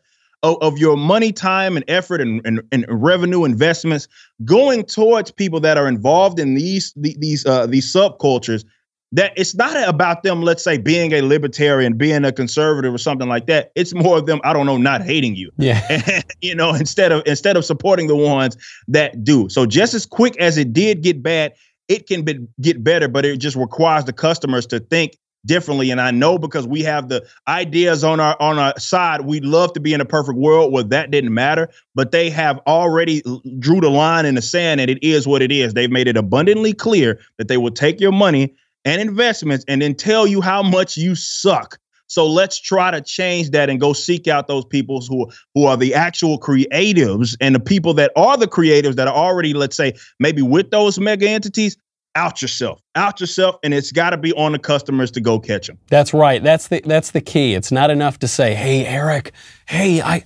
of, 0.43 0.57
of 0.61 0.77
your 0.77 0.97
money, 0.97 1.31
time, 1.31 1.75
and 1.75 1.85
effort 1.87 2.21
and, 2.21 2.41
and, 2.45 2.61
and, 2.71 2.85
revenue 2.89 3.45
investments 3.45 4.07
going 4.43 4.83
towards 4.83 5.31
people 5.31 5.59
that 5.61 5.77
are 5.77 5.87
involved 5.87 6.39
in 6.39 6.53
these 6.55 6.93
these 6.95 7.45
uh, 7.45 7.65
these 7.65 7.91
subcultures 7.91 8.63
that 9.11 9.33
it's 9.37 9.55
not 9.55 9.87
about 9.87 10.23
them, 10.23 10.41
let's 10.41 10.63
say, 10.63 10.77
being 10.77 11.13
a 11.13 11.21
libertarian, 11.21 11.93
being 11.93 12.25
a 12.25 12.31
conservative 12.31 12.93
or 12.93 12.97
something 12.97 13.29
like 13.29 13.45
that. 13.47 13.71
It's 13.75 13.93
more 13.93 14.17
of 14.17 14.25
them, 14.25 14.41
I 14.43 14.51
don't 14.51 14.65
know, 14.65 14.77
not 14.77 15.01
hating 15.03 15.35
you. 15.35 15.51
Yeah. 15.57 15.81
And, 15.89 16.23
you 16.41 16.55
know, 16.55 16.73
instead 16.73 17.11
of 17.11 17.23
instead 17.25 17.55
of 17.57 17.65
supporting 17.65 18.07
the 18.07 18.15
ones 18.15 18.57
that 18.87 19.23
do. 19.23 19.47
So 19.49 19.65
just 19.65 19.93
as 19.93 20.05
quick 20.05 20.37
as 20.37 20.57
it 20.57 20.73
did 20.73 21.01
get 21.01 21.23
bad, 21.23 21.53
it 21.87 22.07
can 22.07 22.23
be, 22.23 22.39
get 22.59 22.83
better, 22.83 23.07
but 23.07 23.25
it 23.25 23.37
just 23.37 23.55
requires 23.55 24.05
the 24.05 24.13
customers 24.13 24.65
to 24.67 24.79
think 24.79 25.17
differently. 25.45 25.91
And 25.91 26.01
I 26.01 26.11
know 26.11 26.37
because 26.37 26.67
we 26.67 26.81
have 26.81 27.09
the 27.09 27.25
ideas 27.47 28.03
on 28.03 28.19
our 28.19 28.35
on 28.41 28.57
our 28.57 28.77
side, 28.79 29.21
we'd 29.21 29.45
love 29.45 29.73
to 29.73 29.79
be 29.79 29.93
in 29.93 30.01
a 30.01 30.05
perfect 30.05 30.37
world 30.37 30.73
where 30.73 30.83
that 30.83 31.11
didn't 31.11 31.33
matter, 31.33 31.69
but 31.93 32.11
they 32.11 32.29
have 32.31 32.59
already 32.67 33.21
drew 33.59 33.79
the 33.79 33.89
line 33.89 34.25
in 34.25 34.35
the 34.35 34.41
sand 34.41 34.81
and 34.81 34.89
it 34.89 35.01
is 35.03 35.27
what 35.27 35.41
it 35.41 35.51
is. 35.51 35.73
They've 35.73 35.91
made 35.91 36.07
it 36.07 36.17
abundantly 36.17 36.73
clear 36.73 37.19
that 37.37 37.47
they 37.47 37.57
will 37.57 37.71
take 37.71 37.99
your 37.99 38.11
money 38.11 38.53
and 38.85 39.01
investments 39.01 39.65
and 39.67 39.81
then 39.81 39.95
tell 39.95 40.25
you 40.25 40.41
how 40.41 40.63
much 40.63 40.95
you 40.95 41.15
suck. 41.15 41.79
So 42.07 42.27
let's 42.27 42.59
try 42.59 42.91
to 42.91 43.01
change 43.01 43.49
that 43.49 43.69
and 43.69 43.79
go 43.79 43.91
seek 43.91 44.27
out 44.27 44.47
those 44.47 44.63
people 44.63 45.01
who 45.01 45.29
who 45.55 45.65
are 45.65 45.75
the 45.75 45.93
actual 45.93 46.39
creatives 46.39 47.35
and 47.41 47.55
the 47.55 47.59
people 47.59 47.95
that 47.95 48.11
are 48.15 48.37
the 48.37 48.47
creatives 48.47 48.95
that 48.95 49.07
are 49.07 49.15
already, 49.15 49.53
let's 49.53 49.75
say, 49.75 49.93
maybe 50.19 50.41
with 50.41 50.69
those 50.71 50.99
mega 50.99 51.27
entities. 51.27 51.75
Out 52.17 52.41
yourself, 52.41 52.79
out 52.95 53.19
yourself, 53.19 53.57
and 53.61 53.73
it's 53.73 53.91
got 53.91 54.11
to 54.11 54.17
be 54.17 54.31
on 54.35 54.53
the 54.53 54.59
customers 54.59 55.11
to 55.11 55.19
go 55.19 55.37
catch 55.37 55.67
them. 55.67 55.77
That's 55.89 56.13
right. 56.13 56.41
That's 56.41 56.69
the 56.69 56.81
that's 56.85 57.11
the 57.11 57.19
key. 57.19 57.55
It's 57.55 57.73
not 57.73 57.89
enough 57.89 58.19
to 58.19 58.27
say, 58.29 58.55
"Hey, 58.55 58.85
Eric, 58.85 59.33
hey, 59.65 60.01
I." 60.01 60.23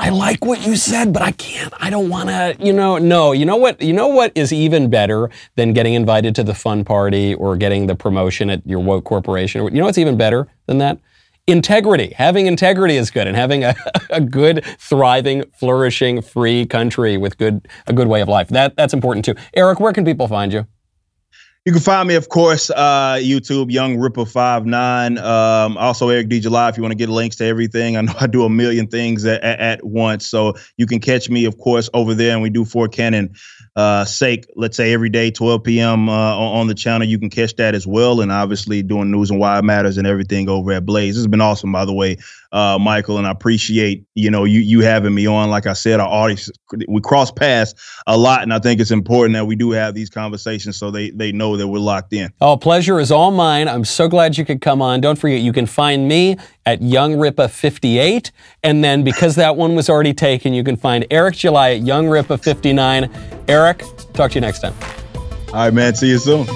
I 0.00 0.10
like 0.10 0.44
what 0.44 0.64
you 0.64 0.76
said, 0.76 1.12
but 1.12 1.22
I 1.22 1.32
can't. 1.32 1.74
I 1.80 1.90
don't 1.90 2.08
want 2.08 2.28
to, 2.28 2.56
you 2.60 2.72
know, 2.72 2.98
no. 2.98 3.32
You 3.32 3.44
know 3.44 3.56
what? 3.56 3.82
You 3.82 3.92
know 3.92 4.06
what 4.06 4.30
is 4.36 4.52
even 4.52 4.88
better 4.90 5.28
than 5.56 5.72
getting 5.72 5.94
invited 5.94 6.36
to 6.36 6.44
the 6.44 6.54
fun 6.54 6.84
party 6.84 7.34
or 7.34 7.56
getting 7.56 7.88
the 7.88 7.96
promotion 7.96 8.48
at 8.48 8.64
your 8.64 8.78
woke 8.78 9.04
corporation? 9.04 9.64
You 9.64 9.80
know 9.80 9.86
what's 9.86 9.98
even 9.98 10.16
better 10.16 10.46
than 10.66 10.78
that? 10.78 11.00
Integrity. 11.48 12.12
Having 12.16 12.46
integrity 12.46 12.96
is 12.96 13.10
good 13.10 13.26
and 13.26 13.36
having 13.36 13.64
a, 13.64 13.74
a 14.10 14.20
good, 14.20 14.64
thriving, 14.78 15.42
flourishing, 15.58 16.22
free 16.22 16.64
country 16.64 17.16
with 17.16 17.36
good 17.36 17.66
a 17.88 17.92
good 17.92 18.06
way 18.06 18.20
of 18.20 18.28
life. 18.28 18.48
That 18.48 18.76
that's 18.76 18.94
important 18.94 19.24
too. 19.24 19.34
Eric, 19.54 19.80
where 19.80 19.92
can 19.92 20.04
people 20.04 20.28
find 20.28 20.52
you? 20.52 20.66
You 21.68 21.72
can 21.72 21.82
find 21.82 22.08
me, 22.08 22.14
of 22.14 22.30
course, 22.30 22.70
uh, 22.70 23.18
YouTube, 23.20 23.70
Young 23.70 23.98
Rippa 23.98 24.26
Five 24.26 24.64
Nine. 24.64 25.18
Um, 25.18 25.76
also, 25.76 26.08
Eric 26.08 26.30
D. 26.30 26.40
July. 26.40 26.70
If 26.70 26.78
you 26.78 26.82
want 26.82 26.92
to 26.92 26.96
get 26.96 27.10
links 27.10 27.36
to 27.36 27.44
everything, 27.44 27.98
I 27.98 28.00
know 28.00 28.14
I 28.18 28.26
do 28.26 28.44
a 28.44 28.48
million 28.48 28.86
things 28.86 29.26
at, 29.26 29.42
at, 29.42 29.60
at 29.60 29.84
once, 29.84 30.26
so 30.26 30.54
you 30.78 30.86
can 30.86 30.98
catch 30.98 31.28
me, 31.28 31.44
of 31.44 31.58
course, 31.58 31.90
over 31.92 32.14
there. 32.14 32.32
And 32.32 32.40
we 32.40 32.48
do 32.48 32.64
for 32.64 32.88
Canon 32.88 33.34
uh, 33.76 34.04
sake, 34.04 34.46
let's 34.56 34.76
say 34.76 34.92
every 34.92 35.08
day, 35.08 35.30
12 35.30 35.62
p.m. 35.62 36.08
Uh, 36.08 36.36
on, 36.36 36.66
the 36.66 36.74
channel. 36.74 37.06
You 37.06 37.18
can 37.18 37.30
catch 37.30 37.56
that 37.56 37.74
as 37.74 37.86
well, 37.86 38.20
and 38.20 38.32
obviously 38.32 38.82
doing 38.82 39.10
news 39.10 39.30
and 39.30 39.38
why 39.38 39.58
it 39.58 39.64
matters 39.64 39.98
and 39.98 40.06
everything 40.06 40.48
over 40.48 40.72
at 40.72 40.84
Blaze. 40.84 41.14
This 41.14 41.20
has 41.20 41.26
been 41.26 41.40
awesome, 41.40 41.72
by 41.72 41.84
the 41.84 41.92
way 41.92 42.18
uh, 42.52 42.78
Michael, 42.80 43.18
and 43.18 43.26
I 43.26 43.30
appreciate 43.30 44.04
you 44.14 44.30
know 44.30 44.44
you 44.44 44.60
you 44.60 44.80
having 44.80 45.14
me 45.14 45.26
on. 45.26 45.50
Like 45.50 45.66
I 45.66 45.74
said, 45.74 46.00
our 46.00 46.08
audience 46.08 46.50
we 46.88 47.00
cross 47.00 47.30
paths 47.30 47.74
a 48.06 48.16
lot, 48.16 48.42
and 48.42 48.54
I 48.54 48.58
think 48.58 48.80
it's 48.80 48.90
important 48.90 49.34
that 49.34 49.46
we 49.46 49.54
do 49.54 49.70
have 49.72 49.94
these 49.94 50.08
conversations 50.08 50.76
so 50.76 50.90
they 50.90 51.10
they 51.10 51.30
know 51.30 51.56
that 51.56 51.68
we're 51.68 51.78
locked 51.78 52.12
in. 52.12 52.32
Oh, 52.40 52.56
pleasure 52.56 53.00
is 53.00 53.10
all 53.10 53.30
mine. 53.30 53.68
I'm 53.68 53.84
so 53.84 54.08
glad 54.08 54.38
you 54.38 54.44
could 54.44 54.62
come 54.62 54.80
on. 54.80 55.00
Don't 55.00 55.18
forget, 55.18 55.40
you 55.40 55.52
can 55.52 55.66
find 55.66 56.08
me 56.08 56.36
at 56.68 56.82
Young 56.82 57.14
Rippa 57.14 57.48
58, 57.48 58.30
and 58.62 58.84
then 58.84 59.02
because 59.02 59.36
that 59.36 59.56
one 59.56 59.74
was 59.74 59.88
already 59.88 60.12
taken, 60.12 60.52
you 60.52 60.62
can 60.62 60.76
find 60.76 61.06
Eric 61.10 61.36
July 61.36 61.70
at 61.70 61.80
Young 61.80 62.04
Rippa 62.04 62.38
59. 62.42 63.10
Eric, 63.48 63.82
talk 64.12 64.32
to 64.32 64.34
you 64.34 64.42
next 64.42 64.60
time. 64.60 64.74
All 65.48 65.54
right, 65.54 65.72
man. 65.72 65.94
See 65.94 66.10
you 66.10 66.18
soon. 66.18 66.46